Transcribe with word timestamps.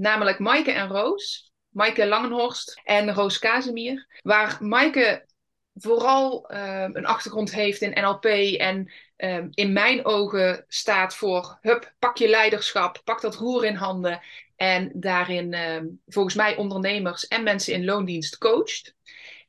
namelijk 0.00 0.38
Maaike 0.38 0.72
en 0.72 0.88
Roos. 0.88 1.52
Maaike 1.68 2.06
Langenhorst 2.06 2.80
en 2.84 3.14
Roos 3.14 3.38
Kazemier. 3.38 4.06
Waar 4.22 4.56
Maaike 4.60 5.26
vooral 5.74 6.48
ehm, 6.48 6.90
een 6.96 7.06
achtergrond 7.06 7.52
heeft 7.52 7.80
in 7.80 8.02
NLP 8.02 8.24
en 8.24 8.92
ehm, 9.16 9.48
in 9.50 9.72
mijn 9.72 10.04
ogen 10.04 10.64
staat 10.68 11.16
voor 11.16 11.58
hup, 11.60 11.94
pak 11.98 12.16
je 12.16 12.28
leiderschap, 12.28 13.00
pak 13.04 13.20
dat 13.20 13.34
roer 13.34 13.64
in 13.64 13.74
handen 13.74 14.20
en 14.56 14.90
daarin 14.94 15.52
ehm, 15.52 15.86
volgens 16.06 16.34
mij 16.34 16.56
ondernemers 16.56 17.28
en 17.28 17.42
mensen 17.42 17.74
in 17.74 17.84
loondienst 17.84 18.38
coacht. 18.38 18.94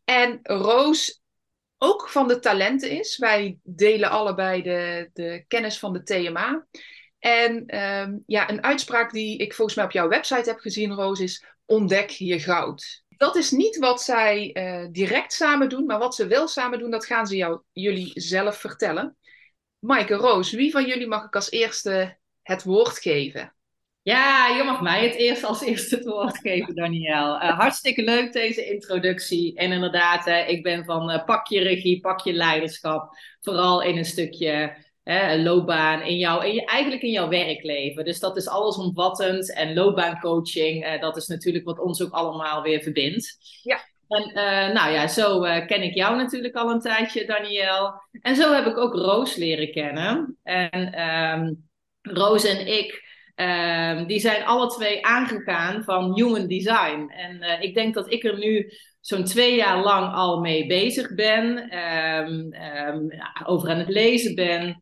En 0.03 0.39
Roos 0.43 1.21
ook 1.77 2.09
van 2.09 2.27
de 2.27 2.39
talenten 2.39 2.89
is. 2.89 3.17
Wij 3.17 3.57
delen 3.63 4.09
allebei 4.09 4.61
de, 4.61 5.09
de 5.13 5.43
kennis 5.47 5.79
van 5.79 5.93
de 5.93 6.03
TMA. 6.03 6.65
En 7.21 7.65
ehm, 7.65 8.17
ja, 8.25 8.49
een 8.49 8.63
uitspraak 8.63 9.11
die 9.11 9.37
ik 9.37 9.53
volgens 9.53 9.77
mij 9.77 9.85
op 9.85 9.91
jouw 9.91 10.07
website 10.07 10.49
heb 10.49 10.59
gezien, 10.59 10.93
Roos, 10.93 11.19
is 11.19 11.45
ontdek 11.65 12.09
je 12.09 12.39
goud. 12.39 13.03
Dat 13.07 13.35
is 13.35 13.51
niet 13.51 13.77
wat 13.77 14.01
zij 14.01 14.49
uh, 14.53 14.87
direct 14.91 15.33
samen 15.33 15.69
doen, 15.69 15.85
maar 15.85 15.99
wat 15.99 16.15
ze 16.15 16.27
wel 16.27 16.47
samen 16.47 16.79
doen, 16.79 16.91
dat 16.91 17.05
gaan 17.05 17.27
ze 17.27 17.35
jou, 17.35 17.61
jullie 17.71 18.11
zelf 18.13 18.57
vertellen. 18.57 19.17
Maaike, 19.79 20.13
Roos, 20.13 20.51
wie 20.51 20.71
van 20.71 20.85
jullie 20.85 21.07
mag 21.07 21.25
ik 21.25 21.35
als 21.35 21.51
eerste 21.51 22.17
het 22.41 22.63
woord 22.63 22.99
geven? 22.99 23.55
Ja, 24.01 24.47
je 24.47 24.63
mag 24.63 24.81
mij 24.81 25.03
het 25.03 25.15
eerst 25.15 25.43
als 25.43 25.61
eerste 25.61 25.95
het 25.95 26.05
woord 26.05 26.37
geven, 26.37 26.75
Daniel. 26.75 27.35
Uh, 27.35 27.59
hartstikke 27.59 28.03
leuk 28.03 28.33
deze 28.33 28.65
introductie. 28.65 29.55
En 29.55 29.71
inderdaad, 29.71 30.27
uh, 30.27 30.49
ik 30.49 30.63
ben 30.63 30.85
van 30.85 31.23
pak 31.25 31.47
je 31.47 31.61
regie, 31.61 31.99
pak 31.99 32.19
je 32.19 32.33
leiderschap. 32.33 33.17
Vooral 33.41 33.81
in 33.81 33.97
een 33.97 34.05
stukje 34.05 34.75
hè, 35.03 35.37
loopbaan, 35.37 36.01
in 36.01 36.17
jouw, 36.17 36.41
in 36.41 36.53
je, 36.53 36.65
eigenlijk 36.65 37.01
in 37.01 37.11
jouw 37.11 37.27
werkleven. 37.27 38.05
Dus 38.05 38.19
dat 38.19 38.37
is 38.37 38.47
allesomvattend. 38.47 39.53
En 39.53 39.73
loopbaancoaching, 39.73 40.85
uh, 40.85 41.01
dat 41.01 41.17
is 41.17 41.27
natuurlijk 41.27 41.65
wat 41.65 41.79
ons 41.79 42.03
ook 42.03 42.11
allemaal 42.11 42.61
weer 42.61 42.81
verbindt. 42.81 43.37
Ja. 43.63 43.79
En 44.07 44.29
uh, 44.29 44.73
nou 44.73 44.91
ja, 44.91 45.07
zo 45.07 45.45
uh, 45.45 45.65
ken 45.65 45.83
ik 45.83 45.93
jou 45.93 46.15
natuurlijk 46.17 46.55
al 46.55 46.69
een 46.69 46.79
tijdje, 46.79 47.25
Daniel. 47.25 47.93
En 48.21 48.35
zo 48.35 48.53
heb 48.53 48.65
ik 48.65 48.77
ook 48.77 48.93
Roos 48.93 49.35
leren 49.35 49.71
kennen. 49.71 50.37
En 50.43 51.01
um, 51.09 51.69
Roos 52.01 52.43
en 52.43 52.67
ik, 52.67 53.03
um, 53.35 54.07
die 54.07 54.19
zijn 54.19 54.45
alle 54.45 54.67
twee 54.67 55.05
aangegaan 55.05 55.83
van 55.83 56.13
human 56.15 56.47
design. 56.47 57.13
En 57.15 57.61
ik 57.61 57.73
denk 57.73 57.93
dat 57.93 58.11
ik 58.11 58.23
er 58.23 58.37
nu 58.37 58.71
zo'n 58.99 59.23
twee 59.23 59.55
jaar 59.55 59.83
lang 59.83 60.13
al 60.13 60.39
mee 60.39 60.67
bezig 60.67 61.15
ben, 61.15 61.77
um, 61.77 62.53
over 63.45 63.69
aan 63.69 63.79
het 63.79 63.89
lezen 63.89 64.35
ben. 64.35 64.81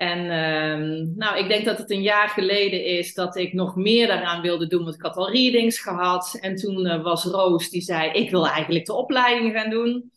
En 0.00 0.18
um, 0.18 1.12
nou, 1.16 1.38
ik 1.38 1.48
denk 1.48 1.64
dat 1.64 1.78
het 1.78 1.90
een 1.90 2.02
jaar 2.02 2.28
geleden 2.28 2.84
is 2.84 3.14
dat 3.14 3.36
ik 3.36 3.52
nog 3.52 3.76
meer 3.76 4.06
daaraan 4.06 4.40
wilde 4.42 4.66
doen, 4.66 4.82
want 4.82 4.94
ik 4.94 5.02
had 5.02 5.16
al 5.16 5.30
readings 5.30 5.80
gehad. 5.80 6.38
En 6.40 6.56
toen 6.56 6.86
uh, 6.86 7.02
was 7.02 7.24
Roos 7.24 7.70
die 7.70 7.80
zei, 7.80 8.10
ik 8.10 8.30
wil 8.30 8.48
eigenlijk 8.48 8.86
de 8.86 8.92
opleiding 8.92 9.52
gaan 9.52 9.70
doen. 9.70 10.12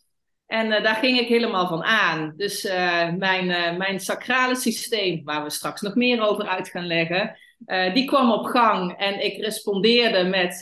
En 0.46 0.66
uh, 0.66 0.82
daar 0.82 0.94
ging 0.94 1.18
ik 1.18 1.28
helemaal 1.28 1.66
van 1.66 1.82
aan. 1.82 2.32
Dus 2.36 2.64
uh, 2.64 3.12
mijn, 3.12 3.76
mijn 3.78 4.00
sacrale 4.00 4.56
systeem, 4.56 5.20
waar 5.24 5.42
we 5.42 5.50
straks 5.50 5.80
nog 5.80 5.94
meer 5.94 6.20
over 6.20 6.46
uit 6.46 6.68
gaan 6.68 6.86
leggen, 6.86 7.38
die 7.94 8.04
kwam 8.04 8.32
op 8.32 8.44
gang. 8.44 8.98
En 8.98 9.24
ik 9.24 9.36
respondeerde 9.36 10.24
met, 10.24 10.60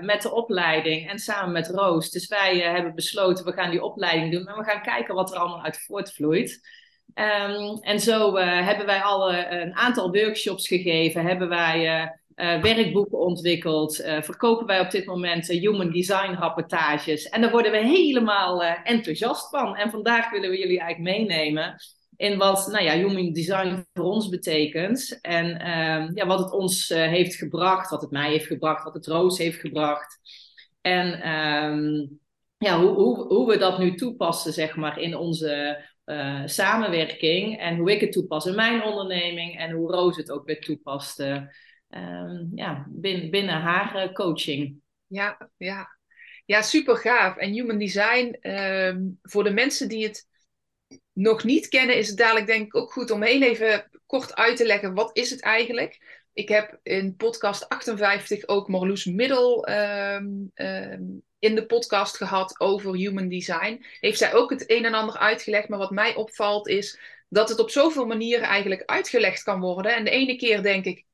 met 0.00 0.22
de 0.22 0.32
opleiding 0.32 1.10
en 1.10 1.18
samen 1.18 1.52
met 1.52 1.68
Roos. 1.68 2.10
Dus 2.10 2.28
wij 2.28 2.58
hebben 2.58 2.94
besloten, 2.94 3.44
we 3.44 3.52
gaan 3.52 3.70
die 3.70 3.82
opleiding 3.82 4.32
doen 4.32 4.46
en 4.46 4.58
we 4.58 4.64
gaan 4.64 4.82
kijken 4.82 5.14
wat 5.14 5.32
er 5.32 5.38
allemaal 5.38 5.62
uit 5.62 5.84
voortvloeit. 5.86 6.60
Um, 7.14 7.78
en 7.80 8.00
zo 8.00 8.36
uh, 8.36 8.66
hebben 8.66 8.86
wij 8.86 9.02
al 9.02 9.32
uh, 9.32 9.38
een 9.50 9.74
aantal 9.74 10.10
workshops 10.10 10.68
gegeven, 10.68 11.26
hebben 11.26 11.48
wij 11.48 12.10
uh, 12.36 12.62
werkboeken 12.62 13.18
ontwikkeld, 13.18 13.96
verkopen 14.20 14.66
wij 14.66 14.80
op 14.80 14.90
dit 14.90 15.06
moment 15.06 15.46
human 15.46 15.90
design 15.90 16.32
rapportages. 16.32 17.28
En 17.28 17.40
daar 17.40 17.50
worden 17.50 17.72
we 17.72 17.78
helemaal 17.78 18.62
enthousiast 18.62 19.48
van. 19.48 19.76
En 19.76 19.90
vandaag 19.90 20.30
willen 20.30 20.50
we 20.50 20.58
jullie 20.58 20.80
eigenlijk 20.80 21.16
meenemen 21.16 21.74
in 22.16 22.38
wat 22.38 22.68
nou 22.72 22.84
ja, 22.84 22.92
human 22.92 23.32
design 23.32 23.86
voor 23.92 24.04
ons 24.04 24.28
betekent. 24.28 25.18
En 25.20 25.46
um, 25.70 26.10
ja, 26.14 26.26
wat 26.26 26.38
het 26.38 26.52
ons 26.52 26.88
heeft 26.88 27.34
gebracht, 27.34 27.90
wat 27.90 28.00
het 28.00 28.10
mij 28.10 28.30
heeft 28.30 28.46
gebracht, 28.46 28.84
wat 28.84 28.94
het 28.94 29.06
Roos 29.06 29.38
heeft 29.38 29.60
gebracht. 29.60 30.18
En 30.80 31.30
um, 31.32 32.20
ja, 32.58 32.80
hoe, 32.80 32.90
hoe, 32.90 33.26
hoe 33.26 33.48
we 33.48 33.58
dat 33.58 33.78
nu 33.78 33.94
toepassen, 33.94 34.52
zeg 34.52 34.76
maar, 34.76 34.98
in 34.98 35.16
onze 35.16 35.84
uh, 36.10 36.42
samenwerking 36.44 37.58
en 37.58 37.76
hoe 37.76 37.90
ik 37.90 38.00
het 38.00 38.12
toepas 38.12 38.46
in 38.46 38.54
mijn 38.54 38.82
onderneming 38.82 39.58
en 39.58 39.70
hoe 39.70 39.90
Roos 39.90 40.16
het 40.16 40.30
ook 40.30 40.46
weer 40.46 40.60
toepaste 40.60 41.54
uh, 41.90 42.40
ja, 42.54 42.86
binnen, 42.88 43.30
binnen 43.30 43.60
haar 43.60 44.04
uh, 44.04 44.12
coaching. 44.12 44.80
Ja, 45.06 45.50
ja. 45.56 45.96
ja, 46.44 46.62
super 46.62 46.96
gaaf. 46.96 47.36
En 47.36 47.52
Human 47.52 47.78
Design, 47.78 48.36
ehm, 48.40 49.00
voor 49.22 49.44
de 49.44 49.50
mensen 49.50 49.88
die 49.88 50.04
het 50.04 50.28
nog 51.12 51.44
niet 51.44 51.68
kennen, 51.68 51.96
is 51.96 52.08
het 52.08 52.16
dadelijk 52.16 52.46
denk 52.46 52.66
ik 52.66 52.76
ook 52.76 52.92
goed 52.92 53.10
om 53.10 53.22
heel 53.22 53.42
even 53.42 53.90
kort 54.06 54.34
uit 54.34 54.56
te 54.56 54.66
leggen, 54.66 54.94
wat 54.94 55.16
is 55.16 55.30
het 55.30 55.42
eigenlijk? 55.42 56.22
Ik 56.32 56.48
heb 56.48 56.78
in 56.82 57.16
podcast 57.16 57.68
58 57.68 58.48
ook 58.48 58.68
Marloes 58.68 59.04
Middel 59.04 59.68
um, 59.70 60.52
in 61.40 61.54
de 61.54 61.66
podcast 61.66 62.16
gehad 62.16 62.60
over 62.60 62.94
human 62.94 63.28
design. 63.28 63.84
Heeft 64.00 64.18
zij 64.18 64.34
ook 64.34 64.50
het 64.50 64.70
een 64.70 64.84
en 64.84 64.94
ander 64.94 65.18
uitgelegd. 65.18 65.68
Maar 65.68 65.78
wat 65.78 65.90
mij 65.90 66.14
opvalt 66.14 66.68
is 66.68 66.98
dat 67.28 67.48
het 67.48 67.58
op 67.58 67.70
zoveel 67.70 68.06
manieren 68.06 68.46
eigenlijk 68.46 68.82
uitgelegd 68.84 69.42
kan 69.42 69.60
worden. 69.60 69.94
En 69.94 70.04
de 70.04 70.10
ene 70.10 70.36
keer 70.36 70.62
denk 70.62 70.84
ik, 70.84 71.04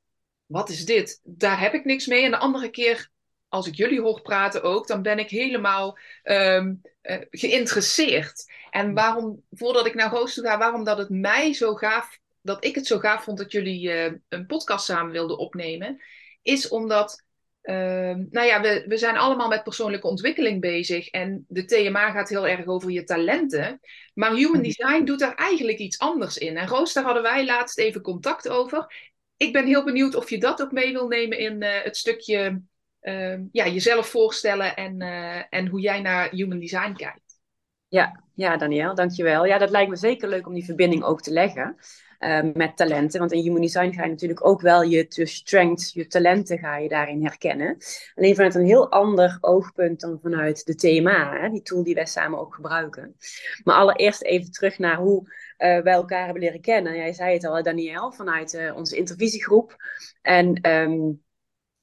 wat 0.47 0.69
is 0.69 0.85
dit? 0.85 1.21
Daar 1.25 1.61
heb 1.61 1.75
ik 1.75 1.85
niks 1.85 2.07
mee. 2.07 2.25
En 2.25 2.31
de 2.31 2.37
andere 2.37 2.71
keer, 2.71 3.11
als 3.49 3.67
ik 3.67 3.75
jullie 3.75 4.01
hoor 4.01 4.23
praten 4.23 4.63
ook, 4.63 4.87
dan 4.87 5.03
ben 5.03 5.19
ik 5.19 5.31
helemaal 5.31 5.99
um, 6.25 6.81
uh, 7.03 7.17
geïnteresseerd. 7.31 8.53
En 8.71 8.95
waarom, 8.95 9.43
voordat 9.51 9.87
ik 9.87 9.95
naar 9.95 10.11
Roos 10.11 10.35
toe 10.35 10.45
ga, 10.45 10.59
waarom 10.59 10.85
dat 10.85 10.99
het 10.99 11.11
mij 11.11 11.53
zo 11.53 11.75
gaaf, 11.75 12.19
dat 12.41 12.65
ik 12.65 12.75
het 12.75 12.87
zo 12.87 12.99
gaaf 12.99 13.25
vond 13.25 13.39
dat 13.39 13.53
jullie 13.53 13.89
uh, 13.89 14.13
een 14.29 14.47
podcast 14.47 14.85
samen 14.85 15.13
wilden 15.13 15.39
opnemen, 15.39 16.03
is 16.43 16.69
omdat 16.69 17.25
Uh, 17.67 18.15
nou 18.31 18.47
ja, 18.47 18.61
we, 18.61 18.85
we 18.87 18.97
zijn 18.97 19.17
allemaal 19.17 19.49
met 19.49 19.63
persoonlijke 19.63 20.07
ontwikkeling 20.07 20.61
bezig. 20.61 21.09
En 21.09 21.45
de 21.49 21.65
TMA 21.65 22.11
gaat 22.11 22.29
heel 22.29 22.49
erg 22.49 22.67
over 22.67 22.91
je 22.91 23.05
talenten. 23.05 23.81
Maar 24.15 24.35
Human 24.35 24.53
mhm. 24.53 24.63
Design 24.63 25.05
doet 25.05 25.19
daar 25.19 25.35
eigenlijk 25.35 25.79
iets 25.79 25.99
anders 25.99 26.39
in. 26.39 26.57
En 26.57 26.69
Roos, 26.69 26.93
daar 26.93 27.05
hadden 27.05 27.23
wij 27.23 27.45
laatst 27.45 27.79
even 27.79 28.01
contact 28.01 28.49
over. 28.49 29.13
Ik 29.37 29.53
ben 29.53 29.67
heel 29.67 29.85
benieuwd 29.85 30.15
of 30.15 30.31
je 30.31 30.39
dat 30.39 30.63
ook 30.63 30.73
mee 30.73 30.93
wil 30.93 31.09
nemen 31.09 31.39
in 31.39 31.63
uh, 31.63 31.69
het 31.83 31.97
stukje 31.97 32.63
uh, 33.03 33.39
ja, 33.53 33.67
jezelf 33.67 34.07
voorstellen 34.07 34.77
en, 34.77 35.03
uh, 35.03 35.43
en 35.51 35.67
hoe 35.67 35.81
jij 35.81 36.01
naar 36.01 36.31
Human 36.31 36.59
Design 36.59 36.93
kijkt. 36.93 37.41
Ja, 37.89 38.23
ja, 38.35 38.57
Daniel, 38.57 38.95
dankjewel. 38.95 39.45
Ja, 39.47 39.59
dat 39.59 39.71
lijkt 39.71 39.91
me 39.91 39.97
zeker 39.97 40.29
leuk 40.29 40.47
om 40.47 40.55
die 40.55 40.65
verbinding 40.65 41.03
ook 41.03 41.23
te 41.23 41.33
leggen. 41.33 41.77
Uh, 42.21 42.41
met 42.55 42.77
talenten. 42.77 43.21
Want 43.21 43.33
in 43.33 43.43
human 43.43 43.61
design 43.61 43.93
ga 43.93 44.03
je 44.03 44.11
natuurlijk 44.11 44.47
ook 44.47 44.61
wel 44.61 44.83
je, 44.83 45.07
je 45.09 45.27
strengths, 45.27 45.93
je 45.93 46.07
talenten 46.07 46.59
ga 46.59 46.77
je 46.77 46.89
daarin 46.89 47.23
herkennen. 47.23 47.77
Alleen 48.15 48.35
vanuit 48.35 48.55
een 48.55 48.67
heel 48.67 48.91
ander 48.91 49.39
oogpunt 49.41 50.01
dan 50.01 50.19
vanuit 50.23 50.67
de 50.67 50.75
thema, 50.75 51.41
hè, 51.41 51.49
die 51.51 51.63
tool 51.63 51.83
die 51.83 51.95
wij 51.95 52.07
samen 52.07 52.39
ook 52.39 52.55
gebruiken. 52.55 53.17
Maar 53.65 53.77
allereerst 53.77 54.23
even 54.23 54.51
terug 54.51 54.79
naar 54.79 54.97
hoe 54.97 55.21
uh, 55.23 55.33
wij 55.79 55.93
elkaar 55.93 56.25
hebben 56.25 56.43
leren 56.43 56.61
kennen. 56.61 56.97
Jij 56.97 57.13
zei 57.13 57.33
het 57.33 57.45
al, 57.45 57.63
Daniel, 57.63 58.13
vanuit 58.13 58.55
uh, 58.55 58.77
onze 58.77 58.97
intervisiegroep. 58.97 59.77
En 60.23 60.71
um, 60.71 61.25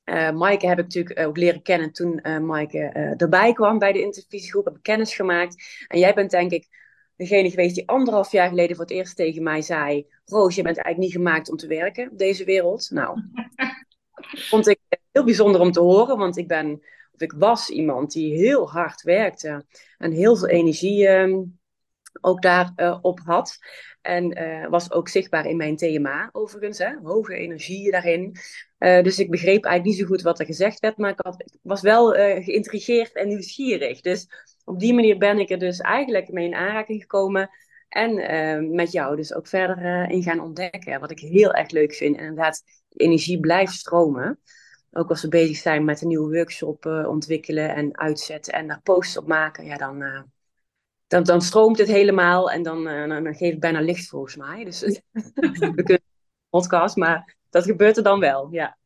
heb 0.04 0.62
ik 0.62 0.62
natuurlijk 0.62 1.20
ook 1.20 1.38
leren 1.38 1.62
kennen 1.62 1.92
toen 1.92 2.20
uh, 2.24 2.40
Maaike 2.40 2.78
erbij 3.18 3.54
kwam 3.54 3.80
bij 3.80 3.92
de 3.92 4.02
intervisiegroep. 4.02 4.66
Heb 4.66 4.76
ik 4.76 4.84
kennis 4.84 5.16
gemaakt. 5.16 5.86
En 5.88 6.00
jij 6.00 6.14
bent 6.14 6.32
denk 6.32 6.52
ik 6.52 6.83
degene 7.24 7.50
geweest 7.50 7.76
die 7.76 7.88
anderhalf 7.88 8.32
jaar 8.32 8.50
geleden 8.50 8.76
voor 8.76 8.86
het 8.86 8.94
eerst 8.94 9.16
tegen 9.16 9.44
mij 9.44 9.62
zei: 9.62 10.08
Roos, 10.26 10.56
je 10.56 10.62
bent 10.62 10.78
eigenlijk 10.78 10.98
niet 10.98 11.24
gemaakt 11.24 11.50
om 11.50 11.58
te 11.58 11.68
werken 11.68 12.12
op 12.12 12.18
deze 12.18 12.46
wereld. 12.46 12.90
Nou, 12.92 13.22
vond 14.50 14.68
ik 14.68 14.80
heel 15.12 15.24
bijzonder 15.24 15.62
om 15.62 15.72
te 15.72 15.80
horen, 15.80 16.18
want 16.18 16.38
ik 16.38 16.48
ben, 16.48 16.82
of 17.14 17.22
ik 17.22 17.34
was 17.38 17.70
iemand 17.70 18.12
die 18.12 18.34
heel 18.34 18.70
hard 18.70 19.02
werkte 19.02 19.66
en 19.98 20.12
heel 20.12 20.36
veel 20.36 20.48
energie 20.48 21.08
um, 21.08 21.60
ook 22.22 22.42
daarop 22.42 23.00
op 23.02 23.20
had. 23.20 23.58
En 24.02 24.70
was 24.70 24.92
ook 24.92 25.08
zichtbaar 25.08 25.46
in 25.46 25.58
mijn 25.58 25.76
TMA 25.76 26.30
overigens, 26.32 26.78
hè? 26.78 26.96
hoge 27.04 27.36
energie 27.36 27.92
daarin. 27.92 28.36
dus 28.78 29.20
ik 29.20 29.30
begreep 29.30 29.64
eigenlijk 29.64 29.84
niet 29.84 29.98
zo 29.98 30.06
goed 30.06 30.22
wat 30.22 30.40
er 30.40 30.46
gezegd 30.46 30.80
werd, 30.80 30.98
maar 30.98 31.12
ik, 31.12 31.20
had, 31.22 31.42
ik 31.42 31.60
was 31.62 31.82
wel 31.82 32.12
geïntrigeerd 32.42 33.14
en 33.14 33.28
nieuwsgierig. 33.28 34.02
Dus 34.02 34.28
op 34.64 34.80
die 34.80 34.94
manier 34.94 35.18
ben 35.18 35.40
ik 35.40 35.50
er 35.50 35.60
dus 35.60 35.80
eigenlijk 35.80 36.32
mee 36.32 36.46
in 36.46 36.56
aanraking 36.56 37.02
gekomen. 37.02 37.50
En 37.90 38.76
met 38.76 38.92
jou 38.92 39.16
dus 39.16 39.34
ook 39.34 39.48
verder 39.48 40.10
in 40.10 40.24
gaan 40.24 40.40
ontdekken. 40.40 41.00
Wat 41.00 41.12
ik 41.12 41.20
heel 41.20 41.54
erg 41.54 41.70
leuk 41.70 41.94
vind. 41.94 42.18
En 42.18 42.24
inderdaad, 42.24 42.64
energie 42.90 43.40
blijft 43.40 43.74
stromen. 43.74 44.40
Ook 44.92 45.10
als 45.10 45.22
we 45.22 45.28
bezig 45.28 45.58
zijn 45.58 45.86
met 45.86 46.02
een 46.02 46.08
nieuwe 46.08 46.36
workshop 46.36 46.86
ontwikkelen 46.86 47.76
en 47.76 47.98
uitzetten 47.98 48.54
en 48.54 48.68
daar 48.68 48.82
posts 48.84 49.18
op 49.18 49.28
maken, 49.28 49.66
ja, 49.66 49.78
dan, 49.78 50.32
dan, 51.14 51.24
dan 51.24 51.42
stroomt 51.42 51.78
het 51.78 51.88
helemaal 51.88 52.52
en 52.52 52.64
dan, 52.64 52.88
uh, 52.88 53.24
dan 53.24 53.36
geef 53.36 53.54
ik 53.54 53.60
bijna 53.60 53.82
licht 53.82 54.08
volgens 54.08 54.36
mij. 54.36 54.64
Dus 54.64 54.80
we 55.76 55.84
kunnen 55.84 56.04
podcast, 56.50 56.96
maar 56.96 57.36
dat 57.50 57.64
gebeurt 57.64 57.98
er 57.98 58.04
dan 58.04 58.20
wel, 58.20 58.48
ja. 58.52 58.78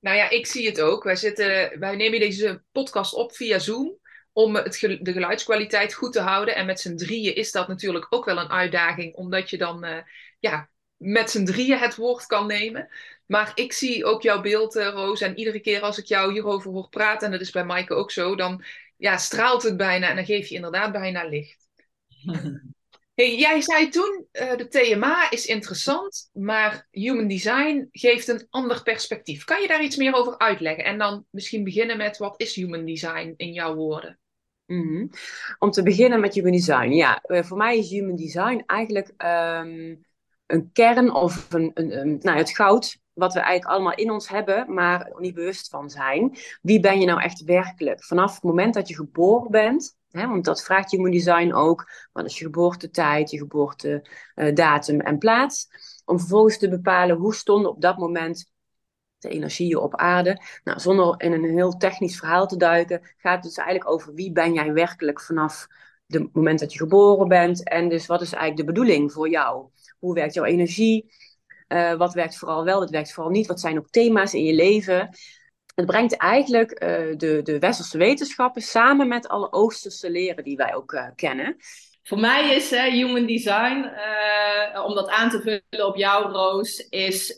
Nou 0.00 0.16
ja, 0.16 0.30
ik 0.30 0.46
zie 0.46 0.66
het 0.66 0.80
ook. 0.80 1.04
Wij, 1.04 1.16
zitten, 1.16 1.78
wij 1.78 1.96
nemen 1.96 2.20
deze 2.20 2.62
podcast 2.72 3.14
op 3.14 3.34
via 3.34 3.58
Zoom 3.58 3.98
om 4.32 4.54
het 4.56 4.78
de 4.80 5.12
geluidskwaliteit 5.12 5.94
goed 5.94 6.12
te 6.12 6.20
houden. 6.20 6.54
En 6.54 6.66
met 6.66 6.80
z'n 6.80 6.96
drieën 6.96 7.34
is 7.34 7.52
dat 7.52 7.68
natuurlijk 7.68 8.06
ook 8.10 8.24
wel 8.24 8.38
een 8.38 8.50
uitdaging, 8.50 9.14
omdat 9.14 9.50
je 9.50 9.58
dan 9.58 10.04
ja, 10.38 10.68
met 10.96 11.30
z'n 11.30 11.44
drieën 11.44 11.78
het 11.78 11.96
woord 11.96 12.26
kan 12.26 12.46
nemen. 12.46 12.88
Maar 13.26 13.52
ik 13.54 13.72
zie 13.72 14.04
ook 14.04 14.22
jouw 14.22 14.40
beeld, 14.40 14.76
uh, 14.76 14.88
Roos. 14.88 15.20
En 15.20 15.38
iedere 15.38 15.60
keer 15.60 15.80
als 15.80 15.98
ik 15.98 16.04
jou 16.04 16.32
hierover 16.32 16.70
hoor 16.70 16.88
praten, 16.88 17.26
en 17.26 17.32
dat 17.32 17.40
is 17.40 17.50
bij 17.50 17.64
Maaike 17.64 17.94
ook 17.94 18.10
zo, 18.10 18.36
dan 18.36 18.64
ja, 18.98 19.16
straalt 19.16 19.62
het 19.62 19.76
bijna 19.76 20.08
en 20.08 20.16
dan 20.16 20.24
geef 20.24 20.48
je 20.48 20.54
inderdaad 20.54 20.92
bijna 20.92 21.24
licht. 21.24 21.68
Hey, 23.14 23.36
jij 23.36 23.60
zei 23.60 23.88
toen, 23.88 24.26
uh, 24.32 24.56
de 24.56 24.68
TMA 24.68 25.30
is 25.30 25.46
interessant, 25.46 26.30
maar 26.32 26.86
Human 26.90 27.28
Design 27.28 27.88
geeft 27.90 28.28
een 28.28 28.46
ander 28.50 28.82
perspectief. 28.82 29.44
Kan 29.44 29.60
je 29.60 29.68
daar 29.68 29.82
iets 29.82 29.96
meer 29.96 30.14
over 30.14 30.38
uitleggen? 30.38 30.84
En 30.84 30.98
dan 30.98 31.24
misschien 31.30 31.64
beginnen 31.64 31.96
met, 31.96 32.18
wat 32.18 32.40
is 32.40 32.54
Human 32.54 32.84
Design 32.84 33.34
in 33.36 33.52
jouw 33.52 33.74
woorden? 33.74 34.18
Mm 34.66 35.10
Om 35.58 35.70
te 35.70 35.82
beginnen 35.82 36.20
met 36.20 36.34
Human 36.34 36.52
Design. 36.52 36.90
Ja, 36.90 37.20
eh, 37.20 37.42
voor 37.42 37.56
mij 37.56 37.78
is 37.78 37.90
Human 37.90 38.16
Design 38.16 38.62
eigenlijk 38.66 39.08
um, 39.08 40.04
een 40.46 40.70
kern 40.72 41.12
of 41.14 41.52
een, 41.52 41.70
een, 41.74 41.98
een, 41.98 42.18
nou, 42.22 42.38
het 42.38 42.50
goud 42.50 42.98
wat 43.18 43.32
we 43.32 43.40
eigenlijk 43.40 43.70
allemaal 43.70 43.94
in 43.94 44.10
ons 44.10 44.28
hebben, 44.28 44.74
maar 44.74 45.12
niet 45.18 45.34
bewust 45.34 45.68
van 45.68 45.90
zijn. 45.90 46.36
Wie 46.62 46.80
ben 46.80 47.00
je 47.00 47.06
nou 47.06 47.20
echt 47.20 47.44
werkelijk? 47.44 48.04
Vanaf 48.04 48.34
het 48.34 48.42
moment 48.42 48.74
dat 48.74 48.88
je 48.88 48.94
geboren 48.94 49.50
bent, 49.50 49.96
hè, 50.10 50.26
want 50.26 50.44
dat 50.44 50.62
vraagt 50.62 50.90
Human 50.90 51.10
Design 51.10 51.52
ook, 51.52 51.90
wat 52.12 52.24
is 52.24 52.38
je 52.38 52.44
geboortetijd, 52.44 53.30
je 53.30 53.38
geboortedatum 53.38 55.00
en 55.00 55.18
plaats, 55.18 55.68
om 56.04 56.18
vervolgens 56.18 56.58
te 56.58 56.68
bepalen 56.68 57.16
hoe 57.16 57.34
stonden 57.34 57.70
op 57.70 57.80
dat 57.80 57.98
moment 57.98 58.50
de 59.18 59.28
energieën 59.28 59.78
op 59.78 59.96
aarde. 59.96 60.42
Nou, 60.64 60.80
zonder 60.80 61.14
in 61.20 61.32
een 61.32 61.44
heel 61.44 61.76
technisch 61.76 62.18
verhaal 62.18 62.46
te 62.46 62.56
duiken, 62.56 63.00
gaat 63.16 63.34
het 63.34 63.42
dus 63.42 63.56
eigenlijk 63.56 63.90
over 63.90 64.14
wie 64.14 64.32
ben 64.32 64.52
jij 64.52 64.72
werkelijk 64.72 65.20
vanaf 65.20 65.66
het 66.06 66.34
moment 66.34 66.60
dat 66.60 66.72
je 66.72 66.78
geboren 66.78 67.28
bent. 67.28 67.68
En 67.68 67.88
dus 67.88 68.06
wat 68.06 68.20
is 68.20 68.32
eigenlijk 68.32 68.66
de 68.66 68.72
bedoeling 68.72 69.12
voor 69.12 69.28
jou? 69.28 69.66
Hoe 69.98 70.14
werkt 70.14 70.34
jouw 70.34 70.44
energie? 70.44 71.12
Uh, 71.68 71.94
wat 71.94 72.14
werkt 72.14 72.36
vooral 72.36 72.64
wel, 72.64 72.78
wat 72.78 72.90
werkt 72.90 73.12
vooral 73.12 73.32
niet? 73.32 73.46
Wat 73.46 73.60
zijn 73.60 73.78
ook 73.78 73.90
thema's 73.90 74.34
in 74.34 74.44
je 74.44 74.54
leven? 74.54 75.08
Het 75.74 75.86
brengt 75.86 76.16
eigenlijk 76.16 76.70
uh, 76.70 76.88
de, 77.16 77.40
de 77.42 77.58
westerse 77.58 77.98
wetenschappen 77.98 78.62
samen 78.62 79.08
met 79.08 79.28
alle 79.28 79.52
oosterse 79.52 80.10
leren 80.10 80.44
die 80.44 80.56
wij 80.56 80.74
ook 80.74 80.92
uh, 80.92 81.06
kennen. 81.14 81.56
Voor 82.02 82.18
mij 82.18 82.54
is 82.54 82.70
human 82.70 83.26
design, 83.26 83.90
om 84.86 84.94
dat 84.94 85.08
aan 85.08 85.30
te 85.30 85.40
vullen 85.40 85.86
op 85.86 85.96
jou, 85.96 86.32
Roos, 86.32 86.78
is 86.88 87.36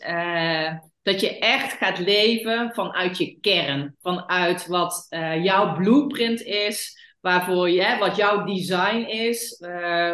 dat 1.03 1.21
je 1.21 1.39
echt 1.39 1.73
gaat 1.73 1.99
leven 1.99 2.71
vanuit 2.75 3.19
je 3.19 3.39
kern. 3.41 3.97
Vanuit 4.01 4.67
wat 4.67 5.07
jouw 5.43 5.75
blueprint 5.75 6.43
is, 6.43 6.99
waarvoor 7.21 7.71
je, 7.71 7.97
wat 7.99 8.17
jouw 8.17 8.45
design 8.45 9.07
is, 9.09 9.65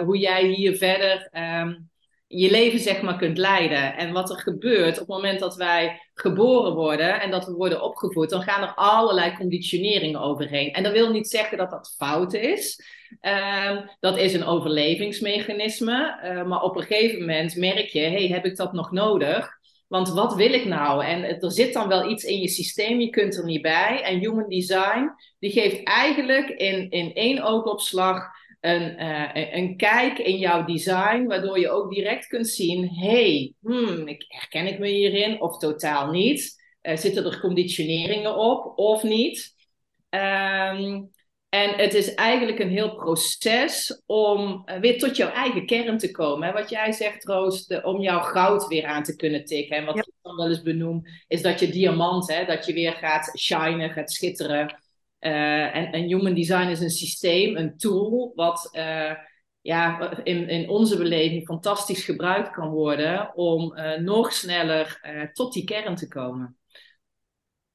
hoe 0.04 0.18
jij 0.18 0.44
hier 0.46 0.76
verder 0.76 1.28
um, 1.32 1.90
je 2.36 2.50
leven 2.50 2.78
zeg 2.78 3.02
maar 3.02 3.16
kunt 3.16 3.38
leiden. 3.38 3.96
En 3.96 4.12
wat 4.12 4.30
er 4.30 4.38
gebeurt 4.38 4.92
op 4.92 4.98
het 4.98 5.16
moment 5.16 5.40
dat 5.40 5.56
wij 5.56 6.00
geboren 6.14 6.74
worden 6.74 7.20
en 7.20 7.30
dat 7.30 7.46
we 7.46 7.52
worden 7.52 7.82
opgevoed, 7.82 8.30
dan 8.30 8.42
gaan 8.42 8.62
er 8.62 8.74
allerlei 8.74 9.36
conditioneringen 9.36 10.20
overheen. 10.20 10.72
En 10.72 10.82
dat 10.82 10.92
wil 10.92 11.10
niet 11.10 11.28
zeggen 11.28 11.58
dat 11.58 11.70
dat 11.70 11.94
fout 11.96 12.34
is. 12.34 12.80
Um, 13.20 13.90
dat 14.00 14.18
is 14.18 14.34
een 14.34 14.44
overlevingsmechanisme. 14.44 16.20
Uh, 16.24 16.44
maar 16.44 16.62
op 16.62 16.76
een 16.76 16.82
gegeven 16.82 17.20
moment 17.20 17.56
merk 17.56 17.88
je, 17.88 18.00
hey, 18.00 18.26
heb 18.26 18.44
ik 18.44 18.56
dat 18.56 18.72
nog 18.72 18.92
nodig? 18.92 19.48
Want 19.88 20.08
wat 20.08 20.34
wil 20.34 20.52
ik 20.52 20.64
nou? 20.64 21.04
En 21.04 21.40
er 21.40 21.52
zit 21.52 21.72
dan 21.72 21.88
wel 21.88 22.10
iets 22.10 22.24
in 22.24 22.40
je 22.40 22.48
systeem, 22.48 23.00
je 23.00 23.10
kunt 23.10 23.36
er 23.36 23.44
niet 23.44 23.62
bij. 23.62 24.02
En 24.02 24.18
Human 24.18 24.48
Design, 24.48 25.10
die 25.38 25.50
geeft 25.50 25.82
eigenlijk 25.82 26.48
in, 26.48 26.90
in 26.90 27.14
één 27.14 27.42
oogopslag 27.42 28.24
een, 28.66 29.02
uh, 29.02 29.54
een 29.54 29.76
kijk 29.76 30.18
in 30.18 30.38
jouw 30.38 30.64
design, 30.64 31.26
waardoor 31.26 31.58
je 31.58 31.70
ook 31.70 31.94
direct 31.94 32.26
kunt 32.26 32.48
zien: 32.48 32.88
hey, 32.88 33.54
hmm, 33.60 34.08
ik, 34.08 34.24
herken 34.28 34.66
ik 34.66 34.78
me 34.78 34.88
hierin 34.88 35.40
of 35.40 35.58
totaal 35.58 36.10
niet? 36.10 36.64
Uh, 36.82 36.96
zitten 36.96 37.24
er 37.24 37.40
conditioneringen 37.40 38.36
op 38.36 38.78
of 38.78 39.02
niet? 39.02 39.54
Um, 40.10 41.10
en 41.48 41.70
het 41.76 41.94
is 41.94 42.14
eigenlijk 42.14 42.58
een 42.58 42.70
heel 42.70 42.94
proces 42.94 44.02
om 44.06 44.62
uh, 44.66 44.76
weer 44.76 44.98
tot 44.98 45.16
jouw 45.16 45.30
eigen 45.30 45.66
kern 45.66 45.98
te 45.98 46.10
komen. 46.10 46.48
Hè? 46.48 46.54
Wat 46.54 46.70
jij 46.70 46.92
zegt, 46.92 47.24
Roos, 47.24 47.66
de, 47.66 47.82
om 47.82 48.00
jouw 48.00 48.20
goud 48.20 48.66
weer 48.66 48.84
aan 48.84 49.02
te 49.02 49.16
kunnen 49.16 49.44
tikken. 49.44 49.76
En 49.76 49.84
wat 49.84 49.96
ik 49.96 50.12
dan 50.22 50.36
wel 50.36 50.48
eens 50.48 50.62
benoem, 50.62 51.02
is 51.28 51.42
dat 51.42 51.60
je 51.60 51.70
diamant, 51.70 52.32
hè, 52.32 52.44
dat 52.44 52.66
je 52.66 52.72
weer 52.72 52.92
gaat 52.92 53.38
shinen, 53.38 53.90
gaat 53.90 54.12
schitteren. 54.12 54.80
Uh, 55.20 55.76
en, 55.76 56.02
human 56.02 56.34
design 56.34 56.68
is 56.68 56.80
een 56.80 56.90
systeem, 56.90 57.56
een 57.56 57.76
tool, 57.76 58.32
wat 58.34 58.68
uh, 58.72 59.12
ja, 59.60 60.16
in, 60.24 60.48
in 60.48 60.68
onze 60.68 60.96
beleving 60.96 61.44
fantastisch 61.44 62.04
gebruikt 62.04 62.50
kan 62.50 62.68
worden 62.68 63.34
om 63.34 63.78
uh, 63.78 63.98
nog 63.98 64.32
sneller 64.32 65.00
tot 65.32 65.52
die 65.52 65.64
kern 65.64 65.94
te 65.94 66.08
komen. 66.08 66.58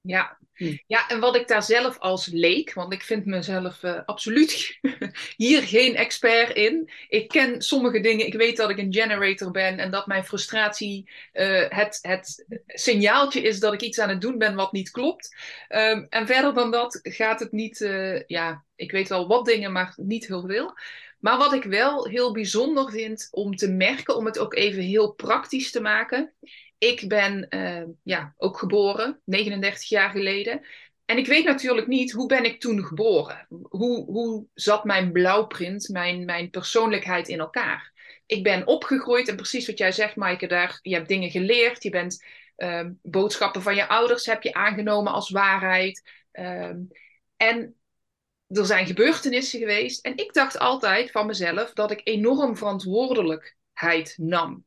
Ja. 0.02 0.41
Hm. 0.62 0.76
ja, 0.88 1.08
en 1.08 1.20
wat 1.20 1.36
ik 1.36 1.48
daar 1.48 1.64
zelf 1.64 2.00
als 2.00 2.26
leek, 2.26 2.74
want 2.74 2.94
ik 2.94 3.02
vind 3.02 3.26
mezelf 3.26 3.84
uh, 3.84 4.00
absoluut 4.06 4.80
hier 5.36 5.62
geen 5.62 5.96
expert 5.96 6.56
in. 6.56 6.90
Ik 7.08 7.28
ken 7.28 7.62
sommige 7.62 8.00
dingen, 8.00 8.26
ik 8.26 8.34
weet 8.34 8.58
dat 8.58 8.70
ik 8.70 8.78
een 8.78 8.94
generator 8.94 9.52
ben 9.52 9.80
en 9.80 9.92
dat 9.92 10.08
mijn 10.08 10.26
frustratie 10.26 11.10
uh, 11.34 11.66
het, 11.70 12.00
het 12.02 12.46
signaaltje 12.68 13.42
is 13.42 13.60
dat 13.60 13.74
ik 13.74 13.82
iets 13.82 14.00
aan 14.00 14.10
het 14.10 14.22
doen 14.22 14.38
ben 14.38 14.56
wat 14.56 14.72
niet 14.72 14.92
klopt. 14.92 15.36
Um, 15.70 16.08
en 16.10 16.28
verder 16.28 16.54
dan 16.54 16.72
dat 16.72 17.00
gaat 17.02 17.40
het 17.40 17.52
niet, 17.52 17.80
uh, 17.80 18.22
ja, 18.28 18.64
ik 18.76 18.92
weet 18.92 19.10
wel 19.10 19.28
wat 19.28 19.46
dingen, 19.46 19.72
maar 19.72 19.94
niet 19.96 20.28
heel 20.28 20.46
veel. 20.46 20.74
Maar 21.20 21.38
wat 21.38 21.54
ik 21.54 21.64
wel 21.64 22.08
heel 22.08 22.34
bijzonder 22.34 22.92
vind 22.92 23.28
om 23.32 23.56
te 23.56 23.72
merken, 23.72 24.16
om 24.16 24.26
het 24.26 24.40
ook 24.40 24.54
even 24.54 24.84
heel 24.84 25.14
praktisch 25.14 25.72
te 25.72 25.82
maken, 25.82 26.34
ik 26.82 27.08
ben 27.08 27.46
uh, 27.50 27.84
ja, 28.04 28.34
ook 28.38 28.58
geboren, 28.58 29.22
39 29.26 29.90
jaar 29.90 30.10
geleden. 30.10 30.66
En 31.06 31.18
ik 31.18 31.28
weet 31.28 31.46
natuurlijk 31.46 31.88
niet, 31.88 32.12
hoe 32.12 32.28
ben 32.28 32.46
ik 32.46 32.60
toen 32.60 32.86
geboren? 32.86 33.48
Hoe, 33.62 34.06
hoe 34.06 34.46
zat 34.54 34.84
mijn 34.84 35.12
blauwprint, 35.12 35.90
mijn, 35.90 36.26
mijn 36.26 36.50
persoonlijkheid 36.50 37.28
in 37.28 37.40
elkaar? 37.40 37.92
Ik 38.26 38.44
ben 38.44 38.68
opgegroeid 38.68 39.28
en 39.28 39.36
precies 39.36 39.68
wat 39.68 39.78
jij 39.78 39.92
zegt, 39.92 40.16
Maaike, 40.16 40.48
daar, 40.48 40.80
je 40.82 40.96
hebt 40.96 41.08
dingen 41.08 41.30
geleerd. 41.30 41.84
Je 41.84 41.90
bent 41.90 42.26
uh, 42.58 42.88
boodschappen 43.02 43.62
van 43.62 43.76
je 43.76 43.88
ouders 43.88 44.26
heb 44.26 44.44
je 44.44 44.54
aangenomen 44.54 45.14
als 45.14 45.30
waarheid. 45.30 46.10
Uh, 46.34 46.72
en 47.38 47.76
er 48.48 48.66
zijn 48.66 48.86
gebeurtenissen 48.86 49.60
geweest. 49.60 50.06
En 50.06 50.18
ik 50.18 50.34
dacht 50.34 50.60
altijd 50.60 51.12
van 51.12 51.26
mezelf 51.26 51.74
dat 51.74 51.92
ik 51.92 52.02
enorm 52.04 52.58
verantwoordelijkheid 52.58 54.14
nam 54.18 54.66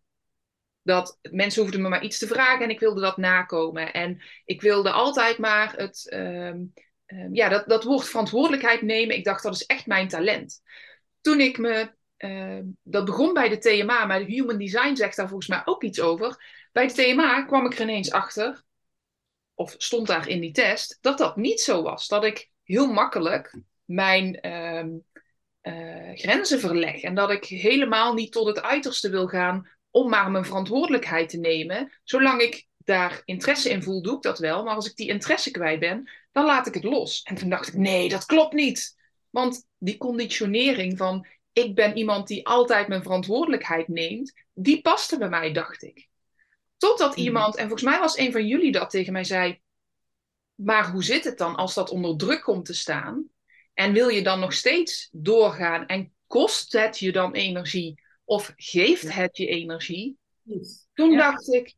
dat 0.84 1.18
mensen 1.30 1.62
hoefden 1.62 1.82
me 1.82 1.88
maar 1.88 2.04
iets 2.04 2.18
te 2.18 2.26
vragen 2.26 2.64
en 2.64 2.70
ik 2.70 2.80
wilde 2.80 3.00
dat 3.00 3.16
nakomen. 3.16 3.92
En 3.92 4.22
ik 4.44 4.60
wilde 4.60 4.90
altijd 4.90 5.38
maar 5.38 5.74
het, 5.76 6.12
um, 6.14 6.72
um, 7.06 7.34
ja, 7.34 7.48
dat, 7.48 7.68
dat 7.68 7.84
woord 7.84 8.08
verantwoordelijkheid 8.08 8.82
nemen. 8.82 9.16
Ik 9.16 9.24
dacht, 9.24 9.42
dat 9.42 9.54
is 9.54 9.66
echt 9.66 9.86
mijn 9.86 10.08
talent. 10.08 10.62
Toen 11.20 11.40
ik 11.40 11.58
me, 11.58 11.92
uh, 12.18 12.58
dat 12.82 13.04
begon 13.04 13.32
bij 13.32 13.48
de 13.48 13.58
TMA, 13.58 14.04
maar 14.04 14.20
Human 14.20 14.58
Design 14.58 14.94
zegt 14.94 15.16
daar 15.16 15.28
volgens 15.28 15.48
mij 15.48 15.62
ook 15.64 15.82
iets 15.82 16.00
over. 16.00 16.44
Bij 16.72 16.86
de 16.86 16.92
TMA 16.92 17.42
kwam 17.42 17.66
ik 17.66 17.74
er 17.74 17.82
ineens 17.82 18.10
achter, 18.10 18.62
of 19.54 19.74
stond 19.78 20.06
daar 20.06 20.28
in 20.28 20.40
die 20.40 20.52
test, 20.52 20.98
dat 21.00 21.18
dat 21.18 21.36
niet 21.36 21.60
zo 21.60 21.82
was. 21.82 22.08
Dat 22.08 22.24
ik 22.24 22.50
heel 22.62 22.92
makkelijk 22.92 23.58
mijn 23.84 24.38
uh, 24.42 24.84
grenzen 26.14 26.60
verleg 26.60 27.02
en 27.02 27.14
dat 27.14 27.30
ik 27.30 27.44
helemaal 27.44 28.14
niet 28.14 28.32
tot 28.32 28.46
het 28.46 28.62
uiterste 28.62 29.10
wil 29.10 29.26
gaan 29.26 29.68
om 29.94 30.08
maar 30.08 30.30
mijn 30.30 30.44
verantwoordelijkheid 30.44 31.28
te 31.28 31.38
nemen. 31.38 31.92
Zolang 32.04 32.40
ik 32.40 32.66
daar 32.78 33.22
interesse 33.24 33.70
in 33.70 33.82
voel, 33.82 34.02
doe 34.02 34.16
ik 34.16 34.22
dat 34.22 34.38
wel. 34.38 34.64
Maar 34.64 34.74
als 34.74 34.86
ik 34.90 34.96
die 34.96 35.08
interesse 35.08 35.50
kwijt 35.50 35.80
ben, 35.80 36.10
dan 36.32 36.44
laat 36.44 36.66
ik 36.66 36.74
het 36.74 36.84
los. 36.84 37.22
En 37.22 37.34
toen 37.34 37.48
dacht 37.48 37.68
ik, 37.68 37.74
nee, 37.74 38.08
dat 38.08 38.26
klopt 38.26 38.52
niet. 38.52 38.96
Want 39.30 39.66
die 39.78 39.96
conditionering 39.96 40.98
van 40.98 41.26
ik 41.52 41.74
ben 41.74 41.96
iemand 41.96 42.26
die 42.26 42.46
altijd 42.46 42.88
mijn 42.88 43.02
verantwoordelijkheid 43.02 43.88
neemt, 43.88 44.32
die 44.52 44.80
paste 44.80 45.18
bij 45.18 45.28
mij, 45.28 45.52
dacht 45.52 45.82
ik. 45.82 46.08
Totdat 46.76 47.16
Mhm. 47.16 47.24
iemand, 47.26 47.56
en 47.56 47.68
volgens 47.68 47.90
mij 47.90 47.98
was 47.98 48.18
een 48.18 48.32
van 48.32 48.46
jullie 48.46 48.72
dat 48.72 48.90
tegen 48.90 49.12
mij 49.12 49.24
zei, 49.24 49.60
maar 50.54 50.90
hoe 50.90 51.04
zit 51.04 51.24
het 51.24 51.38
dan 51.38 51.54
als 51.56 51.74
dat 51.74 51.90
onder 51.90 52.16
druk 52.16 52.42
komt 52.42 52.64
te 52.64 52.74
staan? 52.74 53.28
En 53.74 53.92
wil 53.92 54.08
je 54.08 54.22
dan 54.22 54.40
nog 54.40 54.52
steeds 54.52 55.08
doorgaan 55.12 55.86
en 55.86 56.12
kost 56.26 56.72
het 56.72 56.98
je 56.98 57.12
dan 57.12 57.32
energie 57.32 58.02
of 58.24 58.52
geeft 58.56 59.12
het 59.14 59.36
je 59.36 59.46
energie? 59.46 60.16
Toen 60.94 61.10
Ja. 61.10 61.16
dacht 61.30 61.52
ik, 61.52 61.74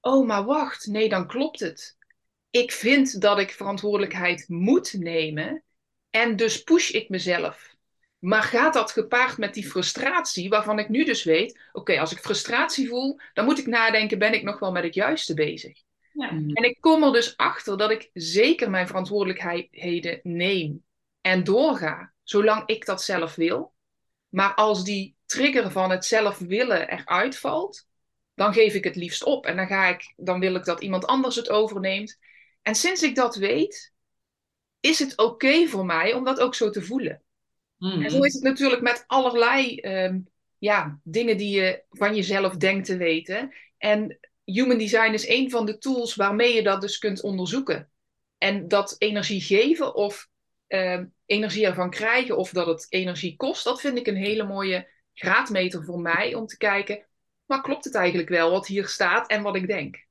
oh 0.00 0.26
maar 0.26 0.44
wacht, 0.44 0.86
nee 0.86 1.08
dan 1.08 1.26
klopt 1.26 1.60
het. 1.60 1.96
Ik 2.50 2.72
vind 2.72 3.20
dat 3.20 3.38
ik 3.38 3.50
verantwoordelijkheid 3.50 4.44
moet 4.48 4.92
nemen 4.98 5.62
en 6.10 6.36
dus 6.36 6.62
push 6.62 6.90
ik 6.90 7.08
mezelf. 7.08 7.74
Maar 8.18 8.42
gaat 8.42 8.74
dat 8.74 8.92
gepaard 8.92 9.38
met 9.38 9.54
die 9.54 9.68
frustratie, 9.68 10.48
waarvan 10.48 10.78
ik 10.78 10.88
nu 10.88 11.04
dus 11.04 11.24
weet, 11.24 11.60
oké, 11.72 12.00
als 12.00 12.12
ik 12.12 12.18
frustratie 12.18 12.88
voel, 12.88 13.18
dan 13.32 13.44
moet 13.44 13.58
ik 13.58 13.66
nadenken, 13.66 14.18
ben 14.18 14.34
ik 14.34 14.42
nog 14.42 14.58
wel 14.58 14.72
met 14.72 14.82
het 14.82 14.94
juiste 14.94 15.34
bezig? 15.34 15.82
Ja. 16.12 16.32
Mhm. 16.32 16.50
En 16.50 16.64
ik 16.64 16.80
kom 16.80 17.02
er 17.02 17.12
dus 17.12 17.36
achter 17.36 17.78
dat 17.78 17.90
ik 17.90 18.10
zeker 18.12 18.70
mijn 18.70 18.86
verantwoordelijkheden 18.86 20.20
neem 20.22 20.84
en 21.20 21.44
doorga, 21.44 22.12
zolang 22.22 22.62
ik 22.66 22.86
dat 22.86 23.02
zelf 23.02 23.34
wil. 23.34 23.74
Maar 24.28 24.54
als 24.54 24.84
die 24.84 25.15
trigger 25.26 25.70
van 25.70 25.90
het 25.90 26.04
zelf 26.04 26.38
willen 26.38 26.88
eruit 26.88 27.38
valt, 27.38 27.86
dan 28.34 28.52
geef 28.52 28.74
ik 28.74 28.84
het 28.84 28.96
liefst 28.96 29.24
op. 29.24 29.46
En 29.46 29.56
dan, 29.56 29.66
ga 29.66 29.88
ik, 29.88 30.12
dan 30.16 30.40
wil 30.40 30.54
ik 30.54 30.64
dat 30.64 30.82
iemand 30.82 31.06
anders 31.06 31.36
het 31.36 31.50
overneemt. 31.50 32.18
En 32.62 32.74
sinds 32.74 33.02
ik 33.02 33.14
dat 33.14 33.36
weet, 33.36 33.92
is 34.80 34.98
het 34.98 35.16
oké 35.18 35.66
voor 35.66 35.86
mij 35.86 36.14
om 36.14 36.24
dat 36.24 36.40
ook 36.40 36.54
zo 36.54 36.70
te 36.70 36.82
voelen. 36.82 37.22
Mhm. 37.78 38.02
En 38.02 38.10
zo 38.10 38.22
is 38.22 38.34
het 38.34 38.42
natuurlijk 38.42 38.82
met 38.82 39.04
allerlei 39.06 39.76
ehm, 39.76 40.18
ja, 40.58 41.00
dingen 41.02 41.36
die 41.36 41.60
je 41.60 41.82
van 41.90 42.14
jezelf 42.14 42.56
denkt 42.56 42.86
te 42.86 42.96
weten. 42.96 43.54
En 43.78 44.18
human 44.44 44.78
design 44.78 45.12
is 45.12 45.28
een 45.28 45.50
van 45.50 45.66
de 45.66 45.78
tools 45.78 46.14
waarmee 46.14 46.54
je 46.54 46.62
dat 46.62 46.80
dus 46.80 46.98
kunt 46.98 47.22
onderzoeken. 47.22 47.90
En 48.38 48.68
dat 48.68 48.94
energie 48.98 49.40
geven 49.40 49.94
of 49.94 50.28
ehm, 50.66 51.06
energie 51.26 51.66
ervan 51.66 51.90
krijgen 51.90 52.36
of 52.36 52.50
dat 52.50 52.66
het 52.66 52.86
energie 52.88 53.36
kost, 53.36 53.64
dat 53.64 53.80
vind 53.80 53.98
ik 53.98 54.06
een 54.06 54.16
hele 54.16 54.44
mooie 54.44 54.88
graadmeter 55.16 55.84
voor 55.84 56.00
mij 56.00 56.34
om 56.34 56.46
te 56.46 56.56
kijken, 56.56 57.06
maar 57.46 57.62
klopt 57.62 57.84
het 57.84 57.94
eigenlijk 57.94 58.28
wel 58.28 58.50
wat 58.50 58.66
hier 58.66 58.86
staat 58.86 59.28
en 59.28 59.42
wat 59.42 59.56
ik 59.56 59.66
denk? 59.66 60.04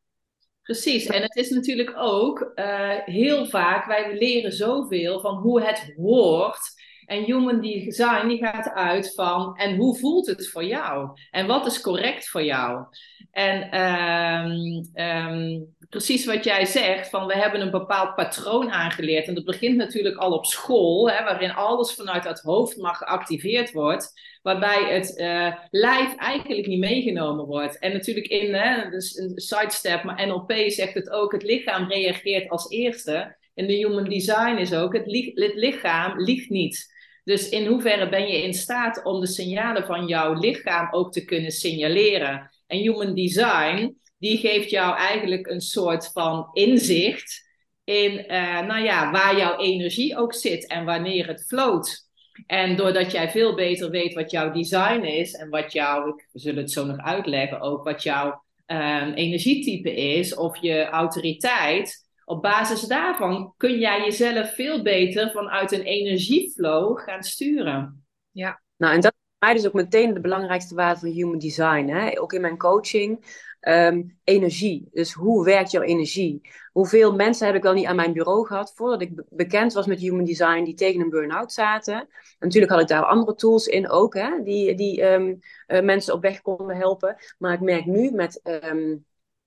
Precies, 0.62 1.05
en 1.05 1.21
het 1.21 1.35
is 1.35 1.50
natuurlijk 1.50 1.93
ook 1.95 2.51
eh, 2.55 2.97
heel 3.05 3.45
vaak, 3.45 3.85
wij 3.85 4.17
leren 4.17 4.51
zoveel 4.51 5.19
van 5.19 5.35
hoe 5.35 5.62
het 5.62 5.93
hoort. 5.95 6.83
En 7.05 7.24
human 7.24 7.62
design 7.62 8.27
die 8.27 8.38
gaat 8.38 8.69
uit 8.74 9.13
van, 9.13 9.55
en 9.55 9.75
hoe 9.75 9.97
voelt 9.97 10.27
het 10.27 10.50
voor 10.50 10.63
jou? 10.63 11.09
En 11.31 11.47
wat 11.47 11.65
is 11.65 11.81
correct 11.81 12.29
voor 12.29 12.43
jou? 12.43 12.85
En 13.31 13.71
ehm, 13.71 14.83
ehm, 14.93 15.62
precies 15.89 16.25
wat 16.25 16.43
jij 16.43 16.65
zegt, 16.65 17.09
van 17.09 17.27
we 17.27 17.35
hebben 17.35 17.62
een 17.62 17.71
bepaald 17.71 18.15
patroon 18.15 18.71
aangeleerd. 18.71 19.27
En 19.27 19.35
dat 19.35 19.45
begint 19.45 19.77
natuurlijk 19.77 20.17
al 20.17 20.31
op 20.31 20.45
school, 20.45 21.09
hè, 21.09 21.24
waarin 21.24 21.51
alles 21.51 21.93
vanuit 21.93 22.24
het 22.24 22.41
hoofd 22.41 22.77
maar 22.77 22.95
geactiveerd 22.95 23.71
wordt. 23.71 24.13
Waarbij 24.45 24.93
het 24.93 25.15
eh, 25.15 25.53
lijf 25.69 26.15
eigenlijk 26.15 26.67
niet 26.67 26.79
meegenomen 26.79 27.45
wordt. 27.45 27.79
En 27.79 27.93
natuurlijk 27.93 28.27
in 28.27 28.53
hè, 28.53 28.89
dus 28.89 29.17
een 29.17 29.31
sidestep, 29.35 30.03
maar 30.03 30.27
NLP 30.27 30.53
zegt 30.67 30.93
het 30.93 31.09
ook, 31.09 31.31
het 31.31 31.43
lichaam 31.43 31.91
reageert 31.91 32.49
als 32.49 32.69
eerste. 32.69 33.37
In 33.53 33.67
de 33.67 33.73
human 33.73 34.09
design 34.09 34.57
is 34.57 34.73
ook, 34.73 34.93
het, 34.93 35.05
het 35.33 35.55
lichaam 35.55 36.21
liegt 36.21 36.49
niet. 36.49 36.93
Dus 37.23 37.49
in 37.49 37.65
hoeverre 37.65 38.09
ben 38.09 38.27
je 38.27 38.43
in 38.43 38.53
staat 38.53 39.03
om 39.03 39.19
de 39.19 39.27
signalen 39.27 39.85
van 39.85 40.07
jouw 40.07 40.33
lichaam 40.33 40.87
ook 40.91 41.11
te 41.11 41.25
kunnen 41.25 41.51
signaleren? 41.51 42.51
En 42.67 42.77
human 42.77 43.15
design, 43.15 43.97
die 44.17 44.37
geeft 44.37 44.69
jou 44.69 44.97
eigenlijk 44.97 45.47
een 45.47 45.61
soort 45.61 46.11
van 46.13 46.49
inzicht 46.53 47.49
in, 47.83 48.11
uh, 48.11 48.61
nou 48.61 48.83
ja, 48.83 49.11
waar 49.11 49.37
jouw 49.37 49.57
energie 49.57 50.17
ook 50.17 50.33
zit 50.33 50.67
en 50.67 50.85
wanneer 50.85 51.27
het 51.27 51.45
floot. 51.47 52.04
En 52.45 52.75
doordat 52.75 53.11
jij 53.11 53.29
veel 53.29 53.55
beter 53.55 53.89
weet 53.89 54.13
wat 54.13 54.31
jouw 54.31 54.51
design 54.51 55.01
is 55.03 55.33
en 55.33 55.49
wat 55.49 55.73
jouw, 55.73 56.15
we 56.31 56.39
zullen 56.39 56.61
het 56.61 56.71
zo 56.71 56.85
nog 56.85 56.97
uitleggen 56.97 57.61
ook, 57.61 57.83
wat 57.83 58.03
jouw 58.03 58.43
um, 58.67 59.13
energietype 59.13 59.95
is 59.95 60.35
of 60.35 60.57
je 60.57 60.85
autoriteit, 60.85 62.05
op 62.25 62.41
basis 62.41 62.81
daarvan 62.81 63.53
kun 63.57 63.79
jij 63.79 63.99
jezelf 63.99 64.53
veel 64.53 64.83
beter 64.83 65.31
vanuit 65.31 65.71
een 65.71 65.83
energieflow 65.83 66.99
gaan 66.99 67.23
sturen. 67.23 68.05
Ja. 68.31 68.61
Nou, 68.77 68.93
en 68.93 69.01
dat 69.01 69.11
is 69.11 69.19
voor 69.19 69.47
mij 69.47 69.53
dus 69.53 69.67
ook 69.67 69.73
meteen 69.73 70.13
de 70.13 70.21
belangrijkste 70.21 70.75
waarde 70.75 70.99
van 70.99 71.09
human 71.09 71.39
design. 71.39 71.87
Hè? 71.87 72.21
Ook 72.21 72.33
in 72.33 72.41
mijn 72.41 72.57
coaching. 72.57 73.25
Um, 73.67 74.17
energie. 74.24 74.89
Dus 74.91 75.13
hoe 75.13 75.45
werkt 75.45 75.72
jouw 75.72 75.81
energie? 75.81 76.41
Hoeveel 76.72 77.15
mensen 77.15 77.45
heb 77.45 77.55
ik 77.55 77.63
wel 77.63 77.74
niet 77.74 77.86
aan 77.86 77.95
mijn 77.95 78.13
bureau 78.13 78.45
gehad 78.45 78.74
voordat 78.75 79.01
ik 79.01 79.15
be 79.15 79.25
bekend 79.29 79.74
was 79.74 79.86
met 79.86 80.00
human 80.00 80.25
design 80.25 80.63
die 80.63 80.74
tegen 80.74 81.01
een 81.01 81.10
burn-out 81.10 81.51
zaten. 81.51 81.93
En 81.93 82.07
natuurlijk 82.39 82.72
had 82.72 82.81
ik 82.81 82.88
daar 82.88 83.05
andere 83.05 83.36
tools 83.36 83.67
in 83.67 83.89
ook, 83.89 84.13
hè, 84.13 84.43
die, 84.43 84.75
die 84.75 85.03
um, 85.03 85.39
uh, 85.67 85.81
mensen 85.81 86.13
op 86.13 86.22
weg 86.22 86.41
konden 86.41 86.75
helpen. 86.75 87.15
Maar 87.38 87.53
ik 87.53 87.60
merk 87.60 87.86
nu 87.86 88.12
met, 88.12 88.41
um, 88.63 89.05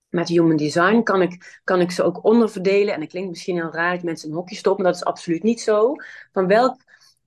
met 0.09 0.27
human 0.27 0.57
design 0.57 1.03
kan 1.03 1.21
ik, 1.21 1.61
kan 1.63 1.81
ik 1.81 1.91
ze 1.91 2.03
ook 2.03 2.23
onderverdelen. 2.23 2.93
En 2.93 2.99
dat 2.99 3.09
klinkt 3.09 3.29
misschien 3.29 3.55
heel 3.55 3.73
raar 3.73 3.93
dat 3.95 4.03
mensen 4.03 4.29
in 4.29 4.35
hokje 4.35 4.55
stoppen, 4.55 4.83
maar 4.83 4.91
dat 4.91 5.01
is 5.01 5.07
absoluut 5.07 5.43
niet 5.43 5.61
zo. 5.61 5.95
Van 6.31 6.47
welk 6.47 6.75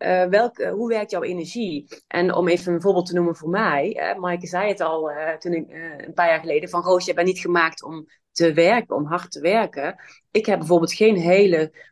uh, 0.03 0.71
hoe 0.73 0.89
werkt 0.89 1.11
jouw 1.11 1.23
energie? 1.23 1.89
En 2.09 2.35
om 2.35 2.49
even 2.49 2.73
een 2.73 2.81
voorbeeld 2.81 3.07
te 3.07 3.15
noemen 3.15 3.37
voor 3.37 3.49
mij. 3.49 3.97
Uh, 3.97 4.21
Maaike 4.21 4.47
zei 4.47 4.69
het 4.69 4.81
al 4.81 5.11
toen 5.39 5.53
ik, 5.53 5.71
een 5.97 6.15
paar 6.15 6.29
jaar 6.29 6.41
geleden. 6.41 6.69
Van 6.69 6.83
Roos, 6.83 7.05
je 7.05 7.15
bent 7.15 7.27
niet 7.27 7.39
gemaakt 7.39 7.83
om 7.83 8.07
te 8.33 8.53
werken, 8.53 8.97
om 8.97 9.07
hard 9.07 9.31
te 9.31 9.41
werken. 9.41 9.97
Ik 10.31 10.47
heb 10.47 10.59
bijvoorbeeld 10.59 10.93
geen 10.93 11.17
hele 11.17 11.91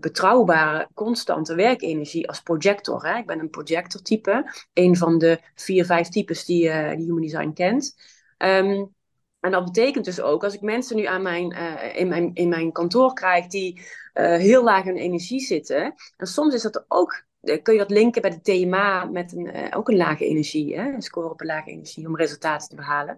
betrouwbare, 0.00 0.88
constante 0.94 1.54
werkenergie 1.54 2.28
als 2.28 2.40
projector. 2.40 3.06
Hè? 3.06 3.18
Ik 3.18 3.26
ben 3.26 3.38
een 3.38 3.50
projector 3.50 4.02
type. 4.02 4.52
Een 4.72 4.96
van 4.96 5.18
de 5.18 5.40
vier, 5.54 5.84
vijf 5.84 6.08
types 6.08 6.44
die, 6.44 6.62
die 6.96 7.04
Human 7.04 7.20
Design 7.20 7.52
kent. 7.52 7.94
Um, 8.38 8.94
en 9.42 9.50
dat 9.50 9.64
betekent 9.64 10.04
dus 10.04 10.20
ook, 10.20 10.44
als 10.44 10.54
ik 10.54 10.60
mensen 10.60 10.96
nu 10.96 11.04
aan 11.04 11.22
mijn, 11.22 11.52
uh, 11.52 11.96
in, 11.96 12.08
mijn, 12.08 12.30
in 12.34 12.48
mijn 12.48 12.72
kantoor 12.72 13.12
krijg 13.14 13.46
die 13.46 13.80
uh, 14.14 14.36
heel 14.36 14.64
laag 14.64 14.84
in 14.84 14.96
energie 14.96 15.40
zitten. 15.40 15.94
En 16.16 16.26
soms 16.26 16.54
is 16.54 16.62
dat 16.62 16.84
ook, 16.88 17.24
uh, 17.40 17.62
kun 17.62 17.72
je 17.72 17.78
dat 17.78 17.90
linken 17.90 18.22
bij 18.22 18.30
de 18.30 18.40
TMA 18.40 19.04
met 19.04 19.32
een, 19.32 19.74
ook 19.74 19.88
een 19.88 19.96
lage 19.96 20.26
energie. 20.26 20.76
Hè? 20.76 20.92
Een 20.92 21.02
score 21.02 21.30
op 21.30 21.40
een 21.40 21.46
lage 21.46 21.70
energie 21.70 22.06
om 22.06 22.16
resultaten 22.16 22.68
te 22.68 22.76
behalen. 22.76 23.16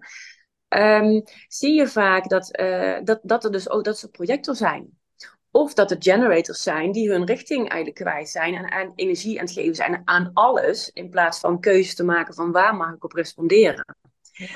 Um, 0.68 1.22
zie 1.48 1.74
je 1.74 1.88
vaak 1.88 2.28
dat, 2.28 2.50
dat, 3.04 3.20
dat 3.22 3.44
er 3.44 3.52
dus 3.52 3.70
ook 3.70 3.84
dat 3.84 3.98
ze 3.98 4.10
projector 4.10 4.54
zijn. 4.54 4.98
Of 5.50 5.74
dat 5.74 5.90
het 5.90 6.04
generators 6.04 6.62
zijn 6.62 6.92
die 6.92 7.10
hun 7.10 7.24
richting 7.24 7.68
eigenlijk 7.68 8.00
kwijt 8.00 8.28
zijn 8.28 8.54
en 8.54 8.70
aan 8.70 8.92
energie 8.94 9.38
aan 9.38 9.44
het 9.44 9.54
geven 9.54 9.74
zijn 9.74 10.02
aan 10.04 10.30
alles. 10.32 10.90
In 10.92 11.10
plaats 11.10 11.40
van 11.40 11.60
keuzes 11.60 11.94
te 11.94 12.04
maken 12.04 12.34
van 12.34 12.52
waar 12.52 12.76
mag 12.76 12.94
ik 12.94 13.04
op 13.04 13.12
responderen. 13.12 13.96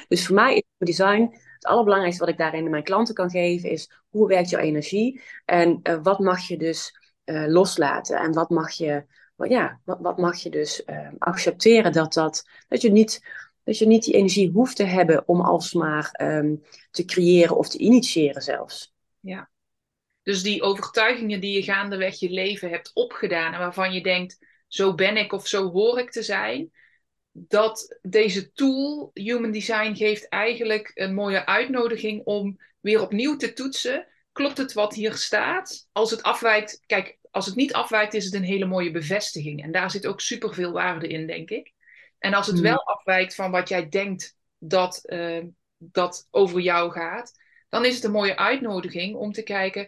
Dus 0.09 0.27
voor 0.27 0.35
mij 0.35 0.55
is 0.55 0.63
design 0.79 1.47
het 1.59 1.71
allerbelangrijkste 1.71 2.25
wat 2.25 2.33
ik 2.33 2.39
daarin 2.39 2.71
mijn 2.71 2.83
klanten 2.83 3.15
kan 3.15 3.31
geven 3.31 3.71
is 3.71 3.91
hoe 4.09 4.29
werkt 4.29 4.51
jouw 4.51 4.61
energie? 4.61 5.21
En 5.45 5.81
uh, 5.83 5.99
wat 6.03 6.19
mag 6.19 6.49
je 6.49 6.57
dus 6.57 6.95
uh, 7.25 7.47
loslaten? 7.47 8.19
En 8.19 8.33
wat 8.33 8.51
mag 8.51 8.73
je, 8.73 9.05
well, 9.37 9.51
ja, 9.51 9.81
wat, 9.85 9.99
wat, 10.01 10.19
mag 10.19 10.37
je 10.37 10.51
dus 10.51 10.83
uh, 10.87 11.09
accepteren 11.19 11.93
dat, 11.93 12.13
dat, 12.13 12.45
dat, 12.69 12.83
je 12.83 12.91
niet, 12.91 13.27
dat 13.65 13.79
je 13.79 13.87
niet 13.87 14.05
die 14.05 14.15
energie 14.15 14.51
hoeft 14.51 14.77
te 14.77 14.85
hebben 14.85 15.29
om 15.29 15.41
alsmaar 15.41 16.21
um, 16.23 16.63
te 16.91 17.05
creëren 17.05 17.57
of 17.57 17.69
te 17.69 17.79
initiëren 17.79 18.43
zelfs. 18.43 18.95
Ja, 19.21 19.51
dus 20.23 20.43
die 20.43 20.63
overtuigingen 20.63 21.41
die 21.41 21.53
je 21.53 21.63
gaandeweg 21.63 22.19
je 22.19 22.31
leven 22.31 22.71
hebt 22.71 22.91
opgedaan 22.95 23.53
en 23.53 23.59
waarvan 23.59 23.93
je 23.93 24.03
denkt, 24.03 24.39
zo 24.67 24.95
ben 24.95 25.17
ik 25.17 25.33
of 25.33 25.47
zo 25.47 25.71
hoor 25.71 25.99
ik 25.99 26.11
te 26.11 26.23
zijn, 26.23 26.71
dat 27.49 27.99
deze 28.03 28.53
tool, 28.53 29.11
Human 29.15 29.51
Design, 29.51 29.95
geeft 29.95 30.29
eigenlijk 30.29 30.91
een 30.95 31.15
mooie 31.15 31.47
uitnodiging 31.47 32.25
om 32.25 32.59
weer 32.81 33.01
opnieuw 33.03 33.37
te 33.37 33.53
toetsen. 33.53 34.07
Klopt 34.33 34.59
het 34.59 34.73
wat 34.73 34.95
hier 34.95 35.15
staat? 35.15 35.89
Als 35.93 36.11
het 36.11 36.23
afwijkt, 36.23 36.83
kijk, 36.87 37.19
als 37.31 37.47
het 37.47 37.55
niet 37.55 37.73
afwijkt, 37.73 38.15
is 38.15 38.25
het 38.25 38.35
een 38.35 38.43
hele 38.43 38.65
mooie 38.67 38.91
bevestiging. 38.91 39.63
En 39.63 39.73
daar 39.73 39.91
zit 39.91 40.07
ook 40.07 40.21
superveel 40.21 40.73
waarde 40.73 41.09
in, 41.09 41.27
denk 41.27 41.51
ik. 41.51 41.73
En 42.19 42.35
als 42.35 42.47
het 42.47 42.57
Mm. 42.57 42.63
wel 42.63 42.87
afwijkt 42.87 43.35
van 43.35 43.51
wat 43.51 43.69
jij 43.69 43.89
denkt 43.89 44.37
dat, 44.59 45.03
uh, 45.05 45.45
dat 45.79 46.27
over 46.31 46.61
jou 46.61 46.91
gaat, 46.93 47.33
dan 47.69 47.85
is 47.85 47.95
het 47.95 48.05
een 48.05 48.11
mooie 48.11 48.37
uitnodiging 48.37 49.17
om 49.17 49.33
te 49.33 49.43
kijken: 49.43 49.83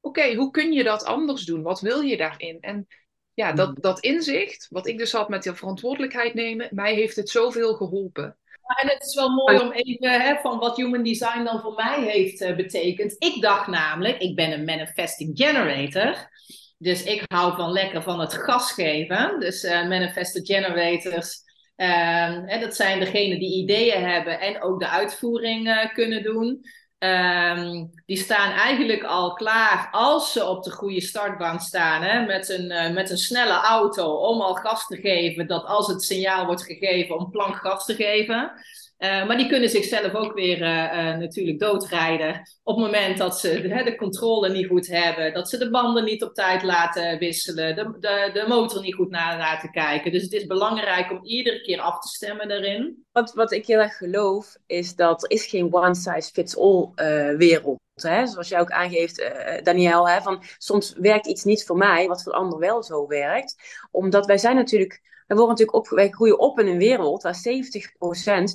oké, 0.00 0.20
okay, 0.20 0.34
hoe 0.34 0.50
kun 0.50 0.72
je 0.72 0.82
dat 0.84 1.04
anders 1.04 1.44
doen? 1.44 1.62
Wat 1.62 1.80
wil 1.80 2.00
je 2.00 2.16
daarin? 2.16 2.60
En 2.60 2.86
ja, 3.34 3.52
dat, 3.52 3.82
dat 3.82 4.00
inzicht, 4.00 4.66
wat 4.70 4.86
ik 4.86 4.98
dus 4.98 5.12
had 5.12 5.28
met 5.28 5.42
de 5.42 5.54
verantwoordelijkheid 5.54 6.34
nemen, 6.34 6.68
mij 6.70 6.94
heeft 6.94 7.16
het 7.16 7.28
zoveel 7.28 7.74
geholpen. 7.74 8.36
En 8.64 8.88
het 8.88 9.02
is 9.06 9.14
wel 9.14 9.30
mooi 9.30 9.58
om 9.58 9.72
even 9.72 10.20
hè, 10.20 10.36
van 10.36 10.58
wat 10.58 10.76
human 10.76 11.02
design 11.02 11.44
dan 11.44 11.60
voor 11.60 11.74
mij 11.74 12.02
heeft 12.02 12.40
uh, 12.40 12.56
betekend. 12.56 13.16
Ik 13.18 13.42
dacht 13.42 13.66
namelijk, 13.66 14.18
ik 14.18 14.36
ben 14.36 14.52
een 14.52 14.64
manifesting 14.64 15.30
generator. 15.34 16.30
Dus 16.78 17.02
ik 17.02 17.22
hou 17.26 17.56
van 17.56 17.70
lekker 17.70 18.02
van 18.02 18.20
het 18.20 18.34
gas 18.34 18.72
geven. 18.72 19.40
Dus 19.40 19.64
uh, 19.64 19.88
manifested 19.88 20.46
generators. 20.46 21.42
Uh, 21.76 22.60
dat 22.60 22.76
zijn 22.76 23.00
degenen 23.00 23.38
die 23.38 23.62
ideeën 23.62 24.04
hebben 24.04 24.40
en 24.40 24.62
ook 24.62 24.80
de 24.80 24.88
uitvoering 24.88 25.66
uh, 25.66 25.94
kunnen 25.94 26.22
doen. 26.22 26.60
Um, 26.98 27.90
die 28.06 28.16
staan 28.16 28.52
eigenlijk 28.52 29.02
al 29.02 29.32
klaar 29.32 29.88
als 29.90 30.32
ze 30.32 30.44
op 30.44 30.62
de 30.62 30.70
goede 30.70 31.00
startbaan 31.00 31.60
staan. 31.60 32.02
Hè, 32.02 32.26
met, 32.26 32.48
een, 32.48 32.70
uh, 32.70 32.90
met 32.90 33.10
een 33.10 33.18
snelle 33.18 33.60
auto 33.60 34.14
om 34.14 34.40
al 34.40 34.54
gas 34.54 34.86
te 34.86 34.96
geven. 34.96 35.46
Dat 35.46 35.64
als 35.64 35.86
het 35.86 36.02
signaal 36.02 36.46
wordt 36.46 36.64
gegeven 36.64 37.18
om 37.18 37.30
plank 37.30 37.56
gas 37.56 37.84
te 37.84 37.94
geven. 37.94 38.52
Uh, 38.98 39.26
maar 39.26 39.36
die 39.36 39.48
kunnen 39.48 39.68
zichzelf 39.68 40.14
ook 40.14 40.34
weer 40.34 40.60
uh, 40.60 40.68
uh, 40.68 41.16
natuurlijk 41.16 41.58
doodrijden. 41.58 42.42
Op 42.62 42.76
het 42.76 42.84
moment 42.84 43.18
dat 43.18 43.40
ze 43.40 43.60
de, 43.60 43.82
de, 43.84 43.96
controle 43.96 44.50
niet 44.50 44.66
goed 44.66 44.86
hebben. 44.86 45.32
Dat 45.32 45.48
ze 45.48 45.58
de 45.58 45.70
banden 45.70 46.04
niet 46.04 46.22
op 46.22 46.34
tijd 46.34 46.62
laten 46.62 47.18
wisselen. 47.18 47.76
De, 47.76 47.96
de, 48.00 48.30
de 48.32 48.44
motor 48.48 48.82
niet 48.82 48.94
goed 48.94 49.10
naar 49.10 49.38
laten 49.38 49.70
kijken. 49.70 50.12
Dus 50.12 50.22
het 50.22 50.32
is 50.32 50.46
belangrijk 50.46 51.10
om 51.10 51.24
iedere 51.24 51.60
keer 51.60 51.80
af 51.80 51.98
te 51.98 52.08
stemmen 52.08 52.48
daarin. 52.48 53.04
Wat, 53.12 53.32
wat 53.32 53.52
ik 53.52 53.66
heel 53.66 53.78
erg 53.78 53.96
geloof 53.96 54.56
is 54.66 54.94
dat 54.94 55.22
er 55.22 55.30
is 55.30 55.46
geen 55.46 55.74
one 55.74 55.94
size 55.94 56.30
fits 56.32 56.58
all 56.58 56.90
wereld. 57.36 57.80
Hè? 57.94 58.26
Zoals 58.26 58.48
jij 58.48 58.60
ook 58.60 58.70
aangeeft, 58.70 59.32
Daniel. 59.62 60.08
Hè? 60.08 60.20
Van, 60.20 60.42
soms 60.58 60.94
werkt 60.96 61.26
iets 61.26 61.44
niet 61.44 61.64
voor 61.64 61.76
mij, 61.76 62.06
wat 62.06 62.22
voor 62.22 62.32
de 62.32 62.38
ander 62.38 62.58
wel 62.58 62.82
zo 62.82 63.06
werkt. 63.06 63.54
Omdat 63.90 64.26
wij 64.26 64.38
zijn 64.38 64.56
natuurlijk 64.56 65.02
we 65.26 65.34
worden 65.34 65.48
natuurlijk 65.48 65.76
op, 65.76 65.88
wij 65.88 66.10
groeien 66.10 66.38
op 66.38 66.60
in 66.60 66.66
een 66.66 66.78
wereld 66.78 67.22
waar 67.22 67.36
70% 67.36 67.38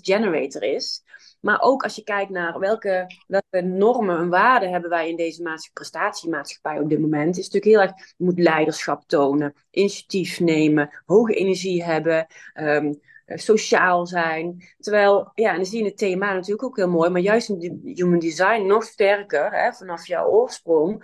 generator 0.01 0.63
is. 0.63 1.03
Maar 1.39 1.61
ook 1.61 1.83
als 1.83 1.95
je 1.95 2.03
kijkt 2.03 2.31
naar 2.31 2.59
welke, 2.59 3.05
welke 3.27 3.61
normen 3.61 4.17
en 4.17 4.29
waarden 4.29 4.71
hebben 4.71 4.89
wij 4.89 5.09
in 5.09 5.15
deze 5.15 5.41
maatschappij, 5.41 5.73
prestatiemaatschappij 5.73 6.79
op 6.79 6.89
dit 6.89 6.99
moment, 6.99 7.37
is 7.37 7.49
natuurlijk 7.49 7.65
heel 7.65 7.81
erg, 7.81 8.13
je 8.17 8.23
moet 8.23 8.39
leiderschap 8.39 9.03
tonen, 9.07 9.53
initiatief 9.71 10.39
nemen, 10.39 10.89
hoge 11.05 11.33
energie 11.33 11.83
hebben, 11.83 12.27
um, 12.53 12.99
sociaal 13.25 14.07
zijn. 14.07 14.63
Terwijl, 14.79 15.31
ja, 15.35 15.49
en 15.49 15.55
dan 15.55 15.65
zie 15.65 15.79
je 15.79 15.89
het 15.89 15.97
thema 15.97 16.33
natuurlijk 16.33 16.63
ook 16.63 16.77
heel 16.77 16.89
mooi, 16.89 17.09
maar 17.09 17.21
juist 17.21 17.49
in 17.49 17.81
human 17.83 18.19
design 18.19 18.65
nog 18.65 18.83
sterker, 18.83 19.51
hè, 19.51 19.73
vanaf 19.73 20.07
jouw 20.07 20.27
oorsprong. 20.27 21.03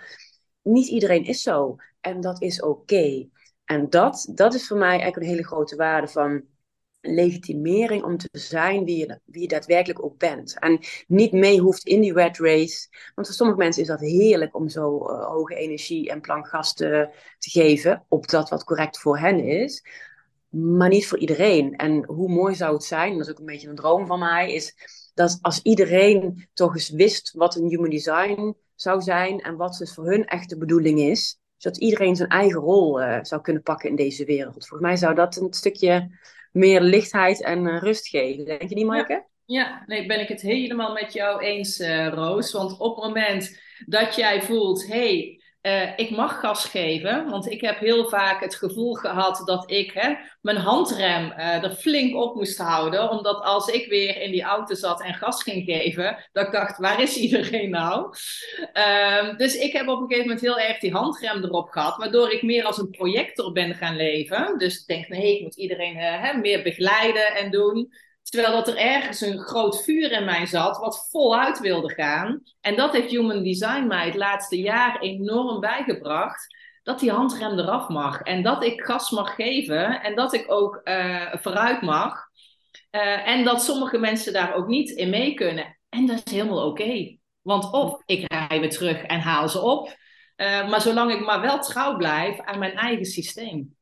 Niet 0.62 0.88
iedereen 0.88 1.24
is 1.24 1.42
zo. 1.42 1.76
En 2.00 2.20
dat 2.20 2.42
is 2.42 2.62
oké. 2.62 3.28
En 3.66 3.90
dat, 3.90 4.28
dat 4.34 4.54
is 4.54 4.66
voor 4.66 4.78
mij 4.78 4.88
eigenlijk 4.88 5.16
een 5.16 5.28
hele 5.28 5.46
grote 5.46 5.76
waarde 5.76 6.08
van 6.08 6.44
legitimering 7.00 8.04
om 8.04 8.16
te 8.16 8.28
zijn 8.32 8.84
wie 8.84 8.96
je, 8.96 9.20
wie 9.24 9.42
je 9.42 9.48
daadwerkelijk 9.48 10.04
ook 10.04 10.18
bent. 10.18 10.58
En 10.58 10.78
niet 11.06 11.32
mee 11.32 11.60
hoeft 11.60 11.86
in 11.86 12.00
die 12.00 12.12
red 12.12 12.38
race. 12.38 12.88
Want 13.14 13.26
voor 13.26 13.36
sommige 13.36 13.58
mensen 13.58 13.82
is 13.82 13.88
dat 13.88 14.00
heerlijk 14.00 14.56
om 14.56 14.68
zo 14.68 14.96
uh, 14.96 15.26
hoge 15.26 15.54
energie 15.54 16.10
en 16.10 16.20
plankgas 16.20 16.74
te, 16.74 17.08
te 17.38 17.50
geven 17.50 18.04
op 18.08 18.28
dat 18.28 18.48
wat 18.48 18.64
correct 18.64 18.98
voor 18.98 19.18
hen 19.18 19.40
is. 19.40 19.84
Maar 20.48 20.88
niet 20.88 21.06
voor 21.06 21.18
iedereen. 21.18 21.76
En 21.76 22.04
hoe 22.04 22.28
mooi 22.28 22.54
zou 22.54 22.74
het 22.74 22.84
zijn, 22.84 23.12
dat 23.18 23.26
is 23.26 23.32
ook 23.32 23.38
een 23.38 23.46
beetje 23.46 23.68
een 23.68 23.74
droom 23.74 24.06
van 24.06 24.18
mij, 24.18 24.52
is 24.52 24.74
dat 25.14 25.38
als 25.40 25.62
iedereen 25.62 26.48
toch 26.54 26.74
eens 26.74 26.90
wist 26.90 27.32
wat 27.32 27.56
een 27.56 27.68
human 27.68 27.90
design 27.90 28.56
zou 28.74 29.00
zijn 29.00 29.40
en 29.40 29.56
wat 29.56 29.76
dus 29.78 29.94
voor 29.94 30.06
hun 30.06 30.24
echte 30.24 30.58
bedoeling 30.58 31.00
is, 31.00 31.40
zodat 31.56 31.78
iedereen 31.78 32.16
zijn 32.16 32.28
eigen 32.28 32.60
rol 32.60 33.02
uh, 33.02 33.18
zou 33.22 33.40
kunnen 33.40 33.62
pakken 33.62 33.88
in 33.88 33.96
deze 33.96 34.24
wereld. 34.24 34.52
Volgens 34.52 34.80
mij 34.80 34.96
zou 34.96 35.14
dat 35.14 35.36
een 35.36 35.52
stukje 35.52 36.18
meer 36.52 36.80
lichtheid 36.80 37.42
en 37.42 37.66
uh, 37.66 37.78
rust 37.78 38.08
geven. 38.08 38.44
Denk 38.44 38.68
je 38.68 38.74
niet, 38.74 38.86
Maaike? 38.86 39.12
Ja. 39.12 39.26
Ja, 39.46 39.82
nee, 39.86 40.06
ben 40.06 40.20
ik 40.20 40.28
het 40.28 40.40
helemaal 40.40 40.92
met 40.92 41.12
jou 41.12 41.42
eens, 41.42 41.80
uh, 41.80 42.08
Roos. 42.08 42.52
Want 42.52 42.78
op 42.78 42.96
het 42.96 43.04
moment 43.04 43.60
dat 43.86 44.14
jij 44.14 44.42
voelt, 44.42 44.86
hey, 44.86 45.35
uh, 45.66 45.98
ik 45.98 46.10
mag 46.10 46.40
gas 46.40 46.64
geven, 46.64 47.30
want 47.30 47.50
ik 47.50 47.60
heb 47.60 47.78
heel 47.78 48.08
vaak 48.08 48.40
het 48.40 48.54
gevoel 48.54 48.94
gehad 48.94 49.42
dat 49.44 49.70
ik 49.70 49.92
hè, 49.94 50.14
mijn 50.40 50.56
handrem 50.56 51.32
uh, 51.38 51.62
er 51.62 51.70
flink 51.70 52.16
op 52.16 52.34
moest 52.34 52.58
houden. 52.58 53.10
Omdat 53.10 53.42
als 53.42 53.68
ik 53.68 53.88
weer 53.88 54.20
in 54.20 54.30
die 54.30 54.42
auto 54.42 54.74
zat 54.74 55.02
en 55.02 55.14
gas 55.14 55.42
ging 55.42 55.64
geven, 55.64 56.16
dat 56.32 56.46
ik 56.46 56.52
dacht, 56.52 56.78
waar 56.78 57.02
is 57.02 57.16
iedereen 57.16 57.70
nou? 57.70 58.14
Uh, 58.74 59.36
dus 59.36 59.54
ik 59.54 59.72
heb 59.72 59.88
op 59.88 60.00
een 60.00 60.06
gegeven 60.06 60.22
moment 60.22 60.40
heel 60.40 60.58
erg 60.58 60.78
die 60.78 60.92
handrem 60.92 61.44
erop 61.44 61.68
gehad, 61.68 61.96
waardoor 61.96 62.32
ik 62.32 62.42
meer 62.42 62.64
als 62.64 62.78
een 62.78 62.90
projector 62.90 63.52
ben 63.52 63.74
gaan 63.74 63.96
leven. 63.96 64.58
Dus 64.58 64.80
ik 64.80 64.86
denk, 64.86 65.08
nee, 65.08 65.36
ik 65.36 65.42
moet 65.42 65.56
iedereen 65.56 65.96
uh, 65.96 66.22
hè, 66.22 66.38
meer 66.38 66.62
begeleiden 66.62 67.34
en 67.34 67.50
doen. 67.50 67.92
Terwijl 68.28 68.52
dat 68.52 68.68
er 68.68 68.76
ergens 68.76 69.20
een 69.20 69.38
groot 69.38 69.82
vuur 69.82 70.12
in 70.12 70.24
mij 70.24 70.46
zat, 70.46 70.78
wat 70.78 71.08
voluit 71.10 71.58
wilde 71.58 71.94
gaan. 71.94 72.42
En 72.60 72.76
dat 72.76 72.92
heeft 72.92 73.10
Human 73.10 73.42
Design 73.42 73.86
mij 73.86 74.06
het 74.06 74.14
laatste 74.14 74.60
jaar 74.60 75.00
enorm 75.00 75.60
bijgebracht. 75.60 76.54
Dat 76.82 77.00
die 77.00 77.10
handrem 77.10 77.58
eraf 77.58 77.88
mag. 77.88 78.20
En 78.20 78.42
dat 78.42 78.64
ik 78.64 78.80
gas 78.80 79.10
mag 79.10 79.34
geven. 79.34 80.02
En 80.02 80.14
dat 80.14 80.32
ik 80.32 80.52
ook 80.52 80.80
uh, 80.84 81.34
vooruit 81.34 81.82
mag. 81.82 82.24
Uh, 82.90 83.28
en 83.28 83.44
dat 83.44 83.62
sommige 83.62 83.98
mensen 83.98 84.32
daar 84.32 84.54
ook 84.54 84.66
niet 84.66 84.90
in 84.90 85.10
mee 85.10 85.34
kunnen. 85.34 85.78
En 85.88 86.06
dat 86.06 86.22
is 86.24 86.32
helemaal 86.32 86.66
oké. 86.66 87.18
Want 87.42 87.72
of 87.72 88.02
ik 88.06 88.32
rij 88.32 88.60
weer 88.60 88.70
terug 88.70 89.02
en 89.02 89.20
haal 89.20 89.48
ze 89.48 89.60
op. 89.60 89.88
Uh, 90.36 90.68
maar 90.68 90.80
zolang 90.80 91.12
ik 91.12 91.20
maar 91.20 91.40
wel 91.40 91.58
trouw 91.58 91.96
blijf 91.96 92.40
aan 92.40 92.58
mijn 92.58 92.74
eigen 92.74 93.04
systeem. 93.04 93.75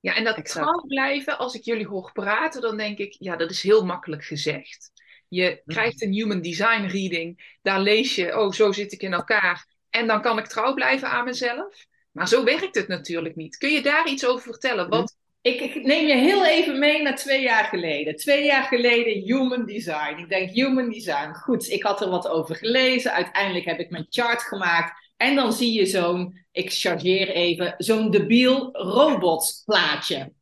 Ja, 0.00 0.14
en 0.14 0.24
dat 0.24 0.36
exact. 0.36 0.66
trouw 0.66 0.84
blijven, 0.86 1.38
als 1.38 1.54
ik 1.54 1.64
jullie 1.64 1.86
hoor 1.86 2.10
praten, 2.12 2.60
dan 2.60 2.76
denk 2.76 2.98
ik, 2.98 3.16
ja, 3.18 3.36
dat 3.36 3.50
is 3.50 3.62
heel 3.62 3.84
makkelijk 3.84 4.24
gezegd. 4.24 4.92
Je 5.28 5.62
krijgt 5.66 6.02
een 6.02 6.12
human 6.12 6.40
design 6.40 6.86
reading, 6.86 7.56
daar 7.62 7.80
lees 7.80 8.14
je, 8.14 8.38
oh, 8.38 8.52
zo 8.52 8.72
zit 8.72 8.92
ik 8.92 9.02
in 9.02 9.12
elkaar. 9.12 9.66
En 9.90 10.06
dan 10.06 10.22
kan 10.22 10.38
ik 10.38 10.46
trouw 10.46 10.74
blijven 10.74 11.08
aan 11.08 11.24
mezelf. 11.24 11.86
Maar 12.12 12.28
zo 12.28 12.44
werkt 12.44 12.74
het 12.74 12.88
natuurlijk 12.88 13.36
niet. 13.36 13.56
Kun 13.56 13.70
je 13.70 13.82
daar 13.82 14.08
iets 14.08 14.26
over 14.26 14.42
vertellen? 14.42 14.88
Wat... 14.88 15.16
Ik, 15.42 15.60
ik 15.60 15.74
neem 15.82 16.06
je 16.06 16.14
heel 16.14 16.46
even 16.46 16.78
mee 16.78 17.02
naar 17.02 17.16
twee 17.16 17.42
jaar 17.42 17.64
geleden. 17.64 18.16
Twee 18.16 18.44
jaar 18.44 18.64
geleden 18.64 19.22
Human 19.22 19.66
Design. 19.66 20.18
Ik 20.18 20.28
denk 20.28 20.50
Human 20.50 20.90
Design. 20.90 21.32
Goed, 21.34 21.68
ik 21.68 21.82
had 21.82 22.00
er 22.00 22.08
wat 22.08 22.28
over 22.28 22.56
gelezen. 22.56 23.12
Uiteindelijk 23.12 23.64
heb 23.64 23.78
ik 23.78 23.90
mijn 23.90 24.06
chart 24.08 24.42
gemaakt. 24.42 25.12
En 25.16 25.34
dan 25.34 25.52
zie 25.52 25.72
je 25.72 25.86
zo'n, 25.86 26.39
ik 26.52 26.72
chargeer 26.72 27.28
even, 27.28 27.74
zo'n 27.78 28.10
debiel 28.10 28.68
robotplaatje. 28.72 30.32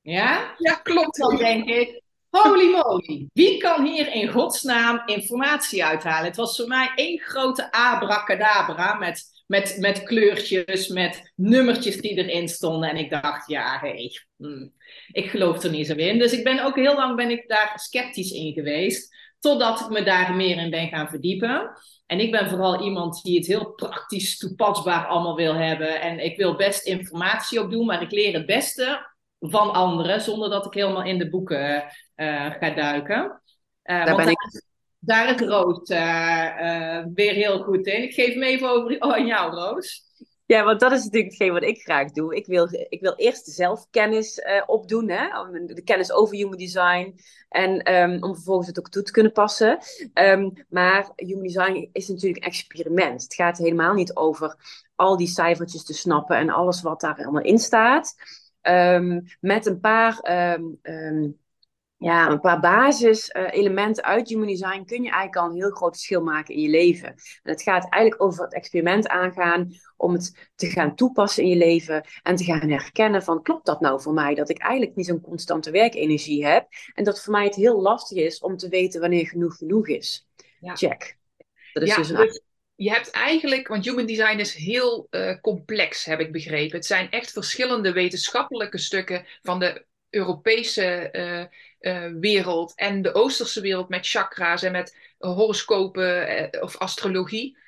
Ja? 0.00 0.54
Ja, 0.58 0.74
klopt. 0.74 1.16
Dan 1.16 1.36
denk 1.36 1.68
ik, 1.68 2.02
holy 2.30 2.70
moly, 2.70 3.28
wie 3.32 3.58
kan 3.58 3.86
hier 3.86 4.12
in 4.12 4.28
godsnaam 4.28 5.02
informatie 5.06 5.84
uithalen? 5.84 6.24
Het 6.24 6.36
was 6.36 6.56
voor 6.56 6.68
mij 6.68 6.92
één 6.94 7.18
grote 7.18 7.72
abracadabra 7.72 8.94
met, 8.94 9.24
met, 9.46 9.76
met 9.78 10.02
kleurtjes, 10.02 10.88
met 10.88 11.32
nummertjes 11.34 12.00
die 12.00 12.14
erin 12.14 12.48
stonden. 12.48 12.90
En 12.90 12.96
ik 12.96 13.10
dacht, 13.10 13.48
ja, 13.48 13.78
hé, 13.80 13.88
hey, 13.88 14.10
hmm, 14.36 14.72
ik 15.12 15.30
geloof 15.30 15.62
er 15.62 15.70
niet 15.70 15.86
zo 15.86 15.94
in. 15.94 16.18
Dus 16.18 16.32
ik 16.32 16.44
ben 16.44 16.64
ook 16.64 16.76
heel 16.76 16.94
lang 16.94 17.16
ben 17.16 17.30
ik 17.30 17.48
daar 17.48 17.72
sceptisch 17.74 18.30
in 18.30 18.52
geweest. 18.52 19.16
Totdat 19.38 19.80
ik 19.80 19.88
me 19.88 20.02
daar 20.02 20.34
meer 20.34 20.58
in 20.58 20.70
ben 20.70 20.88
gaan 20.88 21.08
verdiepen. 21.08 21.70
En 22.08 22.20
ik 22.20 22.30
ben 22.30 22.48
vooral 22.48 22.82
iemand 22.82 23.22
die 23.22 23.36
het 23.38 23.46
heel 23.46 23.72
praktisch 23.72 24.38
toepasbaar 24.38 25.06
allemaal 25.06 25.36
wil 25.36 25.54
hebben. 25.54 26.00
En 26.00 26.24
ik 26.24 26.36
wil 26.36 26.56
best 26.56 26.86
informatie 26.86 27.60
opdoen, 27.60 27.86
maar 27.86 28.02
ik 28.02 28.10
leer 28.10 28.32
het 28.32 28.46
beste 28.46 29.06
van 29.40 29.72
anderen, 29.72 30.20
zonder 30.20 30.50
dat 30.50 30.66
ik 30.66 30.72
helemaal 30.72 31.04
in 31.04 31.18
de 31.18 31.28
boeken 31.28 31.84
uh, 32.16 32.50
ga 32.50 32.70
duiken. 32.70 33.42
Uh, 33.84 34.04
daar, 34.04 34.16
ben 34.16 34.28
ik... 34.28 34.62
daar 34.98 35.34
is 35.34 35.40
Roos 35.40 35.90
uh, 35.90 37.04
weer 37.14 37.32
heel 37.32 37.62
goed 37.62 37.86
in. 37.86 38.02
Ik 38.02 38.14
geef 38.14 38.34
hem 38.34 38.42
even 38.42 38.68
over 38.68 39.00
oh, 39.00 39.12
aan 39.12 39.26
jou, 39.26 39.54
Roos. 39.54 40.07
Ja, 40.48 40.64
want 40.64 40.80
dat 40.80 40.92
is 40.92 41.04
natuurlijk 41.04 41.32
hetgeen 41.32 41.52
wat 41.52 41.62
ik 41.62 41.82
graag 41.82 42.10
doe. 42.10 42.36
Ik 42.36 42.46
wil, 42.46 42.68
ik 42.88 43.00
wil 43.00 43.14
eerst 43.14 43.46
zelfkennis 43.46 44.38
uh, 44.38 44.62
opdoen, 44.66 45.08
hè? 45.08 45.28
de 45.66 45.82
kennis 45.82 46.12
over 46.12 46.36
human 46.36 46.56
design. 46.56 47.18
En 47.48 47.94
um, 47.94 48.22
om 48.22 48.34
vervolgens 48.34 48.66
het 48.66 48.78
ook 48.78 48.88
toe 48.88 49.02
te 49.02 49.12
kunnen 49.12 49.32
passen. 49.32 49.78
Um, 50.14 50.52
maar 50.68 51.10
human 51.16 51.42
design 51.42 51.88
is 51.92 52.08
natuurlijk 52.08 52.44
een 52.44 52.50
experiment. 52.50 53.22
Het 53.22 53.34
gaat 53.34 53.58
helemaal 53.58 53.94
niet 53.94 54.16
over 54.16 54.56
al 54.94 55.16
die 55.16 55.26
cijfertjes 55.26 55.84
te 55.84 55.94
snappen 55.94 56.36
en 56.36 56.50
alles 56.50 56.82
wat 56.82 57.00
daar 57.00 57.16
allemaal 57.16 57.42
in 57.42 57.58
staat. 57.58 58.14
Um, 58.62 59.24
met 59.40 59.66
een 59.66 59.80
paar 59.80 60.18
ja, 61.98 62.30
een 62.30 62.40
paar 62.40 62.60
basiselementen 62.60 64.04
uh, 64.04 64.10
uit 64.10 64.28
Human 64.28 64.46
Design 64.46 64.84
kun 64.84 65.02
je 65.02 65.10
eigenlijk 65.10 65.36
al 65.36 65.50
een 65.50 65.56
heel 65.56 65.70
groot 65.70 65.94
verschil 65.94 66.22
maken 66.22 66.54
in 66.54 66.60
je 66.60 66.68
leven. 66.68 67.08
En 67.08 67.50
het 67.52 67.62
gaat 67.62 67.88
eigenlijk 67.90 68.22
over 68.22 68.44
het 68.44 68.54
experiment 68.54 69.08
aangaan 69.08 69.72
om 69.96 70.12
het 70.12 70.50
te 70.54 70.66
gaan 70.66 70.94
toepassen 70.94 71.42
in 71.42 71.48
je 71.48 71.56
leven 71.56 72.04
en 72.22 72.36
te 72.36 72.44
gaan 72.44 72.70
herkennen 72.70 73.22
van 73.22 73.42
klopt 73.42 73.66
dat 73.66 73.80
nou 73.80 74.00
voor 74.00 74.12
mij 74.12 74.34
dat 74.34 74.48
ik 74.48 74.58
eigenlijk 74.58 74.96
niet 74.96 75.06
zo'n 75.06 75.20
constante 75.20 75.70
werkenergie 75.70 76.46
heb 76.46 76.68
en 76.94 77.04
dat 77.04 77.22
voor 77.22 77.32
mij 77.32 77.44
het 77.44 77.54
heel 77.54 77.80
lastig 77.80 78.18
is 78.18 78.38
om 78.38 78.56
te 78.56 78.68
weten 78.68 79.00
wanneer 79.00 79.26
genoeg 79.26 79.56
genoeg 79.56 79.88
is. 79.88 80.28
Ja. 80.60 80.76
Check. 80.76 81.16
Dat 81.72 81.82
is 81.82 81.88
ja, 81.88 81.96
dus 81.96 82.08
een... 82.08 82.16
Dus 82.16 82.42
je 82.74 82.90
hebt 82.90 83.10
eigenlijk, 83.10 83.68
want 83.68 83.84
human 83.84 84.06
design 84.06 84.38
is 84.38 84.54
heel 84.54 85.06
uh, 85.10 85.40
complex, 85.40 86.04
heb 86.04 86.20
ik 86.20 86.32
begrepen. 86.32 86.76
Het 86.76 86.86
zijn 86.86 87.10
echt 87.10 87.32
verschillende 87.32 87.92
wetenschappelijke 87.92 88.78
stukken 88.78 89.26
van 89.42 89.58
de 89.58 89.86
Europese 90.10 91.08
uh, 91.12 91.44
uh, 91.92 92.12
wereld 92.20 92.72
en 92.74 93.02
de 93.02 93.14
Oosterse 93.14 93.60
wereld 93.60 93.88
met 93.88 94.06
chakra's 94.06 94.62
en 94.62 94.72
met 94.72 94.96
horoscopen 95.18 96.40
uh, 96.54 96.62
of 96.62 96.76
astrologie. 96.76 97.58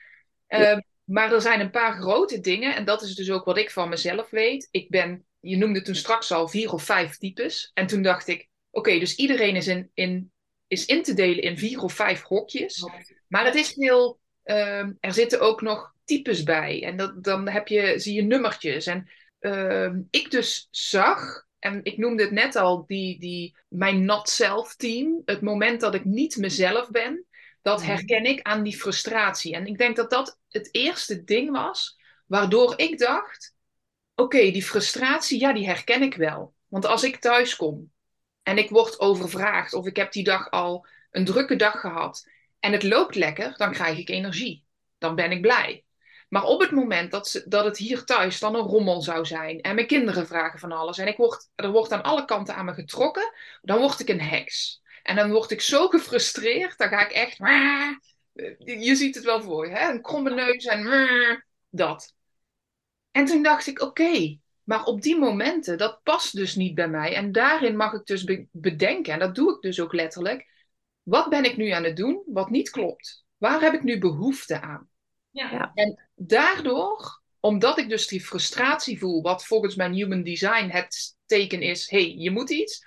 Ja. 0.49 0.83
Maar 1.11 1.33
er 1.33 1.41
zijn 1.41 1.61
een 1.61 1.71
paar 1.71 1.93
grote 1.93 2.41
dingen, 2.41 2.77
en 2.77 2.85
dat 2.85 3.03
is 3.03 3.15
dus 3.15 3.31
ook 3.31 3.45
wat 3.45 3.59
ik 3.59 3.71
van 3.71 3.89
mezelf 3.89 4.31
weet. 4.31 4.69
Ik 4.71 4.89
ben, 4.89 5.25
je 5.41 5.57
noemde 5.57 5.83
toen 5.83 5.95
straks 5.95 6.33
al 6.33 6.49
vier 6.49 6.73
of 6.73 6.83
vijf 6.83 7.17
types. 7.17 7.71
En 7.75 7.87
toen 7.87 8.03
dacht 8.03 8.29
ik, 8.29 8.49
oké, 8.71 8.99
dus 8.99 9.15
iedereen 9.15 9.57
is 9.57 9.67
in, 9.67 9.91
in, 9.95 10.33
is 10.67 10.87
in 10.87 11.03
te 11.03 11.15
delen 11.15 11.43
in 11.43 11.59
vier 11.59 11.81
of 11.81 11.93
vijf 11.93 12.23
hokjes. 12.23 12.87
Maar 13.29 13.45
het 13.45 13.55
is 13.55 13.75
heel, 13.75 14.21
ehm, 14.43 14.93
er 15.01 15.13
zitten 15.13 15.41
ook 15.41 15.61
nog 15.61 15.95
types 16.05 16.43
bij. 16.43 16.83
En 16.83 16.97
dat, 16.97 17.25
dan 17.25 17.49
heb 17.49 17.69
je, 17.69 17.99
zie 17.99 18.15
je 18.15 18.23
nummertjes. 18.23 18.87
En 18.87 19.11
ehm, 19.39 20.01
ik 20.11 20.31
dus 20.31 20.69
zag, 20.71 21.47
en 21.61 21.81
ik 21.83 21.99
noemde 21.99 22.23
het 22.23 22.33
net 22.33 22.57
al, 22.57 22.85
die, 22.87 23.19
die, 23.19 23.57
mijn 23.69 24.05
not-self 24.05 24.77
team. 24.77 25.23
Het 25.25 25.41
moment 25.41 25.81
dat 25.81 25.95
ik 25.95 26.05
niet 26.05 26.37
mezelf 26.37 26.91
ben, 26.91 27.27
dat 27.63 27.79
mhm. 27.79 27.89
herken 27.89 28.25
ik 28.25 28.43
aan 28.43 28.63
die 28.63 28.77
frustratie. 28.77 29.55
En 29.55 29.67
ik 29.67 29.79
denk 29.79 29.97
dat 29.97 30.11
dat 30.11 30.39
het 30.49 30.69
eerste 30.73 31.25
ding 31.25 31.51
was 31.51 31.99
waardoor 32.27 32.73
ik 32.77 32.99
dacht: 32.99 33.55
oké, 34.15 34.51
die 34.51 34.65
frustratie, 34.65 35.41
ja, 35.41 35.53
die 35.53 35.67
herken 35.67 36.03
ik 36.03 36.15
wel. 36.15 36.55
Want 36.69 36.87
als 36.87 37.03
ik 37.03 37.17
thuis 37.17 37.57
kom 37.57 37.93
en 38.43 38.59
ik 38.59 38.71
word 38.71 39.01
overvraagd 39.01 39.73
of 39.73 39.87
ik 39.87 39.97
heb 39.97 40.13
die 40.13 40.25
dag 40.25 40.51
al 40.51 40.87
een 41.11 41.25
drukke 41.25 41.57
dag 41.57 41.81
gehad 41.81 42.29
en 42.59 42.73
het 42.73 42.83
loopt 42.83 43.15
lekker, 43.15 43.57
dan 43.57 43.73
krijg 43.73 43.99
ik 43.99 44.09
energie. 44.09 44.65
Dan 44.99 45.15
ben 45.15 45.31
ik 45.31 45.41
blij. 45.41 45.85
Maar 46.31 46.45
op 46.45 46.61
het 46.61 46.71
moment 46.71 47.11
dat, 47.11 47.29
ze, 47.29 47.45
dat 47.49 47.65
het 47.65 47.77
hier 47.77 48.05
thuis 48.05 48.39
dan 48.39 48.55
een 48.55 48.67
rommel 48.67 49.03
zou 49.03 49.27
zijn 49.27 49.61
en 49.61 49.75
mijn 49.75 49.87
kinderen 49.87 50.27
vragen 50.27 50.59
van 50.59 50.73
alles 50.73 50.99
en 50.99 51.07
ik 51.07 51.17
word, 51.17 51.49
er 51.55 51.71
wordt 51.71 51.93
aan 51.93 52.03
alle 52.03 52.25
kanten 52.25 52.55
aan 52.55 52.65
me 52.65 52.73
getrokken, 52.73 53.33
dan 53.63 53.79
word 53.79 54.01
ik 54.01 54.09
een 54.09 54.21
heks. 54.21 54.83
En 55.03 55.17
dan 55.17 55.31
word 55.31 55.51
ik 55.51 55.61
zo 55.61 55.89
gefrustreerd, 55.89 56.79
dan 56.79 56.89
ga 56.89 57.05
ik 57.05 57.13
echt. 57.13 57.37
Je 58.59 58.95
ziet 58.95 59.15
het 59.15 59.25
wel 59.25 59.43
voor 59.43 59.67
je, 59.67 59.73
hè? 59.73 59.91
een 59.91 60.03
kromme 60.03 60.31
neus 60.31 60.65
en 60.65 61.45
dat. 61.71 62.15
En 63.11 63.25
toen 63.25 63.43
dacht 63.43 63.67
ik: 63.67 63.81
oké, 63.81 64.39
maar 64.63 64.85
op 64.85 65.03
die 65.03 65.19
momenten, 65.19 65.79
dat 65.79 66.01
past 66.03 66.37
dus 66.37 66.55
niet 66.55 66.75
bij 66.75 66.89
mij. 66.89 67.15
En 67.15 67.33
daarin 67.33 67.77
mag 67.77 67.93
ik 67.93 68.07
dus 68.07 68.47
bedenken, 68.51 69.13
en 69.13 69.19
dat 69.19 69.35
doe 69.35 69.55
ik 69.55 69.61
dus 69.61 69.81
ook 69.81 69.93
letterlijk. 69.93 70.49
Wat 71.03 71.29
ben 71.29 71.45
ik 71.45 71.57
nu 71.57 71.71
aan 71.71 71.85
het 71.85 71.97
doen 71.97 72.23
wat 72.27 72.51
niet 72.51 72.71
klopt? 72.71 73.25
Waar 73.37 73.61
heb 73.61 73.75
ik 73.75 73.83
nu 73.83 73.99
behoefte 73.99 74.61
aan? 74.61 74.89
Ja. 75.31 75.71
En 75.75 76.10
daardoor, 76.27 77.23
omdat 77.41 77.79
ik 77.79 77.89
dus 77.89 78.07
die 78.07 78.25
frustratie 78.25 78.99
voel, 78.99 79.23
wat 79.23 79.45
volgens 79.45 79.75
mijn 79.75 79.93
human 79.93 80.23
design 80.23 80.69
het 80.69 81.17
teken 81.27 81.63
is: 81.63 81.91
hey, 81.91 82.15
je 82.17 82.31
moet 82.31 82.51
iets. 82.51 82.87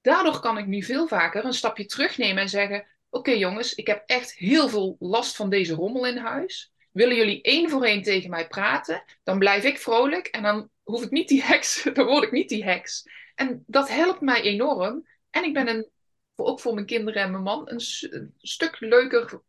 Daardoor 0.00 0.40
kan 0.40 0.58
ik 0.58 0.66
nu 0.66 0.82
veel 0.82 1.08
vaker 1.08 1.44
een 1.44 1.52
stapje 1.52 1.86
terugnemen 1.86 2.42
en 2.42 2.48
zeggen: 2.48 2.86
Oké 3.10 3.30
jongens, 3.30 3.74
ik 3.74 3.86
heb 3.86 4.02
echt 4.06 4.34
heel 4.34 4.68
veel 4.68 4.96
last 4.98 5.36
van 5.36 5.50
deze 5.50 5.74
rommel 5.74 6.06
in 6.06 6.16
huis. 6.16 6.72
Willen 6.90 7.16
jullie 7.16 7.42
één 7.42 7.70
voor 7.70 7.84
één 7.84 8.02
tegen 8.02 8.30
mij 8.30 8.48
praten? 8.48 9.04
Dan 9.22 9.38
blijf 9.38 9.64
ik 9.64 9.78
vrolijk 9.78 10.26
en 10.26 10.42
dan 10.42 10.70
hoef 10.82 11.02
ik 11.02 11.10
niet 11.10 11.28
die 11.28 11.42
heks, 11.42 11.82
dan 11.94 12.06
word 12.06 12.24
ik 12.24 12.32
niet 12.32 12.48
die 12.48 12.64
heks. 12.64 13.02
En 13.34 13.64
dat 13.66 13.88
helpt 13.88 14.20
mij 14.20 14.42
enorm. 14.42 15.08
En 15.30 15.44
ik 15.44 15.54
ben 15.54 15.68
een, 15.68 15.90
ook 16.34 16.60
voor 16.60 16.74
mijn 16.74 16.86
kinderen 16.86 17.22
en 17.22 17.30
mijn 17.30 17.42
man 17.42 17.70
een, 17.70 17.82
een 18.10 18.34
stuk 18.38 18.80
leuker 18.80 19.42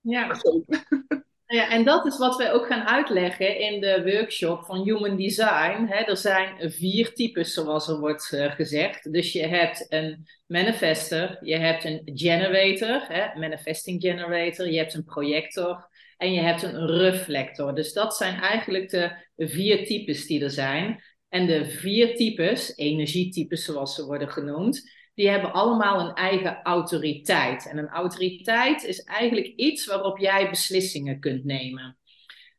ja. 0.00 0.40
Ja, 1.46 1.70
en 1.70 1.84
dat 1.84 2.06
is 2.06 2.18
wat 2.18 2.36
wij 2.36 2.52
ook 2.52 2.66
gaan 2.66 2.86
uitleggen 2.86 3.58
in 3.58 3.80
de 3.80 4.02
workshop 4.04 4.64
van 4.64 4.82
Human 4.82 5.16
Design. 5.16 5.86
er 5.90 6.16
zijn 6.16 6.70
vier 6.72 7.12
types, 7.12 7.52
zoals 7.52 7.88
er 7.88 7.98
wordt 7.98 8.32
eh, 8.32 8.52
gezegd. 8.52 9.12
Dus 9.12 9.32
je 9.32 9.46
hebt 9.46 9.86
een 9.88 10.26
manifester, 10.46 11.38
je 11.40 11.56
hebt 11.56 11.84
een 11.84 12.02
generator, 12.04 13.32
manifesting 13.38 14.00
generator, 14.02 14.70
je 14.70 14.78
hebt 14.78 14.94
een 14.94 15.04
projector 15.04 15.88
en 16.16 16.32
je 16.32 16.40
hebt 16.40 16.62
een 16.62 16.86
reflector. 16.86 17.74
Dus 17.74 17.92
dat 17.92 18.16
zijn 18.16 18.40
eigenlijk 18.40 18.90
de 18.90 19.12
vier 19.36 19.84
types 19.84 20.26
die 20.26 20.44
er 20.44 20.50
zijn. 20.50 21.02
En 21.28 21.46
de 21.46 21.64
vier 21.64 22.14
types, 22.14 22.76
energietypes 22.76 23.64
zoals 23.64 23.94
ze 23.94 24.04
worden 24.04 24.30
genoemd, 24.30 24.90
die 25.16 25.28
hebben 25.28 25.52
allemaal 25.52 26.00
een 26.00 26.14
eigen 26.14 26.62
autoriteit. 26.62 27.68
En 27.68 27.78
een 27.78 27.88
autoriteit 27.88 28.84
is 28.84 29.02
eigenlijk 29.02 29.46
iets 29.46 29.86
waarop 29.86 30.18
jij 30.18 30.50
beslissingen 30.50 31.20
kunt 31.20 31.44
nemen. 31.44 31.98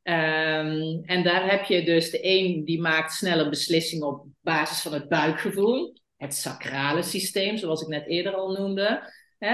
Um, 0.03 1.03
en 1.03 1.23
daar 1.23 1.49
heb 1.49 1.63
je 1.63 1.83
dus 1.83 2.11
de 2.11 2.19
een 2.21 2.65
die 2.65 2.81
maakt 2.81 3.13
snelle 3.13 3.49
beslissingen 3.49 4.07
op 4.07 4.25
basis 4.41 4.81
van 4.81 4.93
het 4.93 5.09
buikgevoel. 5.09 5.95
Het 6.15 6.33
sacrale 6.33 7.01
systeem, 7.01 7.57
zoals 7.57 7.81
ik 7.81 7.87
net 7.87 8.07
eerder 8.07 8.33
al 8.33 8.51
noemde. 8.51 9.13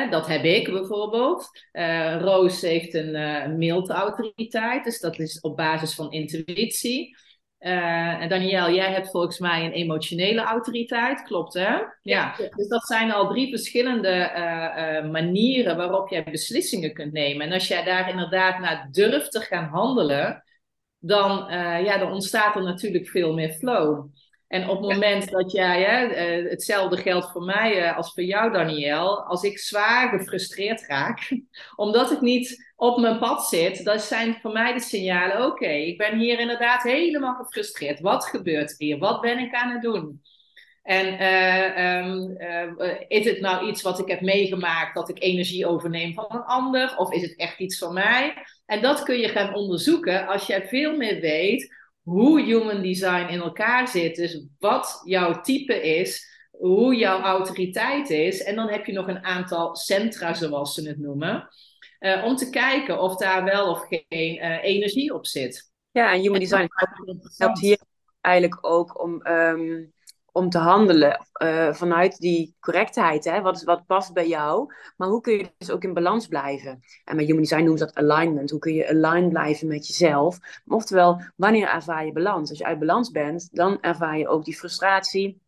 dat 0.09 0.27
heb 0.27 0.43
ik 0.43 0.71
bijvoorbeeld. 0.71 1.49
Uh, 1.73 2.21
Roos 2.21 2.61
heeft 2.61 2.93
een 2.93 3.15
uh, 3.15 3.47
mild 3.47 3.89
autoriteit, 3.89 4.83
dus 4.83 4.99
dat 4.99 5.19
is 5.19 5.39
op 5.39 5.57
basis 5.57 5.95
van 5.95 6.11
intuïtie. 6.11 7.15
Uh, 7.65 8.21
en 8.21 8.29
Daniel, 8.29 8.71
jij 8.71 8.91
hebt 8.91 9.11
volgens 9.11 9.39
mij 9.39 9.65
een 9.65 9.71
emotionele 9.71 10.41
autoriteit, 10.41 11.23
klopt 11.23 11.53
hè? 11.53 11.77
Ja. 12.01 12.35
Dus 12.55 12.67
dat 12.67 12.85
zijn 12.85 13.11
al 13.11 13.27
drie 13.27 13.49
verschillende 13.49 14.31
uh, 14.35 15.03
uh, 15.03 15.11
manieren 15.11 15.77
waarop 15.77 16.09
jij 16.09 16.23
beslissingen 16.23 16.93
kunt 16.93 17.13
nemen. 17.13 17.45
En 17.47 17.53
als 17.53 17.67
jij 17.67 17.83
daar 17.83 18.09
inderdaad 18.09 18.59
naar 18.59 18.87
durft 18.91 19.31
te 19.31 19.39
gaan 19.39 19.65
handelen, 19.65 20.43
dan, 20.99 21.45
ja, 21.83 21.97
dan 21.97 22.11
ontstaat 22.11 22.55
er 22.55 22.63
natuurlijk 22.63 23.07
veel 23.07 23.33
meer 23.33 23.49
flow. 23.49 24.05
En 24.53 24.69
op 24.69 24.81
het 24.81 24.91
moment 24.91 25.31
dat 25.31 25.51
jij, 25.51 25.81
hè, 25.83 26.05
eh, 26.05 26.49
hetzelfde 26.49 26.97
geldt 26.97 27.31
voor 27.31 27.43
mij 27.43 27.81
eh, 27.81 27.97
als 27.97 28.13
voor 28.13 28.23
jou, 28.23 28.51
Daniel, 28.51 29.23
als 29.23 29.43
ik 29.43 29.59
zwaar 29.59 30.09
gefrustreerd 30.09 30.85
raak, 30.87 31.31
omdat 31.75 32.11
ik 32.11 32.21
niet 32.21 32.71
op 32.75 32.99
mijn 32.99 33.19
pad 33.19 33.47
zit, 33.47 33.83
dan 33.83 33.99
zijn 33.99 34.37
voor 34.41 34.51
mij 34.51 34.73
de 34.73 34.79
signalen: 34.79 35.45
oké, 35.45 35.67
ik 35.67 35.97
ben 35.97 36.17
hier 36.17 36.39
inderdaad 36.39 36.83
helemaal 36.83 37.35
gefrustreerd. 37.35 37.99
Wat 37.99 38.25
gebeurt 38.25 38.69
er 38.69 38.75
hier? 38.77 38.97
Wat 38.97 39.21
ben 39.21 39.39
ik 39.39 39.53
aan 39.53 39.71
het 39.71 39.81
doen? 39.81 40.21
En 40.83 41.13
uh, 41.21 41.97
um, 41.97 42.35
uh, 42.37 42.93
is 43.07 43.25
het 43.25 43.39
nou 43.39 43.67
iets 43.67 43.81
wat 43.81 43.99
ik 43.99 44.07
heb 44.07 44.21
meegemaakt 44.21 44.95
dat 44.95 45.09
ik 45.09 45.23
energie 45.23 45.67
overneem 45.67 46.13
van 46.13 46.25
een 46.29 46.43
ander? 46.43 46.97
Of 46.97 47.13
is 47.13 47.21
het 47.21 47.35
echt 47.35 47.59
iets 47.59 47.77
van 47.77 47.93
mij? 47.93 48.33
En 48.65 48.81
dat 48.81 49.03
kun 49.03 49.19
je 49.19 49.27
gaan 49.27 49.53
onderzoeken 49.53 50.27
als 50.27 50.47
jij 50.47 50.67
veel 50.67 50.97
meer 50.97 51.19
weet 51.19 51.82
hoe 52.03 52.41
human 52.41 52.81
design 52.81 53.27
in 53.29 53.39
elkaar 53.39 53.87
zit. 53.87 54.15
Dus 54.15 54.45
wat 54.59 55.01
jouw 55.05 55.41
type 55.41 55.81
is, 55.81 56.31
hoe 56.51 56.95
jouw 56.95 57.21
autoriteit 57.21 58.09
is. 58.09 58.43
En 58.43 58.55
dan 58.55 58.69
heb 58.69 58.85
je 58.85 58.93
nog 58.93 59.07
een 59.07 59.23
aantal 59.23 59.75
centra, 59.75 60.33
zoals 60.33 60.73
ze 60.73 60.87
het 60.87 60.99
noemen. 60.99 61.47
Uh, 61.99 62.23
om 62.25 62.35
te 62.35 62.49
kijken 62.49 62.99
of 62.99 63.15
daar 63.15 63.43
wel 63.43 63.69
of 63.69 63.85
geen 63.89 64.35
uh, 64.35 64.63
energie 64.63 65.13
op 65.13 65.25
zit. 65.25 65.71
Ja, 65.91 66.13
en 66.13 66.19
human 66.19 66.39
design 66.39 66.67
helpt 67.37 67.59
hier 67.59 67.79
eigenlijk 68.21 68.65
ook 68.65 69.03
om 69.03 69.27
um, 69.27 69.93
om 70.33 70.49
te 70.49 70.57
handelen 70.57 71.27
uh, 71.43 71.73
vanuit 71.73 72.19
die 72.19 72.55
correctheid. 72.59 73.23
Hè? 73.25 73.41
Wat, 73.41 73.63
wat 73.63 73.85
past 73.85 74.13
bij 74.13 74.27
jou? 74.27 74.73
Maar 74.97 75.07
hoe 75.07 75.21
kun 75.21 75.37
je 75.37 75.51
dus 75.57 75.71
ook 75.71 75.83
in 75.83 75.93
balans 75.93 76.27
blijven? 76.27 76.79
En 77.05 77.15
met 77.15 77.25
Human 77.25 77.41
Design 77.41 77.61
noemen 77.61 77.77
ze 77.77 77.85
dat 77.85 78.03
alignment. 78.03 78.49
Hoe 78.49 78.59
kun 78.59 78.73
je 78.73 78.89
aligned 78.89 79.29
blijven 79.29 79.67
met 79.67 79.87
jezelf? 79.87 80.39
Oftewel, 80.67 81.21
wanneer 81.35 81.67
ervaar 81.67 82.05
je 82.05 82.11
balans? 82.11 82.49
Als 82.49 82.57
je 82.57 82.65
uit 82.65 82.79
balans 82.79 83.11
bent, 83.11 83.49
dan 83.51 83.81
ervaar 83.81 84.17
je 84.17 84.27
ook 84.27 84.45
die 84.45 84.57
frustratie. 84.57 85.41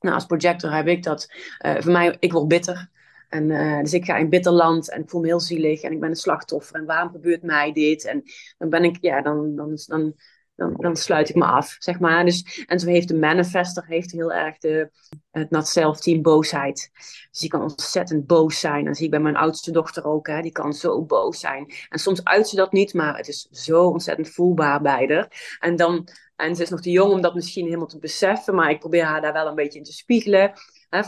Nou, 0.00 0.14
als 0.14 0.26
projector 0.26 0.72
heb 0.72 0.86
ik 0.86 1.02
dat. 1.02 1.28
Uh, 1.66 1.80
voor 1.80 1.92
mij, 1.92 2.16
ik 2.18 2.32
word 2.32 2.48
bitter. 2.48 2.90
En, 3.28 3.50
uh, 3.50 3.80
dus 3.80 3.94
ik 3.94 4.04
ga 4.04 4.16
in 4.16 4.28
bitter 4.28 4.52
land 4.52 4.90
en 4.90 5.02
ik 5.02 5.10
voel 5.10 5.20
me 5.20 5.26
heel 5.26 5.40
zielig 5.40 5.82
en 5.82 5.92
ik 5.92 6.00
ben 6.00 6.10
een 6.10 6.16
slachtoffer. 6.16 6.76
En 6.76 6.86
waarom 6.86 7.10
gebeurt 7.10 7.42
mij 7.42 7.72
dit? 7.72 8.04
En 8.04 8.22
dan 8.58 8.68
ben 8.70 8.84
ik, 8.84 8.96
ja, 9.00 9.22
dan, 9.22 9.56
dan, 9.56 9.78
dan 9.86 10.14
dan, 10.56 10.74
dan 10.76 10.96
sluit 10.96 11.28
ik 11.28 11.34
me 11.34 11.44
af, 11.44 11.76
zeg 11.78 12.00
maar. 12.00 12.24
Dus, 12.24 12.64
en 12.66 12.80
zo 12.80 12.86
heeft 12.86 13.08
de 13.08 13.16
manifester 13.16 13.86
heeft 13.86 14.12
heel 14.12 14.32
erg 14.32 14.58
de, 14.58 14.90
het 15.30 15.50
not 15.50 15.68
self 15.68 16.00
team 16.00 16.22
boosheid. 16.22 16.90
Dus 17.30 17.40
die 17.40 17.50
kan 17.50 17.62
ontzettend 17.62 18.26
boos 18.26 18.60
zijn. 18.60 18.84
Dan 18.84 18.94
zie 18.94 19.04
ik 19.04 19.10
bij 19.10 19.20
mijn 19.20 19.36
oudste 19.36 19.70
dochter 19.70 20.04
ook, 20.04 20.26
hè, 20.26 20.40
die 20.40 20.52
kan 20.52 20.72
zo 20.72 21.02
boos 21.02 21.40
zijn. 21.40 21.72
En 21.88 21.98
soms 21.98 22.24
uit 22.24 22.48
ze 22.48 22.56
dat 22.56 22.72
niet, 22.72 22.94
maar 22.94 23.16
het 23.16 23.28
is 23.28 23.48
zo 23.50 23.84
ontzettend 23.84 24.28
voelbaar 24.28 24.82
bij 24.82 25.06
haar. 25.08 25.56
En, 25.60 25.76
dan, 25.76 26.08
en 26.36 26.56
ze 26.56 26.62
is 26.62 26.70
nog 26.70 26.80
te 26.80 26.90
jong 26.90 27.12
om 27.12 27.20
dat 27.20 27.34
misschien 27.34 27.64
helemaal 27.64 27.86
te 27.86 27.98
beseffen, 27.98 28.54
maar 28.54 28.70
ik 28.70 28.78
probeer 28.78 29.04
haar 29.04 29.20
daar 29.20 29.32
wel 29.32 29.46
een 29.46 29.54
beetje 29.54 29.78
in 29.78 29.84
te 29.84 29.92
spiegelen. 29.92 30.52
Hè, 30.88 31.02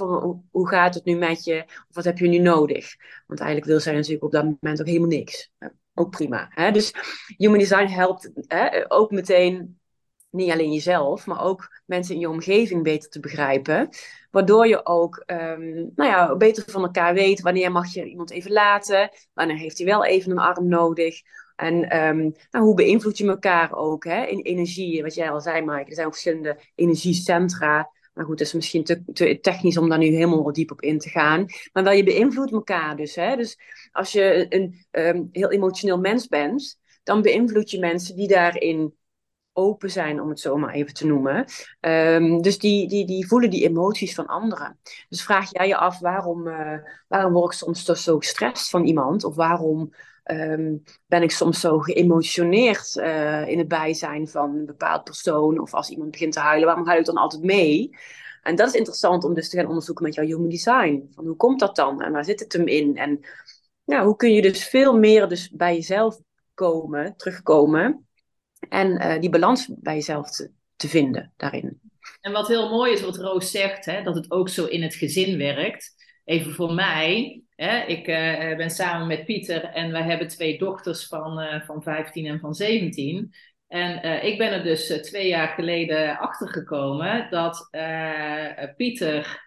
hoe 0.51 0.69
gaat 0.69 0.95
het 0.95 1.05
nu 1.05 1.17
met 1.17 1.45
je? 1.45 1.63
Of 1.67 1.95
wat 1.95 2.05
heb 2.05 2.19
je 2.19 2.29
nu 2.29 2.39
nodig? 2.39 2.97
Want 3.27 3.41
eigenlijk 3.41 3.71
wil 3.71 3.81
zij 3.81 3.95
natuurlijk 3.95 4.25
op 4.25 4.33
dat 4.33 4.45
moment 4.45 4.81
ook 4.81 4.87
helemaal 4.87 5.09
niks 5.09 5.51
ook 5.99 6.11
prima. 6.11 6.47
Hè? 6.51 6.71
Dus 6.71 6.95
human 7.37 7.59
design 7.59 7.87
helpt 7.87 8.31
hè, 8.47 8.91
ook 8.91 9.11
meteen 9.11 9.79
niet 10.31 10.51
alleen 10.51 10.73
jezelf, 10.73 11.27
maar 11.27 11.45
ook 11.45 11.83
mensen 11.87 12.15
in 12.15 12.21
je 12.21 12.29
omgeving 12.29 12.83
beter 12.83 13.11
te 13.11 13.21
begrijpen. 13.21 13.89
Waardoor 14.31 14.67
je 14.67 14.87
ook 14.87 15.23
um, 15.27 15.93
nou 15.95 16.11
ja, 16.11 16.37
beter 16.37 16.65
van 16.67 16.83
elkaar 16.83 17.15
weet 17.15 17.41
wanneer 17.41 17.73
mag 17.73 17.93
je 17.93 18.05
iemand 18.05 18.31
even 18.31 18.53
laten, 18.53 19.11
wanneer 19.33 19.57
heeft 19.57 19.79
hij 19.79 19.87
wel 19.87 20.05
even 20.05 20.31
een 20.31 20.39
arm 20.39 20.69
nodig. 20.69 21.21
En 21.57 22.07
um, 22.07 22.35
nou, 22.51 22.65
hoe 22.65 22.75
beïnvloed 22.75 23.19
je 23.19 23.27
elkaar 23.27 23.73
ook 23.73 24.05
hè? 24.05 24.25
in 24.25 24.41
energie? 24.41 25.03
Wat 25.03 25.15
jij 25.15 25.31
al 25.31 25.41
zei, 25.41 25.61
Mike, 25.61 25.89
er 25.89 25.95
zijn 25.95 26.09
verschillende 26.09 26.61
energiecentra. 26.75 27.91
Maar 28.19 28.27
goed, 28.27 28.39
het 28.39 28.49
is 28.49 28.55
misschien 28.55 28.85
te, 28.85 29.03
te, 29.13 29.39
technisch 29.41 29.77
om 29.77 29.89
daar 29.89 29.99
nu 29.99 30.07
helemaal 30.07 30.53
diep 30.53 30.71
op 30.71 30.83
in 30.83 30.99
te 30.99 31.09
gaan. 31.09 31.47
Maar 31.73 31.85
wel, 31.85 31.93
je 31.93 32.05
beïnvloedt 32.05 32.53
elkaar 32.53 32.97
dus. 32.97 33.15
Hè? 33.15 33.37
Dus 33.37 33.59
als 33.93 34.13
je 34.13 34.47
een 34.49 34.87
um, 34.91 35.29
heel 35.33 35.51
emotioneel 35.51 35.99
mens 35.99 36.27
bent, 36.27 36.79
dan 37.03 37.23
beïnvloed 37.23 37.71
je 37.71 37.79
mensen 37.79 38.17
die 38.17 38.29
daarin 38.29 38.95
open 39.53 39.91
zijn, 39.91 40.21
om 40.21 40.29
het 40.29 40.41
zo 40.41 40.57
maar 40.57 40.75
even 40.75 40.95
te 40.95 41.07
noemen. 41.07 41.45
Ehm, 41.81 42.41
dus 42.41 42.59
die, 42.59 42.89
die, 42.89 43.07
die 43.07 43.27
voelen 43.27 43.51
die 43.51 43.69
emoties 43.69 44.15
van 44.15 44.27
anderen. 44.27 44.79
Dus 45.09 45.23
vraag 45.23 45.53
jij 45.53 45.69
je 45.69 45.77
af 45.77 45.99
waarom, 45.99 46.47
uh, 46.47 46.79
waarom 47.09 47.33
word 47.33 47.53
ik 47.53 47.59
soms 47.59 47.85
toch 47.85 47.99
zo 47.99 48.19
gestrest 48.19 48.71
van 48.71 48.85
iemand? 48.85 49.25
Of 49.25 49.35
waarom 49.35 49.93
ehm, 50.29 50.77
ben 51.07 51.23
ik 51.23 51.31
soms 51.31 51.61
zo 51.61 51.79
geëmotioneerd 51.79 52.97
uh, 52.97 53.49
in 53.49 53.59
het 53.59 53.69
bijzijn 53.69 54.29
van 54.29 54.55
een 54.55 54.67
bepaald 54.67 55.05
persoon? 55.05 55.61
Of 55.61 55.75
als 55.75 55.91
iemand 55.91 56.11
begint 56.11 56.33
te 56.33 56.41
huilen, 56.41 56.67
waarom 56.67 56.87
huil 56.87 56.99
ik 56.99 57.05
dan 57.05 57.17
altijd 57.17 57.43
mee? 57.43 57.91
En 58.43 58.57
dat 58.57 58.69
is 58.69 58.75
interessant 58.75 59.25
om 59.25 59.35
dus 59.35 59.49
te 59.49 59.57
gaan 59.57 59.69
onderzoeken 59.69 60.05
met 60.05 60.15
jouw 60.15 60.25
human 60.25 60.49
design. 60.49 61.09
Van 61.11 61.27
hoe 61.27 61.37
komt 61.37 61.61
dat 61.61 61.77
dan 61.77 62.03
en 62.03 62.13
waar 62.13 62.25
zit 62.25 62.41
het 62.41 62.53
hem 62.53 62.67
in? 62.67 62.97
En 62.97 63.21
hoe 64.03 64.17
kun 64.17 64.33
je 64.33 64.43
dus 64.43 64.69
veel 64.69 64.99
meer 64.99 65.29
dus 65.29 65.51
bij 65.51 65.75
jezelf 65.75 66.19
komen, 66.55 67.17
terugkomen 67.17 68.07
en 68.69 68.91
uh, 68.91 69.21
die 69.21 69.31
balans 69.31 69.71
bij 69.77 69.95
jezelf 69.95 70.31
te, 70.31 70.51
te, 70.77 70.89
vinden 70.89 71.33
daarin. 71.37 71.81
En 72.21 72.33
wat 72.33 72.49
heel 72.49 72.69
mooi 72.71 72.93
is 72.93 73.01
wat 73.01 73.17
Roos 73.17 73.51
zegt, 73.51 73.85
hè, 73.85 74.03
dat 74.03 74.15
het 74.15 74.31
ook 74.31 74.49
zo 74.49 74.65
in 74.65 74.83
het 74.83 74.95
gezin 74.95 75.39
werkt. 75.39 75.95
Even 76.25 76.53
voor 76.53 76.73
mij, 76.73 77.43
hè, 77.65 77.85
ik 77.85 78.09
uh, 78.09 78.57
ben 78.57 78.71
samen 78.71 79.07
met 79.07 79.25
Pieter 79.25 79.65
en 79.65 79.93
wij 79.93 80.03
hebben 80.03 80.29
twee 80.29 80.59
dochters 80.59 81.07
van, 81.07 81.41
uh, 81.41 81.61
van 81.61 81.83
15 81.83 82.27
en 82.27 82.41
van 82.41 82.55
17. 82.55 83.35
En 83.69 84.07
uh, 84.07 84.25
ik 84.25 84.39
ben 84.39 84.53
er 84.53 84.63
dus 84.63 84.87
twee 84.87 85.29
jaar 85.29 85.49
geleden 85.49 86.19
achter 86.19 86.49
gekomen 86.49 87.27
dat 87.31 87.69
Pieter, 88.77 89.45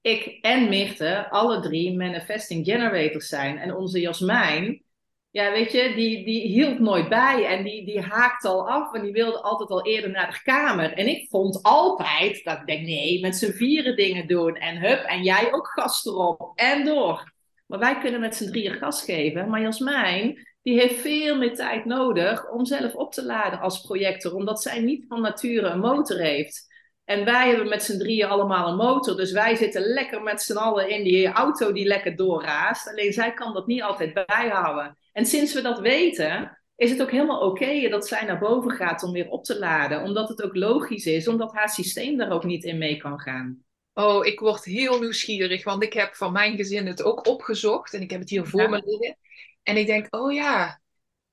ik 0.00 0.38
en 0.40 0.68
Mirte 0.68 1.28
alle 1.30 1.60
drie 1.60 1.96
manifesting 1.96 2.64
generators 2.64 3.28
zijn. 3.28 3.58
En 3.58 3.74
onze 3.74 4.00
Jasmijn, 4.00 4.82
ja, 5.36 5.50
weet 5.50 5.72
je, 5.72 5.92
die, 5.94 6.24
die 6.24 6.42
hield 6.42 6.78
nooit 6.78 7.08
bij 7.08 7.46
en 7.46 7.64
die, 7.64 7.84
die 7.84 8.00
haakte 8.00 8.48
al 8.48 8.68
af 8.68 8.94
en 8.94 9.02
die 9.02 9.12
wilde 9.12 9.40
altijd 9.40 9.70
al 9.70 9.86
eerder 9.86 10.10
naar 10.10 10.30
de 10.30 10.42
kamer. 10.42 10.92
En 10.92 11.06
ik 11.08 11.28
vond 11.28 11.62
altijd 11.62 12.44
dat 12.44 12.58
ik 12.58 12.66
denk, 12.66 12.86
nee, 12.86 13.20
met 13.20 13.36
z'n 13.36 13.52
vieren 13.52 13.96
dingen 13.96 14.26
doen 14.26 14.56
en 14.56 14.80
hup, 14.80 15.04
en 15.04 15.22
jij 15.22 15.52
ook 15.52 15.66
gas 15.66 16.06
erop 16.06 16.52
en 16.54 16.84
door. 16.84 17.32
Maar 17.66 17.78
wij 17.78 17.98
kunnen 17.98 18.20
met 18.20 18.36
z'n 18.36 18.46
drieën 18.46 18.74
gas 18.74 19.04
geven. 19.04 19.48
Maar 19.48 19.60
Jasmijn, 19.60 20.46
die 20.62 20.80
heeft 20.80 21.00
veel 21.00 21.36
meer 21.36 21.54
tijd 21.54 21.84
nodig 21.84 22.50
om 22.50 22.64
zelf 22.64 22.94
op 22.94 23.12
te 23.12 23.24
laden 23.24 23.60
als 23.60 23.80
projector, 23.80 24.34
omdat 24.34 24.62
zij 24.62 24.80
niet 24.80 25.04
van 25.08 25.20
nature 25.20 25.66
een 25.66 25.80
motor 25.80 26.18
heeft. 26.18 26.66
En 27.04 27.24
wij 27.24 27.48
hebben 27.48 27.68
met 27.68 27.82
z'n 27.82 27.98
drieën 27.98 28.28
allemaal 28.28 28.68
een 28.68 28.76
motor, 28.76 29.16
dus 29.16 29.32
wij 29.32 29.54
zitten 29.54 29.82
lekker 29.82 30.22
met 30.22 30.42
z'n 30.42 30.56
allen 30.56 30.88
in 30.88 31.04
die 31.04 31.26
auto 31.26 31.72
die 31.72 31.86
lekker 31.86 32.16
doorraast. 32.16 32.88
Alleen 32.88 33.12
zij 33.12 33.32
kan 33.32 33.54
dat 33.54 33.66
niet 33.66 33.82
altijd 33.82 34.26
bijhouden. 34.26 34.96
En 35.16 35.26
sinds 35.26 35.52
we 35.52 35.60
dat 35.60 35.78
weten, 35.78 36.58
is 36.74 36.90
het 36.90 37.02
ook 37.02 37.10
helemaal 37.10 37.40
oké 37.40 37.88
dat 37.88 38.08
zij 38.08 38.24
naar 38.24 38.38
boven 38.38 38.70
gaat 38.70 39.02
om 39.02 39.12
weer 39.12 39.28
op 39.28 39.44
te 39.44 39.58
laden. 39.58 40.02
Omdat 40.02 40.28
het 40.28 40.42
ook 40.42 40.54
logisch 40.54 41.06
is, 41.06 41.28
omdat 41.28 41.54
haar 41.54 41.68
systeem 41.68 42.16
daar 42.16 42.30
ook 42.30 42.44
niet 42.44 42.64
in 42.64 42.78
mee 42.78 42.96
kan 42.96 43.20
gaan. 43.20 43.62
Oh, 43.94 44.26
ik 44.26 44.40
word 44.40 44.64
heel 44.64 45.00
nieuwsgierig, 45.00 45.64
want 45.64 45.82
ik 45.82 45.92
heb 45.92 46.14
van 46.14 46.32
mijn 46.32 46.56
gezin 46.56 46.86
het 46.86 47.02
ook 47.02 47.26
opgezocht 47.26 47.94
en 47.94 48.00
ik 48.00 48.10
heb 48.10 48.20
het 48.20 48.30
hier 48.30 48.46
voor 48.46 48.70
me 48.70 48.82
liggen. 48.84 49.18
En 49.62 49.76
ik 49.76 49.86
denk, 49.86 50.06
oh 50.10 50.32
ja, 50.32 50.80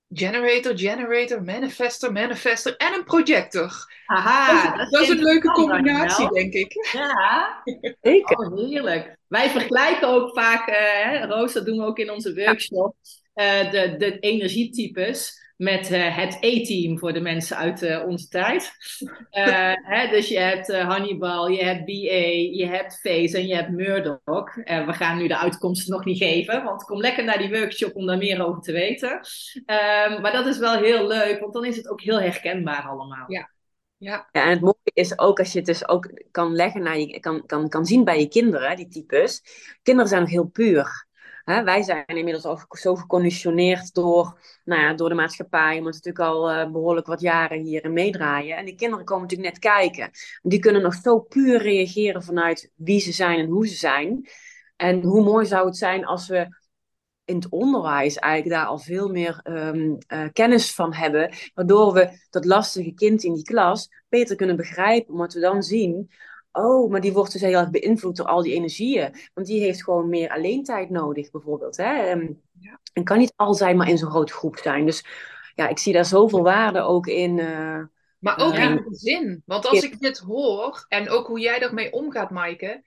generator, 0.09 0.77
generator, 0.77 1.43
manifester, 1.43 2.11
manifester 2.11 2.75
en 2.77 2.93
een 2.93 3.03
projector. 3.03 3.93
Aha, 4.05 4.75
dat, 4.89 5.01
is, 5.01 5.09
een 5.09 5.23
leuke 5.23 5.51
combinatie, 5.51 6.29
denk 6.29 6.53
ik. 6.53 6.89
Ja, 6.93 7.61
zeker. 8.01 8.37
Oh, 8.37 8.57
heerlijk. 8.57 9.17
Wij 9.27 9.49
vergelijken 9.49 10.07
ook 10.07 10.33
vaak, 10.33 10.69
uh, 10.69 10.75
hè, 10.75 11.25
Roos, 11.25 11.53
dat 11.53 11.65
doen 11.65 11.77
we 11.77 11.85
ook 11.85 11.99
in 11.99 12.11
onze 12.11 12.33
workshop, 12.33 12.95
uh, 13.35 13.71
de, 13.71 13.95
de 13.97 14.19
energietypes 14.19 15.41
met 15.57 15.91
uh, 15.91 16.17
het 16.17 16.37
E-team 16.39 16.99
voor 16.99 17.13
de 17.13 17.19
mensen 17.19 17.57
uit 17.57 17.81
uh, 17.81 18.05
onze 18.05 18.27
tijd. 18.27 18.71
Uh, 19.31 19.73
hè, 19.93 20.09
dus 20.09 20.27
je 20.27 20.39
hebt 20.39 20.81
Hannibal, 20.81 21.47
je 21.47 21.63
hebt 21.63 21.85
BA, 21.85 22.25
je 22.57 22.67
hebt 22.67 22.99
Face 22.99 23.37
en 23.37 23.47
je 23.47 23.55
hebt 23.55 23.69
Murdoch. 23.69 24.55
we 24.55 24.93
gaan 24.93 25.17
nu 25.17 25.27
de 25.27 25.37
uitkomsten 25.37 25.93
nog 25.93 26.05
niet 26.05 26.17
geven, 26.17 26.63
want 26.63 26.83
kom 26.83 26.99
lekker 26.99 27.23
naar 27.23 27.37
die 27.37 27.49
workshop 27.49 27.95
om 27.95 28.05
daar 28.05 28.17
meer 28.17 28.45
over 28.45 28.61
te 28.61 28.71
weten. 28.71 29.19
Ehm, 29.65 30.21
maar 30.21 30.31
dat 30.31 30.45
is 30.45 30.57
wel 30.57 30.77
heel 30.77 31.07
leuk, 31.07 31.39
want 31.39 31.53
dan 31.53 31.65
is 31.65 31.75
het 31.75 31.89
ook 31.89 32.01
heel 32.01 32.21
herkenbaar 32.21 32.83
allemaal. 32.83 33.31
Ja. 33.31 33.51
Ja. 33.97 34.29
ja, 34.31 34.43
en 34.43 34.49
het 34.49 34.61
mooie 34.61 34.75
is 34.83 35.19
ook 35.19 35.39
als 35.39 35.51
je 35.51 35.57
het 35.57 35.67
dus 35.67 35.87
ook 35.87 36.09
kan 36.31 36.55
leggen 36.55 36.83
naar 36.83 36.99
je, 36.99 37.19
kan, 37.19 37.45
kan, 37.45 37.69
kan 37.69 37.85
zien 37.85 38.03
bij 38.03 38.19
je 38.19 38.27
kinderen, 38.27 38.75
die 38.75 38.87
types. 38.87 39.41
Kinderen 39.81 40.09
zijn 40.09 40.21
nog 40.21 40.31
heel 40.31 40.45
puur. 40.45 41.07
Hè, 41.43 41.63
wij 41.63 41.83
zijn 41.83 42.05
inmiddels 42.05 42.45
al 42.45 42.59
zo 42.69 42.95
geconditioneerd 42.95 43.93
door, 43.93 44.39
nou 44.63 44.81
ja, 44.81 44.93
door 44.93 45.09
de 45.09 45.15
maatschappij, 45.15 45.77
omdat 45.77 45.95
we 45.95 46.01
natuurlijk 46.03 46.35
al 46.35 46.51
uh, 46.51 46.71
behoorlijk 46.71 47.07
wat 47.07 47.21
jaren 47.21 47.61
hierin 47.61 47.93
meedraaien. 47.93 48.57
En 48.57 48.65
die 48.65 48.75
kinderen 48.75 49.05
komen 49.05 49.23
natuurlijk 49.23 49.51
net 49.51 49.59
kijken. 49.59 50.09
Die 50.41 50.59
kunnen 50.59 50.81
nog 50.81 50.93
zo 50.93 51.19
puur 51.19 51.61
reageren 51.61 52.23
vanuit 52.23 52.71
wie 52.75 52.99
ze 52.99 53.11
zijn 53.11 53.39
en 53.39 53.47
hoe 53.47 53.67
ze 53.67 53.75
zijn. 53.75 54.29
En 54.75 55.01
hoe 55.01 55.23
mooi 55.23 55.45
zou 55.45 55.65
het 55.65 55.77
zijn 55.77 56.05
als 56.05 56.27
we 56.27 56.61
in 57.25 57.35
het 57.35 57.49
onderwijs 57.49 58.17
eigenlijk 58.17 58.55
daar 58.55 58.65
al 58.65 58.79
veel 58.79 59.09
meer 59.09 59.39
um, 59.43 59.97
uh, 60.07 60.25
kennis 60.33 60.73
van 60.73 60.93
hebben, 60.93 61.33
waardoor 61.53 61.93
we 61.93 62.25
dat 62.29 62.45
lastige 62.45 62.93
kind 62.93 63.23
in 63.23 63.33
die 63.33 63.43
klas 63.43 63.89
beter 64.09 64.35
kunnen 64.35 64.55
begrijpen, 64.55 65.13
omdat 65.13 65.33
we 65.33 65.39
dan 65.39 65.63
zien 65.63 66.11
Oh, 66.53 66.91
maar 66.91 67.01
die 67.01 67.13
wordt 67.13 67.31
dus 67.31 67.41
heel 67.41 67.59
erg 67.59 67.69
beïnvloed 67.69 68.15
door 68.15 68.25
al 68.25 68.41
die 68.41 68.53
energieën. 68.53 69.15
Want 69.33 69.47
die 69.47 69.61
heeft 69.61 69.83
gewoon 69.83 70.09
meer 70.09 70.29
alleentijd 70.29 70.89
nodig, 70.89 71.31
bijvoorbeeld. 71.31 71.77
Hè? 71.77 72.11
Um, 72.11 72.41
ja. 72.59 72.79
En 72.93 73.03
kan 73.03 73.17
niet 73.17 73.33
altijd 73.35 73.75
maar 73.75 73.89
in 73.89 73.97
zo'n 73.97 74.09
grote 74.09 74.33
groep 74.33 74.57
zijn. 74.57 74.85
Dus 74.85 75.05
ja, 75.55 75.67
ik 75.67 75.77
zie 75.77 75.93
daar 75.93 76.05
zoveel 76.05 76.43
waarde 76.43 76.81
ook 76.81 77.07
in. 77.07 77.37
Uh, 77.37 77.81
maar 78.19 78.39
ook 78.39 78.53
uh, 78.53 78.63
in 78.63 78.75
de 78.75 78.95
zin. 78.95 79.43
Want 79.45 79.65
als 79.65 79.83
ik 79.83 79.99
dit 79.99 80.17
hoor, 80.17 80.85
en 80.87 81.09
ook 81.09 81.27
hoe 81.27 81.39
jij 81.39 81.59
ermee 81.59 81.91
omgaat, 81.91 82.29
Maaike. 82.29 82.83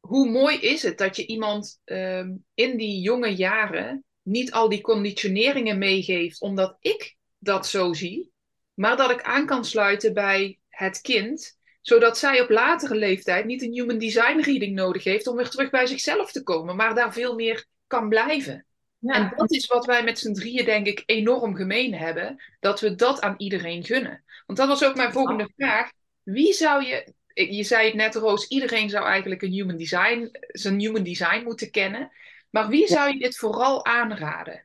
Hoe 0.00 0.30
mooi 0.30 0.56
is 0.56 0.82
het 0.82 0.98
dat 0.98 1.16
je 1.16 1.26
iemand 1.26 1.80
um, 1.84 2.44
in 2.54 2.76
die 2.76 3.00
jonge 3.00 3.34
jaren 3.34 4.04
niet 4.22 4.52
al 4.52 4.68
die 4.68 4.80
conditioneringen 4.80 5.78
meegeeft, 5.78 6.40
omdat 6.40 6.76
ik 6.80 7.16
dat 7.38 7.66
zo 7.66 7.92
zie. 7.92 8.32
Maar 8.74 8.96
dat 8.96 9.10
ik 9.10 9.22
aan 9.22 9.46
kan 9.46 9.64
sluiten 9.64 10.14
bij 10.14 10.58
het 10.68 11.00
kind 11.00 11.58
zodat 11.80 12.18
zij 12.18 12.40
op 12.40 12.50
latere 12.50 12.94
leeftijd 12.94 13.44
niet 13.44 13.62
een 13.62 13.72
human 13.72 13.98
design 13.98 14.40
reading 14.40 14.74
nodig 14.74 15.04
heeft 15.04 15.26
om 15.26 15.36
weer 15.36 15.48
terug 15.48 15.70
bij 15.70 15.86
zichzelf 15.86 16.32
te 16.32 16.42
komen, 16.42 16.76
maar 16.76 16.94
daar 16.94 17.12
veel 17.12 17.34
meer 17.34 17.66
kan 17.86 18.08
blijven. 18.08 18.64
Ja. 18.98 19.14
En 19.14 19.32
dat 19.36 19.52
is 19.52 19.66
wat 19.66 19.86
wij 19.86 20.04
met 20.04 20.18
z'n 20.18 20.32
drieën, 20.32 20.64
denk 20.64 20.86
ik, 20.86 21.02
enorm 21.06 21.54
gemeen 21.54 21.94
hebben. 21.94 22.42
Dat 22.60 22.80
we 22.80 22.94
dat 22.94 23.20
aan 23.20 23.34
iedereen 23.36 23.84
gunnen. 23.84 24.24
Want 24.46 24.58
dat 24.58 24.68
was 24.68 24.84
ook 24.84 24.96
mijn 24.96 25.12
volgende 25.12 25.50
vraag. 25.56 25.90
Wie 26.22 26.52
zou 26.52 26.84
je. 26.84 27.12
Je 27.34 27.64
zei 27.64 27.86
het 27.86 27.94
net, 27.94 28.14
Roos, 28.14 28.48
iedereen 28.48 28.90
zou 28.90 29.06
eigenlijk 29.06 29.42
een 29.42 29.50
human 29.50 29.76
design, 29.76 30.30
zijn 30.48 30.80
human 30.80 31.02
design 31.02 31.42
moeten 31.44 31.70
kennen. 31.70 32.10
Maar 32.50 32.68
wie 32.68 32.86
zou 32.86 33.12
je 33.12 33.18
dit 33.18 33.36
vooral 33.36 33.84
aanraden? 33.84 34.64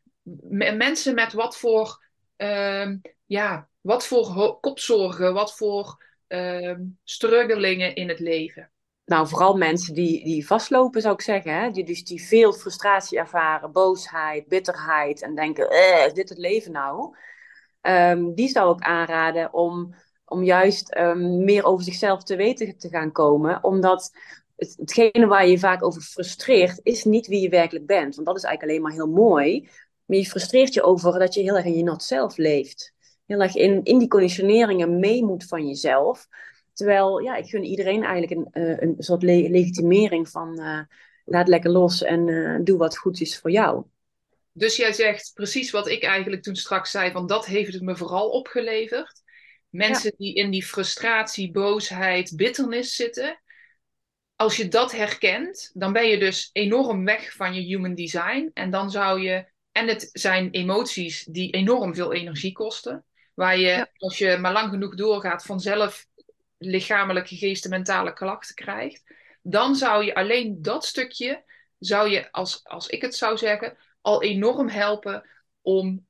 mensen 0.77 1.15
met 1.15 1.33
wat 1.33 1.57
voor, 1.57 2.03
uh, 2.37 2.91
ja, 3.25 3.69
wat 3.81 4.07
voor 4.07 4.57
kopzorgen, 4.59 5.33
wat 5.33 5.55
voor 5.57 6.04
uh, 6.27 6.79
struggelingen 7.03 7.95
in 7.95 8.09
het 8.09 8.19
leven? 8.19 8.69
Nou, 9.05 9.27
vooral 9.27 9.57
mensen 9.57 9.93
die, 9.93 10.23
die 10.23 10.47
vastlopen, 10.47 11.01
zou 11.01 11.13
ik 11.13 11.21
zeggen. 11.21 11.53
Hè? 11.53 11.71
Die, 11.71 11.83
dus 11.83 12.03
die 12.03 12.25
veel 12.25 12.53
frustratie 12.53 13.17
ervaren, 13.17 13.71
boosheid, 13.71 14.47
bitterheid 14.47 15.21
en 15.21 15.35
denken, 15.35 15.69
eh, 15.69 16.05
is 16.05 16.13
dit 16.13 16.29
het 16.29 16.37
leven 16.37 16.71
nou? 16.71 17.15
Um, 17.81 18.33
die 18.33 18.47
zou 18.47 18.75
ik 18.75 18.83
aanraden 18.83 19.53
om, 19.53 19.95
om 20.25 20.43
juist 20.43 20.97
um, 20.97 21.43
meer 21.43 21.63
over 21.63 21.83
zichzelf 21.83 22.23
te 22.23 22.35
weten 22.35 22.77
te 22.77 22.89
gaan 22.89 23.11
komen. 23.11 23.63
Omdat 23.63 24.11
het, 24.55 24.75
hetgene 24.77 25.27
waar 25.27 25.47
je 25.47 25.59
vaak 25.59 25.83
over 25.83 26.01
frustreert, 26.01 26.79
is 26.83 27.03
niet 27.03 27.27
wie 27.27 27.41
je 27.41 27.49
werkelijk 27.49 27.85
bent. 27.85 28.15
Want 28.15 28.27
dat 28.27 28.37
is 28.37 28.43
eigenlijk 28.43 28.71
alleen 28.71 28.81
maar 28.81 29.05
heel 29.05 29.23
mooi. 29.23 29.69
Maar 30.05 30.17
je 30.17 30.25
frustreert 30.25 30.73
je 30.73 30.83
over 30.83 31.19
dat 31.19 31.33
je 31.33 31.41
heel 31.41 31.55
erg 31.55 31.65
in 31.65 31.77
je 31.77 31.83
not 31.83 32.03
zelf 32.03 32.37
leeft 32.37 32.94
heel 33.25 33.41
erg 33.41 33.55
in, 33.55 33.83
in 33.83 33.99
die 33.99 34.07
conditioneringen 34.07 34.99
mee 34.99 35.23
moet 35.23 35.45
van 35.45 35.67
jezelf. 35.67 36.27
Terwijl, 36.73 37.19
ja, 37.19 37.35
ik 37.35 37.49
gun 37.49 37.63
iedereen 37.63 38.03
eigenlijk 38.03 38.31
een, 38.31 38.63
uh, 38.63 38.77
een 38.79 38.95
soort 38.97 39.23
legitimering 39.23 40.29
van 40.29 40.59
uh, 40.59 40.79
laat 41.25 41.47
lekker 41.47 41.71
los 41.71 42.03
en 42.03 42.27
uh, 42.27 42.59
doe 42.63 42.77
wat 42.77 42.97
goed 42.97 43.21
is 43.21 43.39
voor 43.39 43.51
jou. 43.51 43.83
Dus 44.51 44.75
jij 44.75 44.93
zegt 44.93 45.31
precies 45.33 45.71
wat 45.71 45.87
ik 45.87 46.03
eigenlijk 46.03 46.43
toen 46.43 46.55
straks 46.55 46.91
zei, 46.91 47.11
van 47.11 47.27
dat 47.27 47.45
heeft 47.45 47.73
het 47.73 47.81
me 47.81 47.95
vooral 47.95 48.29
opgeleverd. 48.29 49.23
Mensen 49.69 50.09
ja. 50.09 50.15
die 50.17 50.33
in 50.33 50.51
die 50.51 50.65
frustratie, 50.65 51.51
boosheid, 51.51 52.35
bitternis 52.35 52.95
zitten. 52.95 53.39
Als 54.35 54.57
je 54.57 54.67
dat 54.67 54.91
herkent, 54.91 55.71
dan 55.73 55.93
ben 55.93 56.07
je 56.07 56.17
dus 56.17 56.49
enorm 56.53 57.05
weg 57.05 57.33
van 57.33 57.53
je 57.53 57.61
human 57.61 57.95
design. 57.95 58.51
En 58.53 58.69
dan 58.69 58.91
zou 58.91 59.21
je, 59.21 59.45
en 59.71 59.87
het 59.87 60.09
zijn 60.11 60.49
emoties 60.51 61.23
die 61.23 61.51
enorm 61.51 61.95
veel 61.95 62.13
energie 62.13 62.51
kosten. 62.51 63.05
Waar 63.35 63.57
je, 63.57 63.87
als 63.97 64.17
je 64.17 64.37
maar 64.37 64.53
lang 64.53 64.69
genoeg 64.69 64.95
doorgaat, 64.95 65.43
vanzelf 65.43 66.07
lichamelijke, 66.57 67.35
geest 67.35 67.69
mentale 67.69 68.13
klachten 68.13 68.55
krijgt. 68.55 69.03
Dan 69.41 69.75
zou 69.75 70.05
je 70.05 70.15
alleen 70.15 70.61
dat 70.61 70.85
stukje, 70.85 71.43
zou 71.79 72.09
je, 72.09 72.31
als, 72.31 72.63
als 72.63 72.87
ik 72.87 73.01
het 73.01 73.15
zou 73.15 73.37
zeggen, 73.37 73.77
al 74.01 74.23
enorm 74.23 74.69
helpen 74.69 75.29
om 75.61 76.07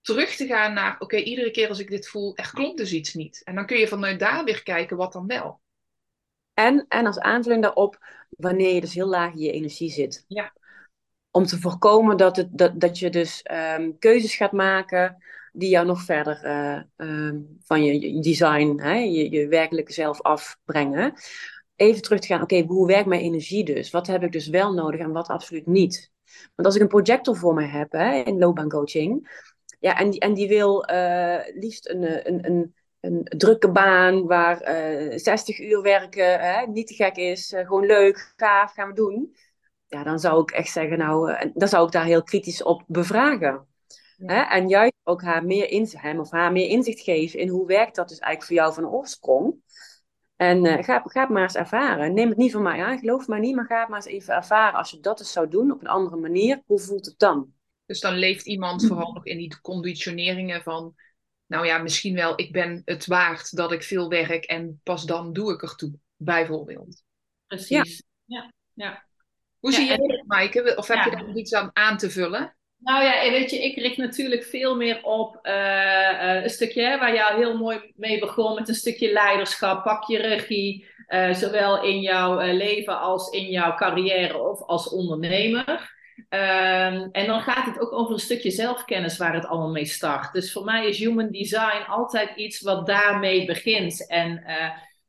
terug 0.00 0.36
te 0.36 0.46
gaan 0.46 0.72
naar, 0.72 0.96
oké, 0.98 1.16
iedere 1.16 1.50
keer 1.50 1.68
als 1.68 1.78
ik 1.78 1.90
dit 1.90 2.08
voel, 2.08 2.36
er 2.36 2.50
klopt 2.54 2.76
dus 2.76 2.92
iets 2.92 3.14
niet. 3.14 3.42
En 3.44 3.54
dan 3.54 3.66
kun 3.66 3.78
je 3.78 3.88
vanuit 3.88 4.18
daar 4.18 4.44
weer 4.44 4.62
kijken 4.62 4.96
wat 4.96 5.12
dan 5.12 5.26
wel. 5.26 5.60
En, 6.54 6.84
en 6.88 7.06
als 7.06 7.18
aanvulling 7.18 7.62
daarop, 7.62 7.98
wanneer 8.28 8.74
je 8.74 8.80
dus 8.80 8.94
heel 8.94 9.08
laag 9.08 9.32
in 9.32 9.40
je 9.40 9.52
energie 9.52 9.90
zit. 9.90 10.24
Ja. 10.28 10.52
Om 11.30 11.44
te 11.44 11.58
voorkomen 11.58 12.16
dat, 12.16 12.36
het, 12.36 12.48
dat, 12.58 12.80
dat 12.80 12.98
je 12.98 13.10
dus 13.10 13.42
ehm, 13.42 13.90
keuzes 13.98 14.34
gaat 14.34 14.52
maken 14.52 15.22
die 15.52 15.68
jou 15.68 15.86
nog 15.86 16.02
verder 16.02 16.44
uh, 16.96 17.32
van 17.60 17.84
je, 17.84 18.20
design, 18.20 18.80
hè, 18.82 18.94
je, 18.94 19.30
je 19.30 19.48
werkelijke 19.48 19.92
zelf 19.92 20.22
afbrengen. 20.22 21.12
Even 21.76 22.02
terug 22.02 22.20
te 22.20 22.26
gaan, 22.26 22.42
oké, 22.42 22.60
hoe 22.60 22.86
werkt 22.86 23.06
mijn 23.06 23.20
energie 23.20 23.64
dus? 23.64 23.90
Wat 23.90 24.06
heb 24.06 24.22
ik 24.22 24.32
dus 24.32 24.48
wel 24.48 24.72
nodig 24.72 25.00
en 25.00 25.12
wat 25.12 25.28
absoluut 25.28 25.66
niet? 25.66 26.10
Want 26.54 26.68
als 26.68 26.74
ik 26.74 26.80
een 26.80 26.88
projector 26.88 27.36
voor 27.36 27.54
me 27.54 27.64
heb 27.64 27.92
hè, 27.92 28.22
in 28.22 28.38
loopbaancoaching, 28.38 29.28
ja, 29.80 29.98
en, 29.98 30.10
die, 30.10 30.20
en 30.20 30.34
die 30.34 30.48
wil 30.48 30.90
uh, 30.90 31.38
liefst 31.54 31.88
een, 31.88 32.28
een, 32.28 32.46
een, 32.46 32.74
een 33.00 33.24
drukke 33.24 33.70
baan 33.70 34.26
waar 34.26 34.84
uh, 35.10 35.18
60 35.18 35.58
uur 35.58 35.82
werken 35.82 36.40
hè, 36.40 36.66
niet 36.66 36.86
te 36.86 36.94
gek 36.94 37.16
is, 37.16 37.54
gewoon 37.56 37.86
leuk, 37.86 38.32
gaaf, 38.36 38.72
gaan 38.72 38.88
we 38.88 38.94
doen. 38.94 39.36
Ja, 39.86 40.02
dan 40.02 40.18
zou 40.18 40.42
ik 40.42 40.50
echt 40.50 40.72
zeggen, 40.72 40.98
nou, 40.98 41.50
dan 41.54 41.68
zou 41.68 41.86
ik 41.86 41.92
daar 41.92 42.04
heel 42.04 42.22
kritisch 42.22 42.62
op 42.62 42.82
bevragen. 42.86 43.66
Hè? 44.26 44.40
En 44.40 44.68
juist 44.68 44.94
ook 45.02 45.22
haar 45.22 45.44
meer 45.44 45.68
inzicht, 45.68 46.02
hem 46.02 46.20
of 46.20 46.30
haar 46.30 46.52
meer 46.52 46.68
inzicht 46.68 47.00
geven 47.00 47.38
in 47.38 47.48
hoe 47.48 47.66
werkt 47.66 47.96
dat 47.96 48.08
dus 48.08 48.18
eigenlijk 48.18 48.46
voor 48.46 48.66
jou 48.66 48.74
van 48.74 48.98
oorsprong. 48.98 49.54
En 50.36 50.64
uh, 50.64 50.82
ga, 50.82 51.02
ga 51.04 51.20
het 51.20 51.30
maar 51.30 51.42
eens 51.42 51.54
ervaren. 51.54 52.14
Neem 52.14 52.28
het 52.28 52.38
niet 52.38 52.52
van 52.52 52.62
mij 52.62 52.82
aan, 52.82 52.98
geloof 52.98 53.26
maar 53.26 53.40
niet, 53.40 53.54
maar 53.54 53.66
ga 53.66 53.80
het 53.80 53.88
maar 53.88 53.98
eens 54.04 54.14
even 54.14 54.34
ervaren. 54.34 54.78
Als 54.78 54.90
je 54.90 55.00
dat 55.00 55.20
eens 55.20 55.32
zou 55.32 55.48
doen 55.48 55.70
op 55.70 55.80
een 55.80 55.86
andere 55.86 56.16
manier, 56.16 56.62
hoe 56.66 56.78
voelt 56.78 57.06
het 57.06 57.18
dan? 57.18 57.52
Dus 57.86 58.00
dan 58.00 58.14
leeft 58.14 58.46
iemand 58.46 58.86
vooral 58.86 59.12
nog 59.12 59.26
in 59.26 59.36
die 59.36 59.60
conditioneringen 59.60 60.62
van, 60.62 60.94
nou 61.46 61.66
ja, 61.66 61.78
misschien 61.78 62.14
wel, 62.14 62.32
ik 62.40 62.52
ben 62.52 62.82
het 62.84 63.06
waard 63.06 63.56
dat 63.56 63.72
ik 63.72 63.82
veel 63.82 64.08
werk 64.08 64.44
en 64.44 64.80
pas 64.82 65.04
dan 65.04 65.32
doe 65.32 65.52
ik 65.52 65.62
ertoe, 65.62 65.92
bijvoorbeeld. 66.16 67.02
Precies. 67.46 68.02
Ja. 68.24 68.52
ja. 68.74 69.04
Hoe 69.58 69.72
zie 69.72 69.90
je 69.90 69.96
dat, 69.96 70.26
Maaike? 70.26 70.76
Of 70.76 70.88
heb 70.88 71.04
je 71.04 71.10
daar 71.10 71.26
nog 71.26 71.36
iets 71.36 71.54
aan 71.54 71.70
aan 71.72 71.96
te 71.96 72.10
vullen? 72.10 72.56
Nou 72.80 73.04
ja, 73.04 73.30
weet 73.30 73.50
je, 73.50 73.64
ik 73.64 73.76
richt 73.76 73.96
natuurlijk 73.96 74.44
veel 74.44 74.76
meer 74.76 75.02
op 75.02 75.38
uh, 75.42 76.42
een 76.42 76.50
stukje 76.50 76.98
waar 76.98 77.14
jou 77.14 77.36
heel 77.36 77.56
mooi 77.56 77.92
mee 77.96 78.18
begon 78.18 78.54
met 78.54 78.68
een 78.68 78.74
stukje 78.74 79.12
leiderschap. 79.12 79.84
Pak 79.84 80.04
je 80.04 80.18
regie, 80.18 80.86
uh, 81.08 81.32
zowel 81.32 81.84
in 81.84 82.00
jouw 82.00 82.52
leven 82.52 83.00
als 83.00 83.30
in 83.30 83.50
jouw 83.50 83.74
carrière 83.74 84.38
of 84.38 84.62
als 84.62 84.88
ondernemer. 84.88 85.98
Ehm, 86.28 87.08
en 87.12 87.26
dan 87.26 87.40
gaat 87.40 87.66
het 87.66 87.80
ook 87.80 87.92
over 87.92 88.12
een 88.12 88.18
stukje 88.18 88.50
zelfkennis 88.50 89.16
waar 89.16 89.34
het 89.34 89.46
allemaal 89.46 89.70
mee 89.70 89.84
start. 89.84 90.32
Dus 90.32 90.52
voor 90.52 90.64
mij 90.64 90.88
is 90.88 90.98
human 90.98 91.30
design 91.30 91.84
altijd 91.88 92.36
iets 92.36 92.60
wat 92.60 92.86
daarmee 92.86 93.46
begint. 93.46 94.08
En 94.08 94.44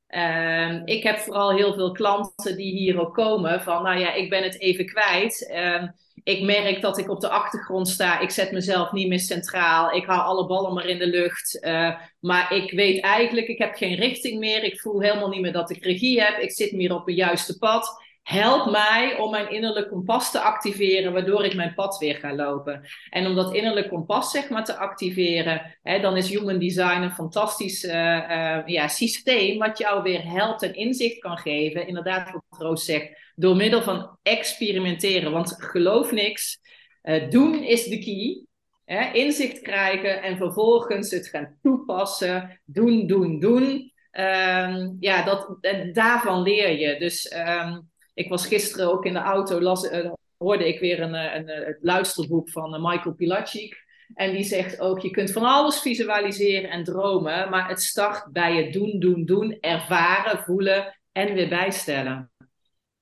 uh, 0.10 0.82
ik 0.86 1.04
heb 1.04 1.18
vooral 1.18 1.56
heel 1.56 1.74
veel 1.74 1.92
klanten 1.92 2.58
die 2.58 2.72
hier 2.72 3.00
ook 3.00 3.14
komen 3.14 3.62
van, 3.62 3.84
nou 3.84 4.00
ja, 4.00 4.14
ik 4.14 4.30
ben 4.30 4.44
het 4.44 4.60
even 4.60 4.86
kwijt. 4.86 5.52
Uh, 5.52 5.84
ik 6.24 6.42
merk 6.42 6.82
dat 6.82 6.98
ik 6.98 7.10
op 7.10 7.20
de 7.20 7.30
achtergrond 7.30 7.90
sta. 7.90 8.20
Ik 8.20 8.30
zet 8.30 8.52
mezelf 8.52 8.92
niet 8.92 9.08
meer 9.08 9.20
centraal. 9.20 9.92
Ik 9.92 10.06
hou 10.06 10.22
alle 10.22 10.48
ballen 10.48 10.74
maar 10.74 10.86
in 10.86 11.00
de 11.00 11.08
lucht. 11.08 11.60
Uh, 11.62 11.96
maar 12.20 12.54
ik 12.54 12.72
weet 12.72 13.04
eigenlijk, 13.04 13.48
ik 13.48 13.58
heb 13.58 13.76
geen 13.76 13.96
richting 13.96 14.40
meer. 14.40 14.64
Ik 14.64 14.80
voel 14.80 15.02
helemaal 15.02 15.30
niet 15.30 15.42
meer 15.42 15.52
dat 15.52 15.70
ik 15.70 15.84
regie 15.84 16.22
heb. 16.22 16.38
Ik 16.38 16.52
zit 16.52 16.72
meer 16.72 16.94
op 16.94 17.06
het 17.06 17.16
juiste 17.16 17.58
pad. 17.58 18.04
Help 18.22 18.72
mij 18.72 19.18
om 19.18 19.32
mijn 19.32 19.52
innerlijk 19.52 19.90
kompas 19.90 20.32
te 20.32 20.40
activeren, 20.40 21.14
waardoor 21.14 21.46
ik 21.46 21.56
mijn 21.56 21.74
pad 21.74 21.98
weer 21.98 22.16
ga 22.16 22.36
lopen. 22.36 22.82
En 23.10 23.26
om 23.28 23.36
dat 23.36 23.54
innerlijk 23.54 23.90
kompas 23.90 24.32
zeg 24.32 24.50
maar, 24.50 24.66
te 24.66 24.76
activeren, 24.76 25.78
hè, 25.82 26.00
dan 26.00 26.18
is 26.18 26.30
Human 26.30 26.60
Design 26.60 27.02
een 27.02 27.12
fantastisch 27.12 27.84
uh, 27.84 27.94
uh, 27.94 28.62
ja, 28.66 28.88
systeem 28.88 29.58
wat 29.58 29.78
jou 29.78 30.04
weer 30.04 30.24
helpt 30.24 30.62
en 30.62 30.74
inzicht 30.74 31.20
kan 31.20 31.38
geven. 31.38 31.88
Inderdaad, 31.88 32.32
wat 32.32 32.60
Roos 32.60 32.86
zegt, 32.86 33.34
door 33.36 33.56
middel 33.56 33.82
van 33.82 34.18
experimenteren. 34.24 35.32
Want 35.32 35.56
geloof 35.58 36.12
niks, 36.12 36.60
uh, 37.04 37.30
doen 37.30 37.64
is 37.64 37.84
de 37.84 38.00
key. 38.00 38.46
Hè? 38.86 39.12
Inzicht 39.12 39.62
krijgen 39.62 40.22
en 40.22 40.38
vervolgens 40.38 41.12
het 41.12 41.28
gaan 41.28 41.58
toepassen. 41.62 42.62
Doen, 42.66 43.08
doen, 43.08 43.40
doen. 43.40 43.92
Um, 44.12 44.98
ja, 45.00 45.24
dat, 45.24 45.58
daarvan 45.94 46.42
leer 46.42 46.80
je. 46.80 47.00
Dus 47.00 47.34
um, 47.36 47.91
ik 48.14 48.30
was 48.30 48.48
gisteren 48.48 48.92
ook 48.92 49.06
in 49.06 49.14
de 49.14 49.20
auto, 49.20 49.62
las, 49.62 49.84
uh, 49.84 50.12
hoorde 50.38 50.68
ik 50.68 50.80
weer 50.80 51.02
een, 51.02 51.14
een, 51.14 51.50
een, 51.50 51.68
een 51.68 51.78
luisterboek 51.82 52.50
van 52.50 52.82
Michael 52.82 53.16
Pilacic. 53.16 53.90
En 54.14 54.32
die 54.32 54.44
zegt 54.44 54.80
ook, 54.80 55.00
je 55.00 55.10
kunt 55.10 55.32
van 55.32 55.44
alles 55.44 55.80
visualiseren 55.80 56.70
en 56.70 56.84
dromen, 56.84 57.50
maar 57.50 57.68
het 57.68 57.82
start 57.82 58.32
bij 58.32 58.56
het 58.56 58.74
doen, 58.74 59.00
doen, 59.00 59.26
doen, 59.26 59.58
ervaren, 59.60 60.44
voelen 60.44 61.00
en 61.12 61.34
weer 61.34 61.50
bijstellen. 61.50 62.32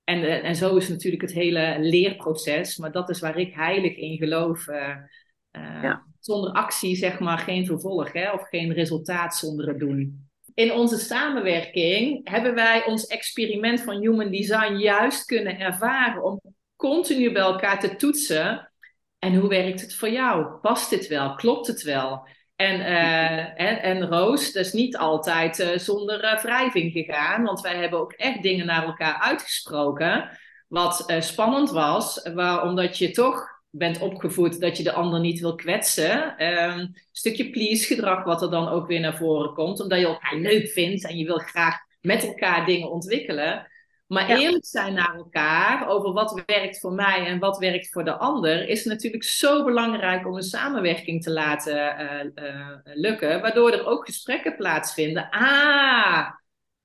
En, 0.04 0.44
en 0.44 0.56
zo 0.56 0.76
is 0.76 0.90
natuurlijk 0.90 1.22
het 1.22 1.34
hele 1.34 1.78
leerproces, 1.80 2.78
maar 2.78 2.92
dat 2.92 3.10
is 3.10 3.20
waar 3.20 3.38
ik 3.38 3.54
heilig 3.54 3.96
in 3.96 4.18
geloof. 4.18 4.66
Ja. 5.52 6.08
Zonder 6.20 6.52
actie, 6.52 6.96
zeg 6.96 7.20
maar, 7.20 7.38
geen 7.38 7.66
vervolg 7.66 8.14
hè? 8.14 8.32
of 8.32 8.48
geen 8.48 8.74
resultaat 8.74 9.36
zonder 9.36 9.68
het 9.68 9.80
doen 9.80 10.29
in 10.60 10.74
onze 10.74 10.98
samenwerking 10.98 12.30
hebben 12.30 12.56
wij 12.56 12.86
ons 12.86 13.08
experiment 13.08 13.82
van 13.82 14.00
human 14.00 14.32
design 14.32 14.74
juist 14.74 15.26
kunnen 15.26 15.60
ervaren 15.60 16.24
om 16.24 16.42
continu 16.76 17.32
bij 17.32 17.42
elkaar 17.42 17.80
te 17.80 17.96
toetsen. 17.96 18.72
En 19.20 19.36
hoe 19.36 19.50
werkt 19.50 19.82
het 19.82 19.96
voor 19.96 20.10
jou? 20.10 20.60
Past 20.62 20.90
dit 20.90 21.08
wel? 21.08 21.36
Klopt 21.36 21.68
het 21.68 21.82
wel? 21.82 22.28
En, 22.56 22.82
en, 23.56 23.82
en, 23.82 24.08
Roos, 24.08 24.52
dat 24.52 24.66
is 24.66 24.74
niet 24.74 24.98
altijd 24.98 25.60
uh, 25.60 25.78
zonder 25.78 26.24
uh, 26.24 26.42
wrijving 26.42 26.92
gegaan, 26.92 27.44
want 27.44 27.62
wij 27.62 27.76
hebben 27.76 28.00
ook 28.00 28.14
echt 28.14 28.42
dingen 28.42 28.66
naar 28.66 28.86
elkaar 28.86 29.20
uitgesproken. 29.20 30.40
Wat 30.68 31.14
spannend 31.20 31.70
was, 31.70 32.22
omdat 32.62 32.98
je 32.98 33.12
toch 33.12 33.59
bent 33.70 34.00
opgevoed 34.00 34.60
dat 34.60 34.78
je 34.78 34.84
de 34.84 34.92
ander 34.92 35.20
niet 35.20 35.40
wil 35.40 35.56
kwetsen. 35.56 36.44
Um, 36.46 36.94
stukje 37.12 37.50
please 37.50 37.86
gedrag 37.86 38.24
wat 38.24 38.42
er 38.42 38.52
dan 38.52 38.68
ook 38.68 38.88
weer 38.88 39.00
naar 39.00 39.18
voren 39.18 39.54
komt. 39.54 39.80
Omdat 39.80 40.00
je 40.00 40.06
elkaar 40.06 40.36
leuk 40.36 40.68
vindt 40.68 41.06
en 41.06 41.18
je 41.18 41.26
wil 41.26 41.38
graag 41.38 41.78
met 42.02 42.24
elkaar 42.24 42.66
dingen 42.66 42.92
ontwikkelen. 42.92 43.68
Maar 44.08 44.30
eerlijk 44.30 44.66
zijn 44.66 44.94
naar 44.94 45.16
elkaar 45.16 45.88
over 45.88 46.14
wat 46.14 46.44
werkt 46.46 46.80
voor 46.80 46.94
mij 46.94 47.26
en 47.26 47.40
wat 47.40 47.58
werkt 47.58 47.92
voor 47.92 48.04
de 48.04 48.18
ander, 48.18 48.68
is 48.68 48.86
natuurlijk 48.86 49.24
zo 49.24 49.64
belangrijk 49.64 50.28
om 50.28 50.36
een 50.36 50.44
samenwerking 50.44 51.24
te 51.24 51.32
laten 51.32 51.76
uh, 51.76 52.46
uh, 52.46 52.78
lukken, 52.84 53.42
waardoor 53.42 53.72
er 53.72 53.86
ook 53.86 54.06
gesprekken 54.06 54.56
plaatsvinden. 54.56 55.30
Ah, 55.30 56.30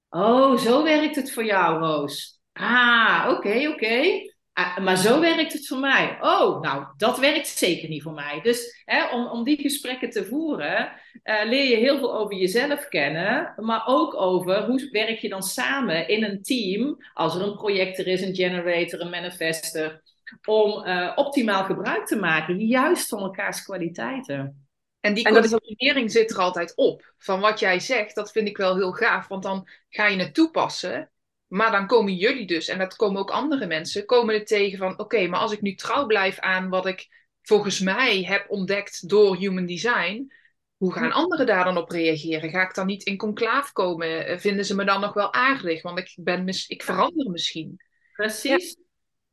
oh, 0.08 0.56
zo 0.58 0.82
werkt 0.82 1.16
het 1.16 1.32
voor 1.32 1.44
jou, 1.44 1.78
Roos. 1.78 2.40
Ah, 2.52 3.24
oké, 3.28 3.36
okay, 3.36 3.66
oké. 3.66 3.74
Okay. 3.74 4.33
Ah, 4.54 4.78
maar 4.78 4.96
zo 4.96 5.20
werkt 5.20 5.52
het 5.52 5.66
voor 5.66 5.78
mij. 5.78 6.18
Oh, 6.20 6.60
nou, 6.60 6.84
dat 6.96 7.18
werkt 7.18 7.48
zeker 7.48 7.88
niet 7.88 8.02
voor 8.02 8.12
mij. 8.12 8.40
Dus 8.42 8.82
hè, 8.84 9.08
om, 9.08 9.26
om 9.26 9.44
die 9.44 9.60
gesprekken 9.60 10.10
te 10.10 10.24
voeren, 10.24 10.92
uh, 11.24 11.44
leer 11.44 11.70
je 11.70 11.76
heel 11.76 11.98
veel 11.98 12.16
over 12.16 12.36
jezelf 12.36 12.88
kennen, 12.88 13.54
maar 13.56 13.82
ook 13.86 14.14
over 14.14 14.64
hoe 14.64 14.88
werk 14.90 15.18
je 15.18 15.28
dan 15.28 15.42
samen 15.42 16.08
in 16.08 16.24
een 16.24 16.42
team, 16.42 16.96
als 17.14 17.34
er 17.34 17.42
een 17.42 17.56
projector 17.56 18.06
is, 18.06 18.20
een 18.22 18.34
generator, 18.34 19.00
een 19.00 19.10
manifester, 19.10 20.02
om 20.44 20.86
uh, 20.86 21.12
optimaal 21.14 21.64
gebruik 21.64 22.06
te 22.06 22.16
maken, 22.16 22.58
juist 22.58 23.08
van 23.08 23.22
elkaars 23.22 23.62
kwaliteiten. 23.62 24.68
En 25.00 25.14
die 25.14 25.24
coördinering 25.24 26.10
zit 26.10 26.30
er 26.30 26.38
altijd 26.38 26.72
op. 26.76 27.14
Van 27.18 27.40
wat 27.40 27.60
jij 27.60 27.80
zegt, 27.80 28.14
dat 28.14 28.32
vind 28.32 28.48
ik 28.48 28.56
wel 28.56 28.76
heel 28.76 28.92
gaaf, 28.92 29.28
want 29.28 29.42
dan 29.42 29.68
ga 29.88 30.06
je 30.06 30.18
het 30.18 30.34
toepassen. 30.34 31.10
Maar 31.46 31.70
dan 31.70 31.86
komen 31.86 32.14
jullie 32.14 32.46
dus, 32.46 32.68
en 32.68 32.78
dat 32.78 32.96
komen 32.96 33.20
ook 33.20 33.30
andere 33.30 33.66
mensen, 33.66 34.06
komen 34.06 34.34
er 34.34 34.44
tegen 34.44 34.78
van: 34.78 34.98
oké, 34.98 35.26
maar 35.26 35.40
als 35.40 35.52
ik 35.52 35.60
nu 35.60 35.74
trouw 35.74 36.06
blijf 36.06 36.38
aan 36.38 36.68
wat 36.68 36.86
ik 36.86 37.08
volgens 37.42 37.80
mij 37.80 38.22
heb 38.22 38.50
ontdekt 38.50 39.08
door 39.08 39.36
human 39.36 39.66
design, 39.66 40.32
hoe 40.76 40.92
gaan 40.92 41.12
anderen 41.12 41.46
daar 41.46 41.64
dan 41.64 41.76
op 41.76 41.90
reageren? 41.90 42.50
Ga 42.50 42.62
ik 42.62 42.74
dan 42.74 42.86
niet 42.86 43.02
in 43.02 43.16
conclaaf 43.16 43.72
komen? 43.72 44.26
Eh, 44.26 44.38
vinden 44.38 44.64
ze 44.64 44.74
me 44.74 44.84
dan 44.84 45.00
nog 45.00 45.12
wel 45.12 45.32
aardig? 45.32 45.82
Want 45.82 45.98
ik, 45.98 46.14
ben 46.20 46.44
mis 46.44 46.66
ik 46.66 46.82
verander 46.82 47.30
misschien. 47.30 47.80
Precies. 48.12 48.76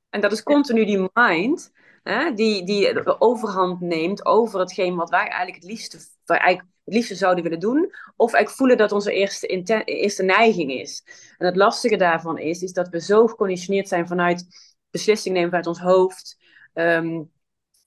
En 0.09 0.21
dat 0.21 0.31
is 0.31 0.43
continu 0.43 0.85
die 0.85 1.09
mind 1.13 1.71
hè, 2.03 2.33
die, 2.33 2.65
die 2.65 2.93
de 2.93 3.21
overhand 3.21 3.81
neemt 3.81 4.25
over 4.25 4.59
hetgeen 4.59 4.95
wat 4.95 5.09
wij 5.09 5.27
eigenlijk 5.27 5.55
het 5.55 5.63
liefste, 5.63 5.99
eigenlijk 6.25 6.67
het 6.85 6.93
liefste 6.93 7.15
zouden 7.15 7.43
willen 7.43 7.59
doen. 7.59 7.93
Of 8.15 8.33
eigenlijk 8.33 8.49
voelen 8.49 8.77
dat 8.77 8.91
onze 8.91 9.13
eerste, 9.13 9.47
eerste 9.83 10.23
neiging 10.23 10.71
is. 10.71 11.03
En 11.37 11.45
het 11.45 11.55
lastige 11.55 11.95
daarvan 11.95 12.37
is, 12.37 12.61
is 12.61 12.73
dat 12.73 12.89
we 12.89 13.01
zo 13.01 13.27
geconditioneerd 13.27 13.87
zijn 13.87 14.07
vanuit 14.07 14.45
beslissingen 14.89 15.37
nemen 15.37 15.49
vanuit 15.49 15.67
ons 15.67 15.79
hoofd. 15.79 16.37
Um, 16.73 17.31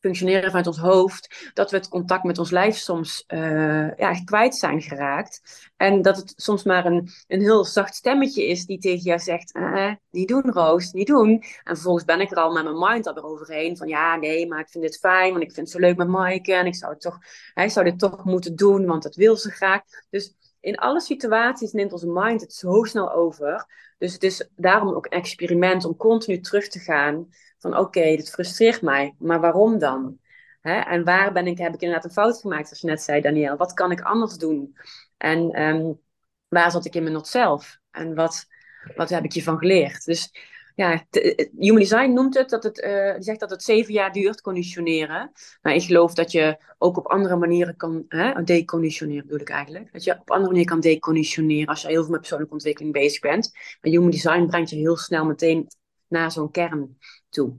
functioneren 0.05 0.49
vanuit 0.49 0.67
ons 0.67 0.79
hoofd, 0.79 1.51
dat 1.55 1.71
we 1.71 1.77
het 1.77 1.89
contact 1.89 2.25
met 2.25 2.39
ons 2.39 2.51
lijf 2.51 2.77
soms 2.77 3.25
uh, 3.29 3.97
ja, 3.97 4.13
kwijt 4.25 4.55
zijn 4.55 4.83
geraakt. 4.83 5.41
En 5.77 6.03
dat 6.03 6.17
het 6.17 6.33
soms 6.37 6.65
maar 6.65 6.87
een, 6.87 7.09
een 7.27 7.41
heel 7.41 7.65
zacht 7.65 7.95
stemmetje 7.95 8.47
is 8.47 8.67
die 8.67 8.79
tegen 8.79 9.03
jou 9.03 9.21
zegt, 9.21 9.53
eh, 9.53 9.93
niet 10.11 10.29
doen 10.29 10.51
Roos, 10.51 10.93
niet 10.93 11.07
doen. 11.07 11.31
En 11.63 11.75
vervolgens 11.75 12.05
ben 12.05 12.21
ik 12.21 12.31
er 12.31 12.37
al 12.37 12.53
met 12.53 12.65
mijn 12.65 12.79
mind 12.79 13.07
al 13.07 13.23
overheen 13.23 13.77
van, 13.77 13.89
ja 13.89 14.17
nee, 14.17 14.49
maar 14.49 14.61
ik 14.61 14.69
vind 14.69 14.85
dit 14.85 14.99
fijn, 14.99 15.31
want 15.31 15.43
ik 15.43 15.53
vind 15.53 15.67
het 15.67 15.77
zo 15.77 15.87
leuk 15.87 15.97
met 15.97 16.09
Maaike 16.09 16.55
en 16.55 16.67
ik 16.67 16.75
zou, 16.75 16.93
het 16.93 17.01
toch, 17.01 17.19
hij 17.55 17.69
zou 17.69 17.85
dit 17.85 17.99
toch 17.99 18.25
moeten 18.25 18.57
doen, 18.57 18.87
want 18.87 19.03
dat 19.03 19.15
wil 19.15 19.37
ze 19.37 19.51
graag. 19.51 19.81
Dus 20.11 20.35
in 20.61 20.77
alle 20.77 21.01
situaties 21.01 21.73
neemt 21.73 21.93
onze 21.93 22.09
mind 22.09 22.41
het 22.41 22.53
zo 22.53 22.83
snel 22.83 23.13
over. 23.13 23.67
Dus 23.99 24.13
het 24.13 24.23
is 24.23 24.49
daarom 24.57 24.95
ook 24.95 25.05
een 25.05 25.19
experiment 25.19 25.85
om 25.85 25.97
continu 25.97 26.41
terug 26.41 26.69
te 26.69 26.79
gaan 26.79 27.29
van 27.71 27.79
oké, 27.79 28.01
dit 28.01 28.31
frustreert 28.31 28.83
mij, 28.83 29.15
maar 29.19 29.41
waarom 29.41 29.79
dan? 29.79 30.19
Hè? 30.61 30.81
En 30.81 31.05
waar 31.05 31.33
ben 31.33 31.47
ik, 31.47 31.59
heb 31.59 31.75
ik 31.75 31.81
inderdaad 31.81 32.05
een 32.05 32.11
fout 32.11 32.41
gemaakt, 32.41 32.65
zoals 32.65 32.81
je 32.81 32.87
net 32.87 33.03
zei, 33.03 33.21
Daniel? 33.21 33.57
Wat 33.57 33.73
kan 33.73 33.91
ik 33.91 34.01
anders 34.01 34.37
doen? 34.37 34.77
En 35.17 35.63
um, 35.63 36.01
waar 36.49 36.71
zat 36.71 36.85
ik 36.85 36.95
in 36.95 37.03
mijn 37.03 37.15
not 37.15 37.29
zelf? 37.29 37.79
En 37.91 38.15
wat, 38.15 38.47
wat 38.97 39.09
heb 39.09 39.25
ik 39.25 39.33
hiervan 39.33 39.59
geleerd? 39.59 40.05
Dus 40.05 40.33
ja, 40.75 41.07
Human 41.59 41.79
Design 41.79 42.13
noemt 42.13 42.35
het 42.35 42.51
dat 42.51 42.63
het, 42.63 42.79
uh, 42.79 43.15
zegt 43.19 43.41
dat 43.41 43.51
het 43.51 43.63
zeven 43.63 43.93
jaar 43.93 44.13
duurt, 44.13 44.41
conditioneren. 44.41 45.33
Maar 45.63 45.75
ik 45.75 45.83
geloof 45.83 46.15
dat 46.15 46.33
je 46.33 46.59
ook 46.79 46.97
op 46.97 47.07
andere 47.07 47.37
manieren 47.37 47.77
kan 47.77 48.05
hè, 48.09 48.43
deconditioneren, 48.43 49.23
bedoel 49.23 49.41
ik 49.41 49.51
eigenlijk. 49.51 49.93
Dat 49.93 50.05
je 50.05 50.13
op 50.21 50.31
andere 50.31 50.47
manieren 50.47 50.71
kan 50.71 50.81
deconditioneren 50.81 51.67
als 51.67 51.83
je 51.83 51.89
heel 51.89 52.03
veel 52.03 52.11
met 52.11 52.21
persoonlijke 52.21 52.55
ontwikkeling 52.55 52.93
bezig 52.93 53.21
bent. 53.21 53.51
Maar 53.53 53.93
Human 53.93 54.11
Design 54.11 54.47
brengt 54.47 54.71
je 54.71 54.77
heel 54.77 54.97
snel 54.97 55.25
meteen 55.25 55.69
naar 56.09 56.33
zo'n 56.33 56.51
kern 56.51 56.99
toe. 57.35 57.59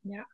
Ja. 0.00 0.30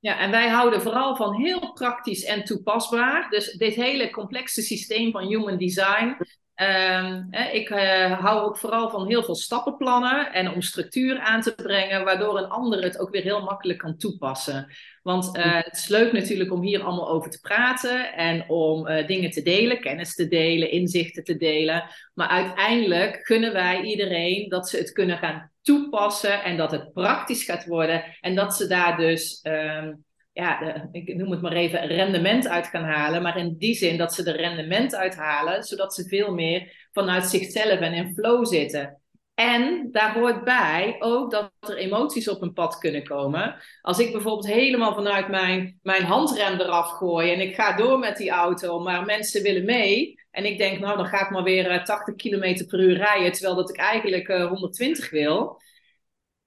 Ja, 0.00 0.18
en 0.18 0.30
wij 0.30 0.48
houden 0.48 0.82
vooral 0.82 1.16
van 1.16 1.34
heel 1.34 1.72
praktisch 1.72 2.24
en 2.24 2.44
toepasbaar. 2.44 3.30
Dus 3.30 3.52
dit 3.52 3.74
hele 3.74 4.10
complexe 4.10 4.62
systeem 4.62 5.10
van 5.10 5.26
human 5.26 5.58
design, 5.58 6.16
Um, 6.56 7.28
ik 7.52 7.70
uh, 7.70 8.20
hou 8.20 8.42
ook 8.42 8.58
vooral 8.58 8.90
van 8.90 9.06
heel 9.06 9.22
veel 9.22 9.34
stappenplannen 9.34 10.32
en 10.32 10.50
om 10.50 10.60
structuur 10.62 11.18
aan 11.18 11.40
te 11.40 11.54
brengen, 11.54 12.04
waardoor 12.04 12.38
een 12.38 12.48
ander 12.48 12.82
het 12.82 12.98
ook 12.98 13.10
weer 13.10 13.22
heel 13.22 13.42
makkelijk 13.42 13.78
kan 13.78 13.96
toepassen. 13.96 14.74
Want 15.02 15.36
uh, 15.36 15.62
het 15.62 15.76
is 15.76 15.88
leuk 15.88 16.12
natuurlijk 16.12 16.52
om 16.52 16.62
hier 16.62 16.82
allemaal 16.82 17.08
over 17.08 17.30
te 17.30 17.40
praten 17.40 18.14
en 18.14 18.48
om 18.48 18.88
uh, 18.88 19.06
dingen 19.06 19.30
te 19.30 19.42
delen, 19.42 19.80
kennis 19.80 20.14
te 20.14 20.28
delen, 20.28 20.70
inzichten 20.70 21.24
te 21.24 21.36
delen. 21.36 21.84
Maar 22.14 22.28
uiteindelijk 22.28 23.26
gunnen 23.26 23.52
wij 23.52 23.82
iedereen 23.82 24.48
dat 24.48 24.68
ze 24.68 24.76
het 24.76 24.92
kunnen 24.92 25.18
gaan 25.18 25.52
toepassen 25.64 26.42
en 26.42 26.56
dat 26.56 26.70
het 26.70 26.92
praktisch 26.92 27.44
gaat 27.44 27.66
worden 27.66 28.04
en 28.20 28.34
dat 28.34 28.56
ze 28.56 28.66
daar 28.66 28.96
dus. 28.96 29.40
Um, 29.42 30.04
ja, 30.32 30.88
ik 30.92 31.16
noem 31.16 31.30
het 31.30 31.40
maar 31.40 31.52
even, 31.52 31.86
rendement 31.86 32.48
uit 32.48 32.66
gaan 32.66 32.84
halen. 32.84 33.22
Maar 33.22 33.38
in 33.38 33.56
die 33.58 33.74
zin 33.74 33.96
dat 33.98 34.14
ze 34.14 34.24
er 34.24 34.36
rendement 34.36 34.94
uithalen, 34.94 35.62
zodat 35.62 35.94
ze 35.94 36.08
veel 36.08 36.34
meer 36.34 36.88
vanuit 36.92 37.24
zichzelf 37.24 37.78
en 37.80 37.92
in 37.92 38.14
flow 38.14 38.46
zitten. 38.46 39.00
En 39.34 39.88
daar 39.92 40.14
hoort 40.14 40.44
bij 40.44 40.96
ook 40.98 41.30
dat 41.30 41.50
er 41.60 41.76
emoties 41.76 42.28
op 42.28 42.42
een 42.42 42.52
pad 42.52 42.78
kunnen 42.78 43.04
komen. 43.04 43.56
Als 43.80 43.98
ik 43.98 44.12
bijvoorbeeld 44.12 44.46
helemaal 44.46 44.94
vanuit 44.94 45.28
mijn, 45.28 45.78
mijn 45.82 46.04
handrem 46.04 46.60
eraf 46.60 46.90
gooi 46.90 47.32
en 47.32 47.40
ik 47.40 47.54
ga 47.54 47.76
door 47.76 47.98
met 47.98 48.16
die 48.16 48.30
auto, 48.30 48.78
maar 48.78 49.04
mensen 49.04 49.42
willen 49.42 49.64
mee. 49.64 50.22
En 50.34 50.44
ik 50.44 50.58
denk, 50.58 50.78
nou 50.78 50.96
dan 50.96 51.06
ga 51.06 51.24
ik 51.24 51.30
maar 51.30 51.42
weer 51.42 51.84
80 51.84 52.14
km 52.14 52.66
per 52.66 52.80
uur 52.80 52.96
rijden, 52.96 53.32
terwijl 53.32 53.54
dat 53.54 53.70
ik 53.70 53.76
eigenlijk 53.76 54.26
120 54.26 55.10
wil 55.10 55.62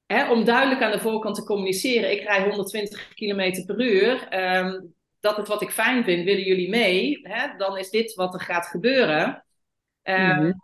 hè, 0.07 0.31
om 0.31 0.43
duidelijk 0.43 0.81
aan 0.81 0.91
de 0.91 0.99
voorkant 0.99 1.35
te 1.35 1.43
communiceren, 1.43 2.11
ik 2.11 2.21
rij 2.21 2.43
120 2.43 3.13
km 3.13 3.65
per 3.65 3.81
uur, 3.81 4.27
ehm, 4.27 4.81
dat 5.19 5.37
is 5.37 5.47
wat 5.47 5.61
ik 5.61 5.71
fijn 5.71 6.03
vind, 6.03 6.23
willen 6.23 6.43
jullie 6.43 6.69
mee? 6.69 7.19
Hè, 7.23 7.57
dan 7.57 7.77
is 7.77 7.89
dit 7.89 8.13
wat 8.13 8.33
er 8.33 8.41
gaat 8.41 8.65
gebeuren. 8.65 9.45
Um, 10.03 10.61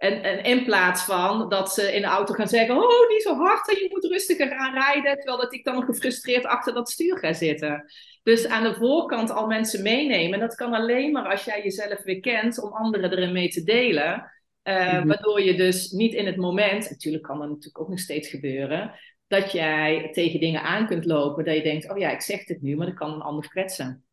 en, 0.00 0.22
en, 0.22 0.44
in 0.44 0.64
plaats 0.64 1.04
van 1.04 1.48
dat 1.48 1.72
ze 1.72 1.94
in 1.94 2.00
de 2.00 2.06
auto 2.06 2.34
gaan 2.34 2.48
zeggen: 2.48 2.76
Oh, 2.76 3.08
niet 3.08 3.22
zo 3.22 3.34
hard, 3.34 3.70
je 3.70 3.86
moet 3.90 4.04
rustiger 4.04 4.48
gaan 4.48 4.72
rijden. 4.72 5.16
Terwijl 5.16 5.38
dat 5.38 5.54
ik 5.54 5.64
dan 5.64 5.82
gefrustreerd 5.82 6.44
achter 6.44 6.74
dat 6.74 6.90
stuur 6.90 7.18
ga 7.18 7.32
zitten. 7.32 7.84
Dus 8.22 8.46
aan 8.46 8.62
de 8.62 8.74
voorkant 8.74 9.30
al 9.30 9.46
mensen 9.46 9.82
meenemen. 9.82 10.38
Dat 10.38 10.54
kan 10.54 10.72
alleen 10.72 11.12
maar 11.12 11.28
als 11.28 11.44
jij 11.44 11.62
jezelf 11.62 12.02
weer 12.02 12.20
kent 12.20 12.62
om 12.62 12.72
anderen 12.72 13.10
erin 13.12 13.32
mee 13.32 13.48
te 13.48 13.62
delen. 13.62 14.30
Uh, 14.64 15.00
mm 15.00 15.08
Waardoor 15.08 15.42
je 15.42 15.54
dus 15.54 15.90
niet 15.90 16.14
in 16.14 16.26
het 16.26 16.36
moment, 16.36 16.90
natuurlijk 16.90 17.22
kan 17.22 17.38
dat 17.38 17.48
natuurlijk 17.48 17.80
ook 17.80 17.88
nog 17.88 17.98
steeds 17.98 18.28
gebeuren, 18.28 18.94
dat 19.26 19.52
jij 19.52 20.08
tegen 20.12 20.40
dingen 20.40 20.62
aan 20.62 20.86
kunt 20.86 21.04
lopen, 21.04 21.44
dat 21.44 21.54
je 21.54 21.62
denkt, 21.62 21.90
oh 21.90 21.98
ja, 21.98 22.10
ik 22.10 22.20
zeg 22.20 22.44
dit 22.44 22.62
nu, 22.62 22.76
maar 22.76 22.86
dat 22.86 22.94
kan 22.94 23.12
een 23.12 23.20
ander 23.20 23.48
kwetsen. 23.48 24.04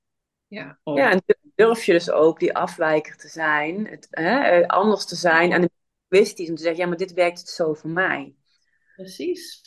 Ja. 0.48 0.80
ja, 0.84 1.12
en 1.12 1.24
durf 1.58 1.84
je 1.84 1.92
dus 1.92 2.12
ook 2.12 2.40
die 2.40 2.56
afwijker 2.56 3.18
te 3.18 3.28
zijn, 3.28 3.88
het, 3.88 4.08
hè, 4.10 4.40
eh, 4.40 4.68
anders 4.68 5.06
te 5.06 5.16
zijn 5.16 5.52
en 5.52 5.70
egoïstisch 6.08 6.50
om 6.50 6.56
te 6.56 6.62
zeggen, 6.62 6.82
ja, 6.82 6.88
maar 6.88 6.98
dit 6.98 7.14
werkt 7.14 7.40
het 7.40 7.50
zo 7.50 7.74
voor 7.74 7.90
mij. 7.90 8.36
Precies. 8.96 9.62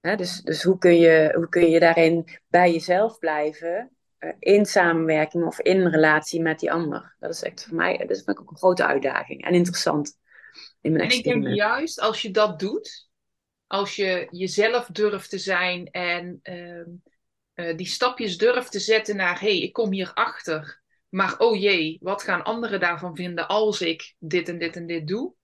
Hè, 0.00 0.16
dus 0.16 0.42
dus 0.42 0.62
hoe, 0.62 0.78
kun 0.78 0.96
je, 0.96 1.32
hoe 1.34 1.48
kun 1.48 1.70
je 1.70 1.80
daarin 1.80 2.28
bij 2.48 2.72
jezelf 2.72 3.18
blijven, 3.18 3.96
uh, 4.18 4.32
in 4.38 4.66
samenwerking 4.66 5.44
of 5.44 5.60
in 5.60 5.86
relatie 5.86 6.42
met 6.42 6.58
die 6.60 6.72
ander? 6.72 7.16
Dat 7.18 7.30
is 7.30 7.42
echt 7.42 7.64
voor 7.64 7.76
mij, 7.76 7.96
dat 7.96 8.10
is 8.10 8.28
ook 8.28 8.50
een 8.50 8.56
grote 8.56 8.86
uitdaging 8.86 9.44
en 9.44 9.54
interessant 9.54 10.18
en 10.80 11.10
ik 11.10 11.24
denk 11.24 11.48
juist 11.48 12.00
als 12.00 12.22
je 12.22 12.30
dat 12.30 12.58
doet, 12.58 13.08
als 13.66 13.96
je 13.96 14.26
jezelf 14.30 14.86
durft 14.86 15.30
te 15.30 15.38
zijn 15.38 15.90
en 15.90 16.38
ehm, 16.42 16.90
eh, 17.54 17.76
die 17.76 17.86
stapjes 17.86 18.38
durft 18.38 18.72
te 18.72 18.78
zetten 18.78 19.16
naar 19.16 19.40
hé, 19.40 19.46
hey, 19.46 19.60
ik 19.60 19.72
kom 19.72 19.92
hier 19.92 20.12
achter, 20.14 20.82
maar 21.08 21.38
oh 21.38 21.60
jee, 21.60 21.98
wat 22.00 22.22
gaan 22.22 22.44
anderen 22.44 22.80
daarvan 22.80 23.16
vinden 23.16 23.48
als 23.48 23.80
ik 23.80 24.14
dit 24.18 24.48
en 24.48 24.58
dit 24.58 24.76
en 24.76 24.86
dit 24.86 25.08
doe? 25.08 25.34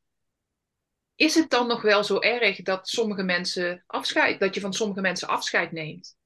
Is 1.15 1.35
het 1.35 1.51
dan 1.51 1.67
nog 1.67 1.83
wel 1.83 2.05
zo 2.05 2.21
erg 2.21 2.63
dat 2.63 2.89
sommige 2.89 3.23
mensen 3.23 3.85
afscheid, 3.87 4.41
dat 4.41 4.55
je 4.55 4.61
van 4.61 4.73
sommige 4.73 5.01
mensen 5.01 5.29
afscheid 5.29 5.73
neemt? 5.73 6.17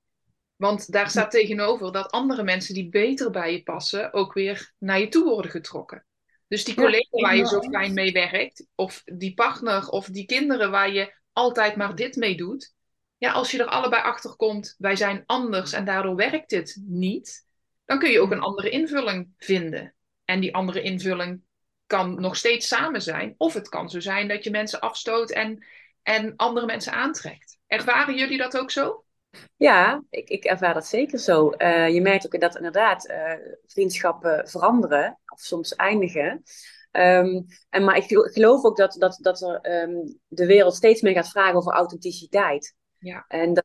Want 0.56 0.92
daar 0.92 1.10
staat 1.10 1.30
tegenover 1.30 1.92
dat 1.92 2.10
andere 2.10 2.42
mensen 2.42 2.74
die 2.74 2.88
beter 2.88 3.30
bij 3.30 3.52
je 3.52 3.62
passen 3.62 4.12
ook 4.12 4.32
weer 4.32 4.72
naar 4.78 5.00
je 5.00 5.08
toe 5.08 5.24
worden 5.24 5.50
getrokken. 5.50 6.06
Dus 6.48 6.64
die 6.64 6.74
collega 6.74 7.08
waar 7.10 7.36
je 7.36 7.46
zo 7.46 7.60
fijn 7.60 7.94
mee 7.94 8.12
werkt, 8.12 8.66
of 8.74 9.02
die 9.04 9.34
partner 9.34 9.88
of 9.88 10.06
die 10.06 10.26
kinderen 10.26 10.70
waar 10.70 10.92
je 10.92 11.14
altijd 11.32 11.76
maar 11.76 11.94
dit 11.94 12.16
mee 12.16 12.36
doet. 12.36 12.74
Ja, 13.18 13.32
als 13.32 13.50
je 13.50 13.58
er 13.58 13.66
allebei 13.66 14.02
achter 14.02 14.36
komt, 14.36 14.74
wij 14.78 14.96
zijn 14.96 15.22
anders 15.26 15.72
en 15.72 15.84
daardoor 15.84 16.16
werkt 16.16 16.50
dit 16.50 16.82
niet, 16.86 17.45
dan 17.86 17.98
kun 17.98 18.10
je 18.10 18.20
ook 18.20 18.30
een 18.30 18.40
andere 18.40 18.70
invulling 18.70 19.34
vinden. 19.38 19.94
En 20.24 20.40
die 20.40 20.54
andere 20.54 20.82
invulling 20.82 21.42
kan 21.86 22.20
nog 22.20 22.36
steeds 22.36 22.68
samen 22.68 23.02
zijn. 23.02 23.34
Of 23.36 23.54
het 23.54 23.68
kan 23.68 23.90
zo 23.90 24.00
zijn 24.00 24.28
dat 24.28 24.44
je 24.44 24.50
mensen 24.50 24.80
afstoot 24.80 25.30
en, 25.30 25.64
en 26.02 26.36
andere 26.36 26.66
mensen 26.66 26.92
aantrekt. 26.92 27.58
Ervaren 27.66 28.16
jullie 28.16 28.38
dat 28.38 28.58
ook 28.58 28.70
zo? 28.70 29.04
Ja, 29.56 30.02
ik, 30.10 30.28
ik 30.28 30.44
ervaar 30.44 30.74
dat 30.74 30.86
zeker 30.86 31.18
zo. 31.18 31.52
Uh, 31.58 31.88
je 31.88 32.00
merkt 32.00 32.26
ook 32.26 32.40
dat 32.40 32.56
inderdaad 32.56 33.08
uh, 33.10 33.32
vriendschappen 33.66 34.48
veranderen 34.48 35.18
of 35.26 35.40
soms 35.40 35.74
eindigen. 35.74 36.42
Um, 36.92 37.46
en, 37.68 37.84
maar 37.84 37.96
ik 37.96 38.04
geloof 38.06 38.64
ook 38.64 38.76
dat, 38.76 38.96
dat, 38.98 39.18
dat 39.20 39.42
er, 39.42 39.82
um, 39.82 40.18
de 40.26 40.46
wereld 40.46 40.74
steeds 40.74 41.00
meer 41.00 41.12
gaat 41.12 41.28
vragen 41.28 41.54
over 41.54 41.72
authenticiteit. 41.72 42.74
Ja. 42.98 43.24
En 43.28 43.54
dat, 43.54 43.64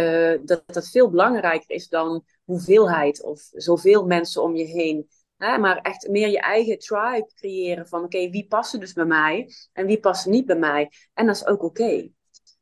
uh, 0.00 0.38
dat 0.44 0.62
dat 0.66 0.88
veel 0.88 1.10
belangrijker 1.10 1.70
is 1.70 1.88
dan 1.88 2.24
hoeveelheid 2.44 3.22
of 3.22 3.48
zoveel 3.50 4.06
mensen 4.06 4.42
om 4.42 4.56
je 4.56 4.64
heen. 4.64 5.08
Hè? 5.36 5.58
Maar 5.58 5.76
echt 5.76 6.08
meer 6.08 6.28
je 6.28 6.40
eigen 6.40 6.78
tribe 6.78 7.30
creëren 7.34 7.88
van 7.88 8.04
oké, 8.04 8.16
okay, 8.16 8.30
wie 8.30 8.46
passen 8.46 8.80
dus 8.80 8.92
bij 8.92 9.04
mij 9.04 9.48
en 9.72 9.86
wie 9.86 10.00
passen 10.00 10.30
niet 10.30 10.46
bij 10.46 10.58
mij. 10.58 10.90
En 11.14 11.26
dat 11.26 11.34
is 11.34 11.46
ook 11.46 11.62
oké. 11.62 11.82
Okay. 11.82 12.12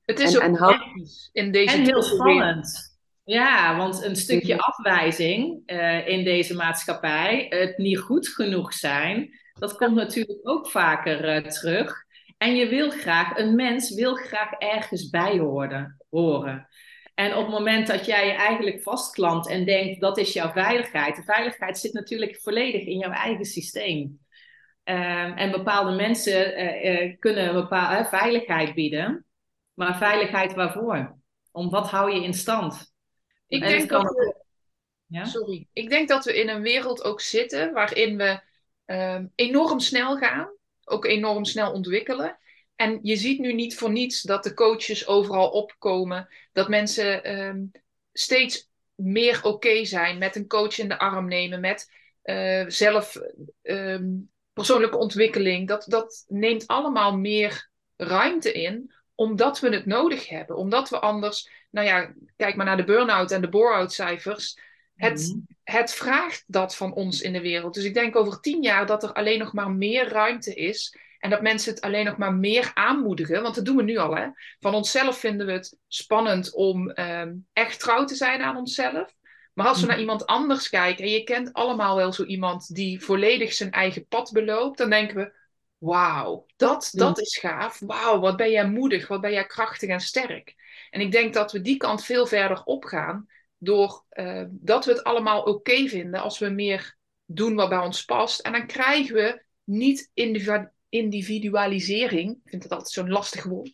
Het 0.05 0.20
is 0.20 0.34
en, 0.34 0.62
ook 0.62 0.70
en 0.70 1.09
in 1.32 1.53
deze 1.53 1.76
En 1.76 1.84
heel 1.84 2.03
spannend. 2.03 2.97
Ja, 3.24 3.76
want 3.76 4.03
een 4.03 4.16
stukje 4.16 4.59
afwijzing 4.59 5.62
uh, 5.66 6.09
in 6.09 6.24
deze 6.24 6.55
maatschappij, 6.55 7.47
het 7.49 7.78
niet 7.78 7.99
goed 7.99 8.28
genoeg 8.28 8.72
zijn, 8.72 9.30
dat 9.53 9.76
komt 9.76 9.95
natuurlijk 9.95 10.39
ook 10.43 10.70
vaker 10.70 11.36
uh, 11.36 11.51
terug. 11.51 12.05
En 12.39 12.57
je 12.57 12.68
wil 12.68 12.91
graag, 12.91 13.39
een 13.39 13.55
mens 13.55 13.95
wil 13.95 14.14
graag 14.14 14.53
ergens 14.53 15.11
bij 15.11 15.39
horen. 15.39 15.97
horen. 16.11 16.68
En 17.19 17.35
op 17.35 17.43
het 17.43 17.55
moment 17.55 17.87
dat 17.87 18.07
jij 18.07 18.27
je 18.27 18.33
eigenlijk 18.33 18.83
vastklampt 18.83 19.49
en 19.49 19.64
denkt 19.64 20.01
dat 20.01 20.19
is 20.19 20.33
jouw 20.33 20.53
veiligheid, 20.53 21.16
de 21.16 21.23
veiligheid 21.23 21.79
zit 21.79 21.93
natuurlijk 21.93 22.37
volledig 22.41 22.87
in 22.87 22.99
jouw 22.99 23.11
eigen 23.11 23.45
systeem. 23.45 23.99
Um, 24.85 25.33
en 25.33 25.51
bepaalde 25.51 25.91
mensen 25.91 26.64
uh, 26.87 27.16
kunnen 27.19 27.49
een 27.49 27.55
bepaalde 27.55 28.09
veiligheid 28.09 28.75
bieden. 28.75 29.27
Maar 29.75 29.97
veiligheid 29.97 30.55
waarvoor? 30.55 31.19
Om 31.53 31.71
wat 31.71 31.91
hou 31.91 32.12
je 32.12 32.23
in 32.23 32.35
stand? 32.35 32.93
Ik 33.49 33.61
denk 33.62 33.89
dat 33.89 34.03
we, 34.03 34.45
ja? 35.07 35.25
Sorry. 35.25 35.69
Ik 35.73 35.89
denk 35.89 36.09
dat 36.09 36.25
we 36.25 36.41
in 36.41 36.49
een 36.49 36.62
wereld 36.62 37.05
ook 37.05 37.21
zitten 37.21 37.73
waarin 37.73 38.16
we 38.16 38.41
ehm, 38.85 39.27
enorm 39.35 39.81
snel 39.81 40.16
gaan, 40.16 40.49
ook 40.85 41.05
enorm 41.05 41.45
snel 41.45 41.73
ontwikkelen. 41.73 42.39
En 42.79 42.99
je 43.03 43.16
ziet 43.16 43.39
nu 43.39 43.53
niet 43.53 43.76
voor 43.76 43.91
niets 43.91 44.22
dat 44.22 44.45
de 44.45 44.55
coaches 44.55 45.07
overal 45.07 45.51
opkomen, 45.51 46.29
dat 46.53 46.68
mensen 46.68 47.24
ehm, 47.24 47.64
steeds 48.12 48.68
meer 48.95 49.41
oké 49.43 49.85
zijn, 49.85 50.18
met 50.18 50.37
een 50.37 50.47
coach 50.47 50.79
in 50.79 50.89
de 50.89 50.99
arm 50.99 51.29
nemen, 51.29 51.61
met 51.61 51.93
uh, 52.24 52.64
zelf 52.68 53.16
ehm, 53.62 54.07
persoonlijke 54.53 54.97
ontwikkeling. 54.97 55.68
Dat, 55.68 55.85
dat 55.89 56.24
neemt 56.29 56.66
allemaal 56.66 57.16
meer 57.16 57.70
ruimte 57.97 58.53
in, 58.53 58.93
omdat 59.14 59.61
we 59.61 59.68
het 59.68 59.87
nodig 59.87 60.29
hebben. 60.29 60.57
Omdat 60.57 60.89
we 60.89 60.99
anders, 60.99 61.51
nou 61.70 61.87
ja, 61.87 62.14
kijk 62.37 62.57
maar 62.57 62.66
naar 62.66 62.76
de 62.76 62.85
burn-out 62.85 63.31
en 63.31 63.41
de 63.41 63.49
bore-out 63.49 63.93
cijfers. 63.93 64.59
Het, 64.95 65.18
mhm. 65.18 65.39
het 65.64 65.95
vraagt 65.95 66.45
dat 66.47 66.76
van 66.76 66.95
ons 66.95 67.20
in 67.20 67.33
de 67.33 67.41
wereld. 67.41 67.74
Dus 67.74 67.85
ik 67.85 67.95
denk 67.95 68.16
over 68.16 68.41
tien 68.41 68.62
jaar 68.62 68.87
dat 68.87 69.03
er 69.03 69.12
alleen 69.12 69.39
nog 69.39 69.53
maar 69.53 69.70
meer 69.70 70.09
ruimte 70.09 70.55
is. 70.55 70.97
En 71.19 71.31
dat 71.31 71.43
mensen 71.43 71.75
het 71.75 71.83
alleen 71.83 72.05
nog 72.05 72.16
maar 72.16 72.35
meer 72.35 72.71
aanmoedigen. 72.75 73.43
Want 73.43 73.55
dat 73.55 73.64
doen 73.64 73.77
we 73.77 73.83
nu 73.83 73.97
al. 73.97 74.16
Hè? 74.16 74.27
Van 74.61 74.75
onszelf 74.75 75.19
vinden 75.19 75.47
we 75.47 75.53
het 75.53 75.79
spannend 75.89 76.55
om 76.55 76.91
ehm, 76.91 77.35
echt 77.53 77.81
trouw 77.81 78.05
te 78.05 78.14
zijn 78.14 78.43
aan 78.43 78.57
onszelf. 78.57 79.14
Maar 79.55 79.66
als 79.66 79.77
we 79.77 79.83
mhm. 79.83 79.91
naar 79.91 80.01
iemand 80.01 80.27
anders 80.27 80.69
kijken, 80.69 81.05
en 81.05 81.11
je 81.11 81.25
kent 81.25 81.53
allemaal 81.53 81.97
wel 81.97 82.12
zo 82.12 82.25
iemand 82.25 82.75
die 82.75 83.05
volledig 83.05 83.53
zijn 83.53 83.71
eigen 83.71 84.07
pad 84.07 84.31
beloopt, 84.33 84.79
dan 84.79 84.91
denken 84.91 85.16
we: 85.16 85.33
wauw, 85.79 86.47
dat, 86.57 86.91
dat 86.93 87.21
is 87.21 87.39
gaaf. 87.39 87.79
Wauw, 87.79 88.21
wat 88.21 88.37
ben 88.37 88.51
jij 88.51 88.69
moedig, 88.69 89.09
wat 89.09 89.21
ben 89.21 89.33
jij 89.33 89.47
krachtig 89.47 89.89
en 89.89 90.01
sterk. 90.01 90.55
En 90.91 91.01
ik 91.01 91.12
denk 91.12 91.35
dat 91.35 91.53
we 91.53 91.61
die 91.61 91.77
kant 91.77 92.05
veel 92.05 92.27
verder 92.27 92.62
opgaan 92.64 93.27
door 93.59 94.05
uh, 94.11 94.45
dat 94.51 94.85
we 94.85 94.93
het 94.93 95.05
allemaal 95.05 95.43
oké 95.43 95.89
vinden 95.89 96.21
als 96.21 96.39
we 96.39 96.49
meer 96.49 96.97
doen 97.25 97.55
wat 97.55 97.69
bij 97.69 97.79
ons 97.79 98.05
past. 98.05 98.41
En 98.41 98.53
dan 98.53 98.66
krijgen 98.66 99.14
we 99.14 99.43
niet 99.64 100.11
individualisering. 100.89 102.30
Ik 102.30 102.51
vind 102.51 102.62
dat 102.62 102.70
altijd 102.70 102.91
zo'n 102.91 103.11
lastig 103.11 103.45
woord. 103.45 103.72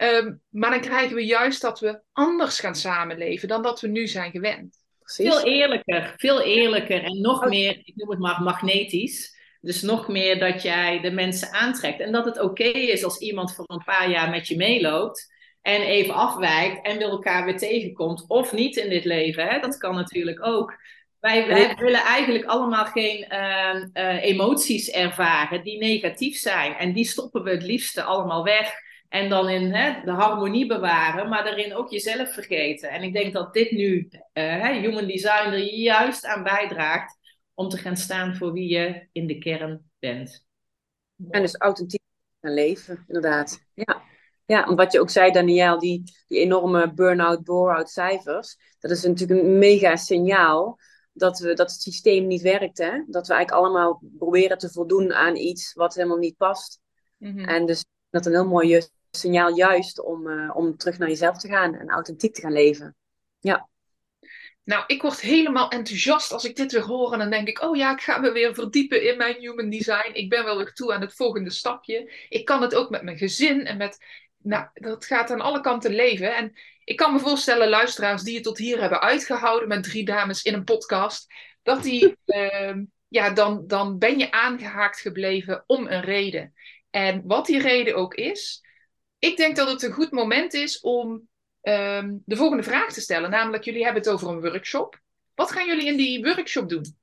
um, 0.00 0.42
maar 0.60 0.70
dan 0.70 0.80
krijgen 0.80 1.14
we 1.14 1.24
juist 1.24 1.60
dat 1.60 1.80
we 1.80 2.00
anders 2.12 2.60
gaan 2.60 2.74
samenleven 2.74 3.48
dan 3.48 3.62
dat 3.62 3.80
we 3.80 3.88
nu 3.88 4.06
zijn 4.06 4.30
gewend. 4.30 4.78
Precies. 4.98 5.34
Veel 5.34 5.44
eerlijker, 5.44 6.14
veel 6.16 6.42
eerlijker 6.42 7.02
en 7.02 7.20
nog 7.20 7.42
oh. 7.42 7.48
meer, 7.48 7.80
ik 7.84 7.96
noem 7.96 8.10
het 8.10 8.18
maar 8.18 8.42
magnetisch. 8.42 9.36
Dus 9.60 9.82
nog 9.82 10.08
meer 10.08 10.38
dat 10.38 10.62
jij 10.62 11.00
de 11.00 11.10
mensen 11.10 11.52
aantrekt. 11.52 12.00
En 12.00 12.12
dat 12.12 12.24
het 12.24 12.40
oké 12.40 12.64
is 12.64 13.04
als 13.04 13.18
iemand 13.18 13.54
voor 13.54 13.64
een 13.68 13.84
paar 13.84 14.10
jaar 14.10 14.30
met 14.30 14.48
je 14.48 14.56
meeloopt 14.56 15.34
en 15.62 15.80
even 15.80 16.14
afwijkt 16.14 16.86
en 16.86 16.98
wil 16.98 17.10
elkaar 17.10 17.44
weer 17.44 17.58
tegenkomt. 17.58 18.24
Of 18.28 18.52
niet 18.52 18.76
in 18.76 18.88
dit 18.88 19.04
leven. 19.04 19.48
Hè? 19.48 19.60
Dat 19.60 19.76
kan 19.76 19.94
natuurlijk 19.94 20.46
ook. 20.46 20.74
Wij, 21.20 21.46
wij 21.46 21.76
willen 21.76 22.02
eigenlijk 22.02 22.44
allemaal 22.44 22.84
geen 22.84 23.26
uh, 23.32 23.84
uh, 23.94 24.22
emoties 24.22 24.90
ervaren 24.90 25.62
die 25.62 25.78
negatief 25.78 26.36
zijn. 26.36 26.74
En 26.74 26.92
die 26.92 27.04
stoppen 27.04 27.42
we 27.42 27.50
het 27.50 27.62
liefste 27.62 28.02
allemaal 28.02 28.44
weg. 28.44 28.72
En 29.08 29.28
dan 29.28 29.48
in 29.48 29.72
hè, 29.72 30.04
de 30.04 30.10
harmonie 30.10 30.66
bewaren, 30.66 31.28
maar 31.28 31.44
daarin 31.44 31.74
ook 31.74 31.90
jezelf 31.90 32.34
vergeten. 32.34 32.90
En 32.90 33.02
ik 33.02 33.12
denk 33.12 33.32
dat 33.32 33.52
dit 33.52 33.70
nu, 33.70 34.08
uh, 34.34 34.66
Human 34.66 35.06
Design, 35.06 35.48
er 35.48 35.58
juist 35.58 36.26
aan 36.26 36.42
bijdraagt 36.42 37.18
om 37.54 37.68
te 37.68 37.76
gaan 37.76 37.96
staan 37.96 38.36
voor 38.36 38.52
wie 38.52 38.68
je 38.68 39.08
in 39.12 39.26
de 39.26 39.38
kern 39.38 39.90
bent. 39.98 40.46
En 41.30 41.42
dus 41.42 41.56
authentiek 41.56 42.02
gaan 42.40 42.54
leven, 42.54 43.04
inderdaad. 43.06 43.66
Ja. 43.74 44.02
Ja, 44.46 44.74
wat 44.74 44.92
je 44.92 45.00
ook 45.00 45.10
zei, 45.10 45.30
Danielle, 45.30 45.78
die, 45.78 46.02
die 46.26 46.38
enorme 46.38 46.92
burn-out, 46.92 47.44
bore-out 47.44 47.90
cijfers, 47.90 48.56
dat 48.78 48.90
is 48.90 49.02
natuurlijk 49.02 49.40
een 49.40 49.58
mega 49.58 49.96
signaal 49.96 50.78
dat, 51.18 51.38
we, 51.38 51.54
dat 51.54 51.70
het 51.70 51.82
systeem 51.82 52.26
niet 52.26 52.42
werkt. 52.42 52.78
Hè? 52.78 53.02
Dat 53.06 53.26
we 53.26 53.34
eigenlijk 53.34 53.50
allemaal 53.50 54.02
proberen 54.18 54.58
te 54.58 54.70
voldoen 54.70 55.14
aan 55.14 55.36
iets 55.36 55.72
wat 55.74 55.94
helemaal 55.94 56.16
niet 56.16 56.36
past. 56.36 56.80
Mhm. 57.16 57.38
En 57.38 57.66
dus 57.66 57.84
dat 58.10 58.26
een 58.26 58.32
heel 58.32 58.46
mooi 58.46 58.82
signaal 59.10 59.56
juist 59.56 60.00
om, 60.00 60.26
uh, 60.26 60.56
om 60.56 60.76
terug 60.76 60.98
naar 60.98 61.08
jezelf 61.08 61.38
te 61.38 61.48
gaan 61.48 61.74
en 61.74 61.88
authentiek 61.88 62.34
te 62.34 62.40
gaan 62.40 62.52
leven. 62.52 62.96
Ja. 63.38 63.68
Nou, 64.64 64.84
ik 64.86 65.02
word 65.02 65.20
helemaal 65.20 65.70
enthousiast 65.70 66.32
als 66.32 66.44
ik 66.44 66.56
dit 66.56 66.72
weer 66.72 66.82
hoor. 66.82 67.12
En 67.12 67.18
dan 67.18 67.30
denk 67.30 67.48
ik, 67.48 67.62
oh 67.62 67.76
ja, 67.76 67.92
ik 67.92 68.00
ga 68.00 68.18
me 68.18 68.32
weer 68.32 68.54
verdiepen 68.54 69.10
in 69.10 69.16
mijn 69.16 69.36
human 69.38 69.70
design. 69.70 70.10
Ik 70.12 70.28
ben 70.28 70.44
wel 70.44 70.56
weer 70.56 70.72
toe 70.72 70.92
aan 70.92 71.00
het 71.00 71.14
volgende 71.14 71.50
stapje. 71.50 72.12
Ik 72.28 72.44
kan 72.44 72.62
het 72.62 72.74
ook 72.74 72.90
met 72.90 73.02
mijn 73.02 73.18
gezin 73.18 73.66
en 73.66 73.76
met... 73.76 73.98
Nou, 74.42 74.66
dat 74.74 75.04
gaat 75.04 75.30
aan 75.30 75.40
alle 75.40 75.60
kanten 75.60 75.94
leven. 75.94 76.36
En 76.36 76.52
ik 76.84 76.96
kan 76.96 77.12
me 77.12 77.18
voorstellen, 77.18 77.68
luisteraars 77.68 78.22
die 78.22 78.34
het 78.34 78.44
tot 78.44 78.58
hier 78.58 78.80
hebben 78.80 79.00
uitgehouden 79.00 79.68
met 79.68 79.82
drie 79.82 80.04
dames 80.04 80.42
in 80.42 80.54
een 80.54 80.64
podcast, 80.64 81.34
dat 81.62 81.82
die, 81.82 82.16
uh, 82.26 82.74
ja, 83.08 83.30
dan, 83.30 83.66
dan 83.66 83.98
ben 83.98 84.18
je 84.18 84.30
aangehaakt 84.30 85.00
gebleven 85.00 85.64
om 85.66 85.86
een 85.86 86.02
reden. 86.02 86.54
En 86.90 87.22
wat 87.26 87.46
die 87.46 87.60
reden 87.60 87.96
ook 87.96 88.14
is, 88.14 88.62
ik 89.18 89.36
denk 89.36 89.56
dat 89.56 89.68
het 89.68 89.82
een 89.82 89.92
goed 89.92 90.10
moment 90.10 90.54
is 90.54 90.80
om 90.80 91.28
uh, 91.62 92.04
de 92.24 92.36
volgende 92.36 92.62
vraag 92.62 92.92
te 92.92 93.00
stellen. 93.00 93.30
Namelijk, 93.30 93.64
jullie 93.64 93.84
hebben 93.84 94.02
het 94.02 94.10
over 94.10 94.28
een 94.28 94.40
workshop. 94.40 95.00
Wat 95.34 95.52
gaan 95.52 95.66
jullie 95.66 95.86
in 95.86 95.96
die 95.96 96.24
workshop 96.24 96.68
doen? 96.68 96.96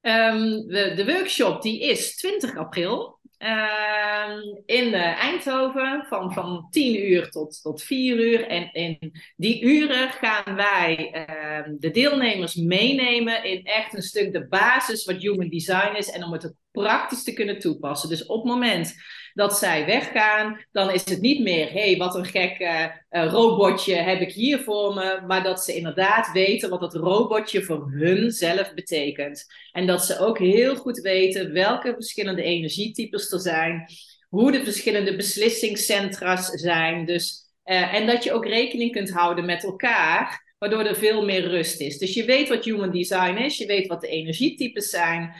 Um, 0.00 0.66
de, 0.66 0.92
de 0.96 1.04
workshop 1.04 1.62
die 1.62 1.80
is 1.80 2.16
20 2.16 2.56
april. 2.56 3.17
Ehm, 3.38 4.40
in 4.66 4.94
Eindhoven 4.94 6.04
van, 6.08 6.32
van 6.32 6.66
10 6.70 7.10
uur 7.10 7.30
tot, 7.30 7.62
tot 7.62 7.82
4 7.82 8.18
uur. 8.18 8.46
En 8.46 8.72
in 8.72 9.12
die 9.36 9.62
uren 9.62 10.10
gaan 10.10 10.54
wij 10.56 11.26
uh, 11.28 11.74
de 11.78 11.90
deelnemers 11.90 12.54
meenemen 12.54 13.44
in 13.44 13.64
echt 13.64 13.94
een 13.94 14.02
stuk 14.02 14.32
de 14.32 14.46
basis 14.48 15.04
wat 15.04 15.16
human 15.16 15.48
design 15.48 15.96
is 15.96 16.10
en 16.10 16.24
om 16.24 16.32
het 16.32 16.54
praktisch 16.70 17.24
te 17.24 17.32
kunnen 17.32 17.58
toepassen. 17.58 18.08
Dus 18.08 18.26
op 18.26 18.42
het 18.42 18.52
moment 18.52 18.94
dat 19.38 19.58
zij 19.58 19.86
weggaan, 19.86 20.60
dan 20.72 20.90
is 20.90 21.04
het 21.04 21.20
niet 21.20 21.40
meer, 21.40 21.72
hé, 21.72 21.80
hey, 21.80 21.96
wat 21.96 22.14
een 22.14 22.24
gek 22.24 22.58
uh, 22.60 22.86
robotje 23.10 23.94
heb 23.94 24.20
ik 24.20 24.32
hier 24.32 24.58
voor 24.58 24.94
me, 24.94 25.20
maar 25.26 25.42
dat 25.42 25.64
ze 25.64 25.76
inderdaad 25.76 26.32
weten 26.32 26.70
wat 26.70 26.80
dat 26.80 26.94
robotje 26.94 27.62
voor 27.62 27.90
hun 27.90 28.30
zelf 28.30 28.74
betekent. 28.74 29.44
En 29.72 29.86
dat 29.86 30.04
ze 30.04 30.18
ook 30.18 30.38
heel 30.38 30.76
goed 30.76 30.98
weten 31.00 31.52
welke 31.52 31.92
verschillende 31.92 32.42
energietypes 32.42 33.32
er 33.32 33.40
zijn, 33.40 33.86
hoe 34.28 34.52
de 34.52 34.64
verschillende 34.64 35.16
beslissingscentra's 35.16 36.46
zijn. 36.46 37.06
Dus, 37.06 37.52
uh, 37.64 37.94
en 37.94 38.06
dat 38.06 38.24
je 38.24 38.32
ook 38.32 38.46
rekening 38.46 38.92
kunt 38.92 39.10
houden 39.10 39.44
met 39.44 39.64
elkaar 39.64 40.54
waardoor 40.58 40.84
er 40.84 40.96
veel 40.96 41.24
meer 41.24 41.48
rust 41.48 41.80
is. 41.80 41.98
Dus 41.98 42.14
je 42.14 42.24
weet 42.24 42.48
wat 42.48 42.64
human 42.64 42.90
design 42.90 43.36
is, 43.36 43.58
je 43.58 43.66
weet 43.66 43.86
wat 43.86 44.00
de 44.00 44.08
energietypes 44.08 44.90
zijn, 44.90 45.34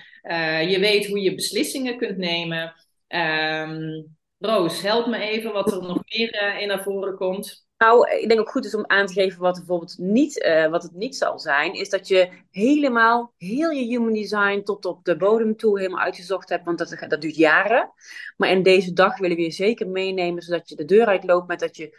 je 0.68 0.76
weet 0.80 1.07
hoe 1.07 1.20
je 1.20 1.34
beslissingen 1.34 1.96
kunt 1.96 2.16
nemen. 2.16 2.74
Um, 3.09 4.16
Roos, 4.38 4.82
help 4.82 5.06
me 5.06 5.18
even 5.18 5.52
wat 5.52 5.72
er 5.72 5.82
nog 5.82 6.02
meer 6.04 6.42
uh, 6.42 6.61
in 6.61 6.68
naar 6.68 6.82
voren 6.82 7.16
komt. 7.16 7.66
Nou, 7.78 8.11
ik 8.11 8.28
denk 8.28 8.40
ook 8.40 8.50
goed 8.50 8.64
is 8.64 8.74
om 8.74 8.84
aan 8.86 9.06
te 9.06 9.12
geven 9.12 9.40
wat, 9.40 9.56
bijvoorbeeld 9.56 9.98
niet, 9.98 10.44
uh, 10.44 10.66
wat 10.66 10.82
het 10.82 10.92
niet 10.92 11.16
zal 11.16 11.38
zijn, 11.38 11.72
is 11.72 11.88
dat 11.88 12.09
je 12.09 12.28
helemaal, 12.50 13.32
heel 13.36 13.70
je 13.70 13.84
human 13.84 14.12
design 14.12 14.62
tot 14.62 14.84
op 14.84 15.04
de 15.04 15.16
bodem 15.16 15.56
toe 15.56 15.78
helemaal 15.78 16.04
uitgezocht 16.04 16.48
hebt, 16.48 16.64
want 16.64 16.78
dat, 16.78 16.96
dat 17.09 17.20
duurt 17.20 17.36
jaren. 17.36 17.92
Maar 18.36 18.50
in 18.50 18.62
deze 18.62 18.92
dag 18.92 19.18
willen 19.18 19.36
we 19.36 19.42
je 19.42 19.50
zeker 19.50 19.88
meenemen, 19.88 20.42
zodat 20.42 20.68
je 20.68 20.76
de 20.76 20.84
deur 20.84 21.06
uitloopt 21.06 21.48
met 21.48 21.61
dat 21.61 21.76
je 21.76 21.96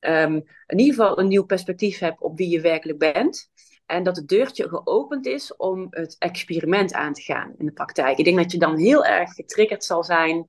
um, 0.00 0.34
in 0.66 0.78
ieder 0.78 0.94
geval 0.94 1.18
een 1.18 1.28
nieuw 1.28 1.44
perspectief 1.44 1.98
hebt 1.98 2.20
op 2.20 2.36
wie 2.36 2.48
je 2.48 2.60
werkelijk 2.60 2.98
bent. 2.98 3.50
En 3.90 4.02
dat 4.02 4.16
het 4.16 4.28
deurtje 4.28 4.68
geopend 4.68 5.26
is 5.26 5.56
om 5.56 5.86
het 5.90 6.16
experiment 6.18 6.92
aan 6.92 7.12
te 7.12 7.22
gaan 7.22 7.54
in 7.58 7.66
de 7.66 7.72
praktijk. 7.72 8.18
Ik 8.18 8.24
denk 8.24 8.36
dat 8.36 8.52
je 8.52 8.58
dan 8.58 8.76
heel 8.76 9.04
erg 9.04 9.32
getriggerd 9.32 9.84
zal 9.84 10.04
zijn 10.04 10.46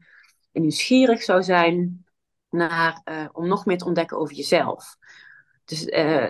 en 0.51 0.61
nieuwsgierig 0.61 1.21
zou 1.21 1.43
zijn 1.43 2.05
naar, 2.49 3.01
uh, 3.05 3.25
om 3.31 3.47
nog 3.47 3.65
meer 3.65 3.77
te 3.77 3.85
ontdekken 3.85 4.17
over 4.17 4.35
jezelf. 4.35 4.95
Dus 5.65 5.87
uh, 5.87 6.27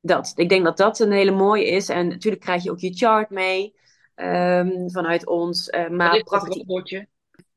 dat. 0.00 0.32
Ik 0.36 0.48
denk 0.48 0.64
dat 0.64 0.76
dat 0.76 0.98
een 0.98 1.12
hele 1.12 1.30
mooie 1.30 1.66
is. 1.66 1.88
En 1.88 2.08
natuurlijk 2.08 2.42
krijg 2.42 2.62
je 2.62 2.70
ook 2.70 2.80
je 2.80 2.94
chart 2.94 3.30
mee 3.30 3.74
um, 4.14 4.90
vanuit 4.90 5.26
ons. 5.26 5.68
Uh, 5.68 5.88
maar 5.88 6.14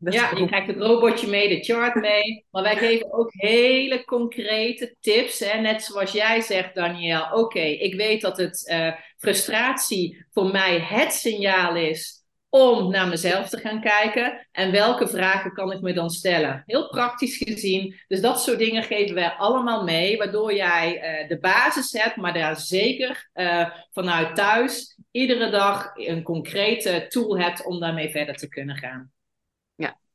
ja, 0.03 0.37
je 0.37 0.45
krijgt 0.45 0.67
het 0.67 0.77
robotje 0.77 1.27
mee, 1.27 1.49
de 1.49 1.63
chart 1.63 1.95
mee. 1.95 2.45
Maar 2.51 2.63
wij 2.63 2.75
geven 2.75 3.13
ook 3.13 3.33
hele 3.33 4.03
concrete 4.03 4.95
tips. 4.99 5.39
Hè? 5.39 5.59
Net 5.59 5.83
zoals 5.83 6.11
jij 6.11 6.41
zegt, 6.41 6.75
Daniel. 6.75 7.27
Oké, 7.31 7.59
ik 7.59 7.95
weet 7.95 8.21
dat 8.21 8.37
het 8.37 8.69
uh, 8.71 8.93
frustratie 9.17 10.25
voor 10.31 10.51
mij 10.51 10.79
het 10.79 11.13
signaal 11.13 11.75
is 11.75 12.23
om 12.53 12.91
naar 12.91 13.07
mezelf 13.07 13.49
te 13.49 13.57
gaan 13.57 13.81
kijken. 13.81 14.47
En 14.51 14.71
welke 14.71 15.07
vragen 15.07 15.53
kan 15.53 15.71
ik 15.71 15.81
me 15.81 15.93
dan 15.93 16.09
stellen? 16.09 16.63
Heel 16.65 16.87
praktisch 16.87 17.37
gezien. 17.37 17.95
Dus 18.07 18.21
dat 18.21 18.41
soort 18.41 18.57
dingen 18.57 18.83
geven 18.83 19.15
wij 19.15 19.29
allemaal 19.29 19.83
mee. 19.83 20.17
Waardoor 20.17 20.53
jij 20.53 20.95
uh, 20.95 21.29
de 21.29 21.39
basis 21.39 21.91
hebt, 21.91 22.15
maar 22.15 22.33
daar 22.33 22.57
zeker 22.57 23.29
uh, 23.33 23.69
vanuit 23.91 24.35
thuis 24.35 24.97
iedere 25.11 25.49
dag 25.49 25.91
een 25.95 26.23
concrete 26.23 27.05
tool 27.09 27.37
hebt 27.37 27.65
om 27.65 27.79
daarmee 27.79 28.09
verder 28.09 28.35
te 28.35 28.49
kunnen 28.49 28.77
gaan. 28.77 29.11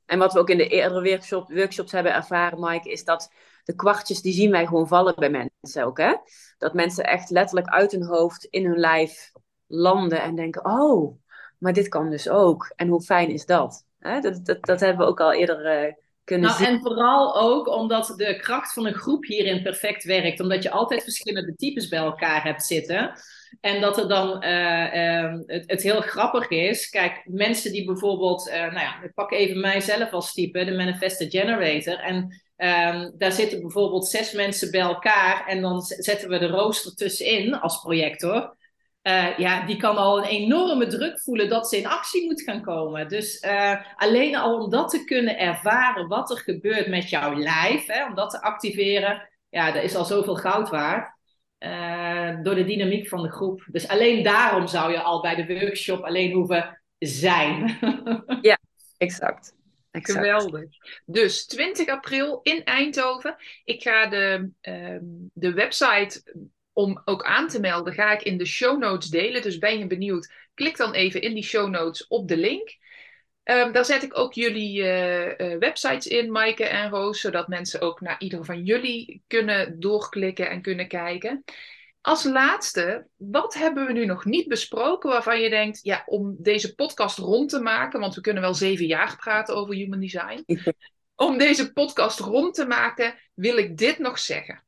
En 0.09 0.18
wat 0.18 0.32
we 0.32 0.38
ook 0.38 0.50
in 0.50 0.56
de 0.56 0.68
eerdere 0.68 1.02
workshop, 1.02 1.52
workshops 1.52 1.92
hebben 1.92 2.14
ervaren, 2.14 2.61
Mike, 2.61 2.90
is 2.90 3.04
dat 3.04 3.32
de 3.64 3.74
kwartjes, 3.74 4.22
die 4.22 4.32
zien 4.32 4.50
wij 4.50 4.66
gewoon 4.66 4.88
vallen 4.88 5.14
bij 5.14 5.30
mensen 5.30 5.84
ook. 5.84 5.98
Hè? 5.98 6.14
Dat 6.59 6.74
mensen 6.74 7.04
echt 7.04 7.30
letterlijk 7.30 7.68
uit 7.68 7.92
hun 7.92 8.04
hoofd, 8.04 8.44
in 8.44 8.64
hun 8.64 8.78
lijf 8.78 9.32
landen 9.66 10.22
en 10.22 10.34
denken, 10.34 10.64
oh, 10.64 11.18
maar 11.59 11.72
dit 11.72 11.88
kan 11.88 12.11
dus 12.11 12.28
ook. 12.28 12.72
En 12.76 12.88
hoe 12.88 13.02
fijn 13.02 13.30
is 13.30 13.46
dat? 13.46 13.86
Hè? 13.98 14.20
Dat, 14.20 14.44
dat, 14.44 14.64
dat 14.64 14.80
hebben 14.80 15.06
we 15.06 15.11
ook 15.11 15.20
al 15.20 15.32
eerder 15.32 15.86
uh, 15.86 15.92
kunnen 16.24 16.48
nou, 16.48 16.64
zien. 16.64 16.74
En 16.74 16.80
vooral 16.80 17.36
ook 17.36 17.68
omdat 17.68 18.12
de 18.16 18.36
kracht 18.36 18.72
van 18.72 18.86
een 18.86 18.94
groep 18.94 19.24
hierin 19.24 19.62
perfect 19.62 20.04
werkt. 20.04 20.40
Omdat 20.40 20.62
je 20.62 20.70
altijd 20.70 21.02
verschillende 21.02 21.54
types 21.54 21.88
bij 21.88 21.98
elkaar 21.98 22.42
hebt 22.42 22.64
zitten. 22.64 23.12
En 23.61 23.80
dat 23.80 23.98
er 23.98 24.09
dan 24.09 24.44
uh, 24.44 24.94
uh, 24.94 25.38
het, 25.46 25.64
het, 25.66 25.82
heel 25.82 26.00
grappig 26.00 26.48
is. 26.48 26.88
Kijk, 26.88 27.22
mensen 27.24 27.72
die 27.72 27.84
bijvoorbeeld, 27.84 28.48
uh, 28.48 28.54
nou 28.54 28.80
ja, 28.80 29.02
ik 29.02 29.14
pak 29.14 29.32
even 29.32 29.61
mijzelf 29.61 30.12
als 30.12 30.32
type, 30.32 30.64
de 30.64 30.76
Manifestor 30.76 31.26
Generator. 31.30 31.98
En 31.98 32.16
um, 32.56 33.14
daar 33.18 33.32
zitten 33.32 33.61
bijvoorbeeld 33.61 34.06
zes 34.06 34.32
mensen 34.32 34.70
bij 34.70 34.80
elkaar. 34.80 35.46
En 35.46 35.61
dan 35.61 35.82
zetten 35.82 36.28
we 36.28 36.38
de 36.38 36.46
rooster 36.46 36.94
tussenin 36.94 37.54
als 37.54 37.80
projector. 37.80 38.56
Uh, 39.02 39.38
ja, 39.38 39.66
die 39.66 39.76
kan 39.76 39.96
al 39.96 40.18
een 40.18 40.28
enorme 40.28 40.86
druk 40.86 41.20
voelen 41.20 41.48
dat 41.48 41.68
ze 41.68 41.76
in 41.76 41.86
actie 41.86 42.24
moet 42.24 42.42
gaan 42.42 42.62
komen. 42.62 43.09
Dus 43.09 43.44
alleen 43.96 44.36
al 44.36 44.59
om 44.59 44.70
dat 44.70 44.90
te 44.90 45.04
kunnen 45.04 45.38
ervaren, 45.38 46.09
wat 46.09 46.30
er 46.30 46.38
gebeurt 46.38 46.88
met 46.88 47.11
jouw 47.11 47.34
lijf, 47.34 47.86
hè, 47.86 48.06
om 48.06 48.14
dat 48.14 48.30
te 48.30 48.42
activeren, 48.42 49.28
ja, 49.50 49.72
dat 49.72 49.82
is 49.82 49.94
al 49.94 50.04
zoveel 50.04 50.36
goud 50.36 50.68
waard. 50.68 51.17
Uh, 51.59 52.42
door 52.42 52.54
de 52.54 52.64
dynamiek 52.64 53.09
van 53.09 53.22
de 53.22 53.30
groep. 53.30 53.66
Dus 53.70 53.88
alleen 53.88 54.22
daarom 54.22 54.66
zou 54.66 54.92
je 54.92 55.00
al 55.00 55.20
bij 55.20 55.34
de 55.34 55.61
workshop 55.61 56.04
alleen 56.04 56.32
hoeven 56.32 56.80
zijn. 56.98 57.78
ja, 58.40 58.59
exact. 58.96 59.54
exact. 59.90 60.18
Geweldig. 60.18 60.64
Dus 61.06 61.46
20 61.46 61.88
april 61.88 62.40
in 62.42 62.64
Eindhoven. 62.64 63.36
Ik 63.64 63.82
ga 63.82 64.06
de, 64.06 64.50
de 65.32 65.52
website 65.52 66.22
om 66.78 67.02
ook 67.04 67.24
aan 67.24 67.48
te 67.48 67.61
melden, 67.61 67.92
ga 67.92 68.12
ik 68.12 68.22
in 68.22 68.38
de 68.38 68.46
show 68.46 68.78
notes 68.78 69.09
delen. 69.09 69.42
Dus 69.42 69.59
ben 69.59 69.78
je 69.78 69.86
benieuwd, 69.86 70.32
klik 70.54 70.76
dan 70.76 70.92
even 70.92 71.22
in 71.22 71.34
die 71.34 71.42
show 71.42 71.68
notes 71.68 72.06
op 72.06 72.28
de 72.28 72.36
link. 72.36 72.76
Um, 73.51 73.72
daar 73.72 73.84
zet 73.84 74.03
ik 74.03 74.18
ook 74.18 74.32
jullie 74.32 74.82
uh, 74.82 75.26
uh, 75.26 75.59
websites 75.59 76.07
in, 76.07 76.30
Maaike 76.30 76.64
en 76.64 76.90
Roos, 76.90 77.20
zodat 77.20 77.49
mensen 77.49 77.80
ook 77.80 78.01
naar 78.01 78.20
ieder 78.20 78.44
van 78.44 78.64
jullie 78.64 79.22
kunnen 79.26 79.80
doorklikken 79.80 80.51
en 80.51 80.62
kunnen 80.62 80.88
kijken. 80.88 81.44
Als 82.01 82.24
laatste, 82.24 83.07
wat 83.16 83.55
hebben 83.55 83.86
we 83.86 83.92
nu 83.92 84.05
nog 84.05 84.24
niet 84.24 84.49
besproken 84.49 85.11
waarvan 85.11 85.40
je 85.40 85.51
denkt, 85.51 85.80
ja, 85.82 86.03
om 86.07 86.36
deze 86.38 86.74
podcast 86.74 87.18
rond 87.18 87.51
te 87.51 87.61
maken, 87.61 88.01
want 88.01 88.14
we 88.14 88.20
kunnen 88.20 88.42
wel 88.42 88.55
zeven 88.55 88.86
jaar 88.86 89.16
praten 89.16 89.57
over 89.57 89.74
human 89.74 90.01
design. 90.01 90.44
Om 91.14 91.38
deze 91.38 91.72
podcast 91.72 92.18
rond 92.18 92.55
te 92.55 92.66
maken, 92.66 93.14
wil 93.34 93.57
ik 93.57 93.76
dit 93.76 93.99
nog 93.99 94.18
zeggen. 94.18 94.64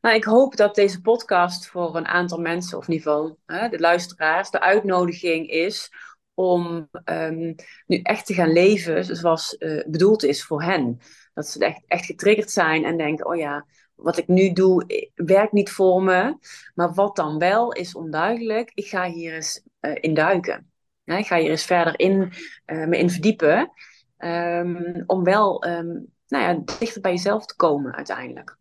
Nou, 0.00 0.16
ik 0.16 0.24
hoop 0.24 0.56
dat 0.56 0.74
deze 0.74 1.00
podcast 1.00 1.66
voor 1.66 1.96
een 1.96 2.06
aantal 2.06 2.38
mensen, 2.38 2.78
of 2.78 2.88
in 2.88 2.92
ieder 2.92 3.12
geval 3.12 3.38
hè, 3.46 3.68
de 3.68 3.78
luisteraars, 3.78 4.50
de 4.50 4.60
uitnodiging 4.60 5.48
is 5.48 5.90
om 6.34 6.88
um, 7.04 7.54
nu 7.86 8.00
echt 8.02 8.26
te 8.26 8.34
gaan 8.34 8.52
leven 8.52 9.16
zoals 9.16 9.56
uh, 9.58 9.84
bedoeld 9.86 10.22
is 10.24 10.44
voor 10.44 10.62
hen. 10.62 10.98
Dat 11.34 11.48
ze 11.48 11.64
echt, 11.64 11.82
echt 11.86 12.04
getriggerd 12.04 12.50
zijn 12.50 12.84
en 12.84 12.96
denken, 12.96 13.26
oh 13.26 13.36
ja, 13.36 13.66
wat 13.94 14.18
ik 14.18 14.28
nu 14.28 14.52
doe 14.52 15.10
werkt 15.14 15.52
niet 15.52 15.70
voor 15.70 16.02
me. 16.02 16.36
Maar 16.74 16.92
wat 16.92 17.16
dan 17.16 17.38
wel 17.38 17.72
is 17.72 17.94
onduidelijk. 17.94 18.70
Ik 18.74 18.86
ga 18.86 19.10
hier 19.10 19.34
eens 19.34 19.62
uh, 19.80 19.92
in 20.00 20.14
duiken. 20.14 20.70
Ik 21.04 21.26
ga 21.26 21.38
hier 21.38 21.50
eens 21.50 21.64
verder 21.64 21.98
in, 21.98 22.32
me 22.64 22.98
in 22.98 23.10
verdiepen. 23.10 23.70
Um, 24.18 25.02
om 25.06 25.24
wel 25.24 25.66
um, 25.66 26.12
nou 26.28 26.44
ja, 26.44 26.76
dichter 26.78 27.00
bij 27.00 27.10
jezelf 27.10 27.46
te 27.46 27.56
komen 27.56 27.94
uiteindelijk. 27.94 28.56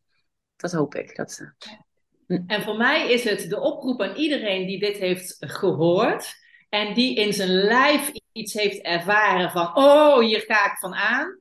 Dat 0.56 0.72
hoop 0.72 0.96
ik. 0.96 1.16
Dat. 1.16 1.54
En 2.48 2.62
voor 2.62 2.78
mij 2.78 3.12
is 3.12 3.24
het 3.24 3.50
de 3.50 3.60
oproep 3.60 4.02
aan 4.02 4.16
iedereen 4.16 4.68
die 4.68 4.80
dit 4.80 4.98
heeft 4.98 5.36
gehoord. 5.40 6.34
En 6.74 6.94
die 6.94 7.16
in 7.16 7.34
zijn 7.34 7.50
lijf 7.50 8.12
iets 8.32 8.54
heeft 8.54 8.82
ervaren 8.82 9.52
van, 9.52 9.76
oh, 9.76 10.20
hier 10.20 10.44
ga 10.48 10.66
ik 10.66 10.78
van 10.80 10.94
aan. 10.94 11.40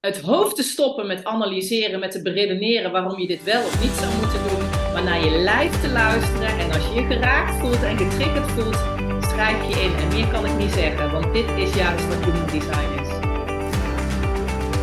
Het 0.00 0.20
hoofd 0.20 0.56
te 0.56 0.62
stoppen 0.62 1.06
met 1.06 1.24
analyseren, 1.24 2.00
met 2.00 2.10
te 2.10 2.22
beredeneren 2.22 2.92
waarom 2.92 3.20
je 3.20 3.26
dit 3.26 3.44
wel 3.44 3.62
of 3.62 3.82
niet 3.82 3.90
zou 3.90 4.14
moeten 4.14 4.42
doen. 4.48 4.70
Maar 4.92 5.02
naar 5.02 5.24
je 5.24 5.30
lijf 5.30 5.80
te 5.80 5.88
luisteren. 5.88 6.58
En 6.58 6.72
als 6.72 6.88
je 6.88 6.94
je 6.94 7.06
geraakt 7.06 7.54
voelt 7.54 7.82
en 7.82 7.98
getriggerd 7.98 8.50
voelt, 8.50 8.78
schrijf 9.24 9.68
je 9.68 9.82
in. 9.82 9.94
En 9.94 10.08
meer 10.08 10.28
kan 10.28 10.46
ik 10.46 10.58
niet 10.58 10.72
zeggen, 10.72 11.10
want 11.10 11.32
dit 11.32 11.48
is 11.48 11.74
juist 11.74 12.08
wat 12.08 12.24
human 12.24 12.46
design 12.46 13.00
is. 13.02 13.08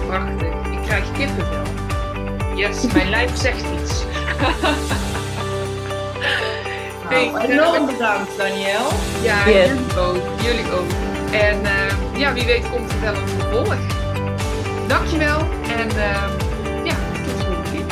Prachtig. 0.05 0.71
Ik 0.71 0.81
krijg 0.85 1.11
kippenvel. 1.11 1.63
Yes, 2.55 2.93
mijn 2.93 3.09
lijf 3.15 3.37
zegt 3.37 3.65
iets. 3.81 4.03
Nou, 7.09 7.37
enorm 7.37 7.85
bedankt, 7.85 8.37
Daniel. 8.37 8.87
Ja, 9.21 9.47
yes. 9.47 9.67
jullie 9.67 9.99
ook. 9.99 10.15
Jullie 10.41 10.71
ook. 10.71 10.89
En 11.31 11.61
uh, 11.61 12.19
ja, 12.19 12.33
wie 12.33 12.45
weet 12.45 12.69
komt 12.69 12.91
er 12.91 13.01
wel 13.01 13.13
een 13.13 13.27
vervolg. 13.27 13.75
Dankjewel 14.87 15.39
en 15.77 15.87
uh, 15.95 16.27
ja, 16.83 16.95
tot 17.13 17.25
de 17.25 17.45
volgende 17.45 17.69
keer. 17.71 17.85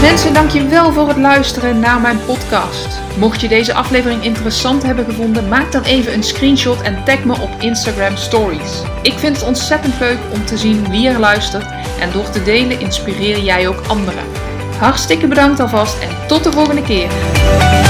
Mensen, 0.00 0.34
dankjewel 0.34 0.92
voor 0.92 1.08
het 1.08 1.16
luisteren 1.16 1.78
naar 1.80 2.00
mijn 2.00 2.18
podcast. 2.26 2.88
Mocht 3.18 3.40
je 3.40 3.48
deze 3.48 3.74
aflevering 3.74 4.24
interessant 4.24 4.82
hebben 4.82 5.04
gevonden, 5.04 5.48
maak 5.48 5.72
dan 5.72 5.82
even 5.82 6.12
een 6.12 6.22
screenshot 6.22 6.80
en 6.82 7.04
tag 7.04 7.24
me 7.24 7.32
op 7.32 7.50
Instagram 7.58 8.16
Stories. 8.16 8.82
Ik 9.02 9.18
vind 9.18 9.36
het 9.36 9.46
ontzettend 9.46 10.00
leuk 10.00 10.18
om 10.32 10.44
te 10.44 10.56
zien 10.56 10.90
wie 10.90 11.08
er 11.08 11.18
luistert 11.18 11.66
en 12.00 12.12
door 12.12 12.30
te 12.30 12.42
delen 12.42 12.80
inspireer 12.80 13.38
jij 13.38 13.68
ook 13.68 13.80
anderen. 13.86 14.43
Hartstikke 14.84 15.26
bedankt 15.26 15.60
alvast 15.60 15.98
en 15.98 16.08
tot 16.26 16.44
de 16.44 16.52
volgende 16.52 16.82
keer. 16.82 17.83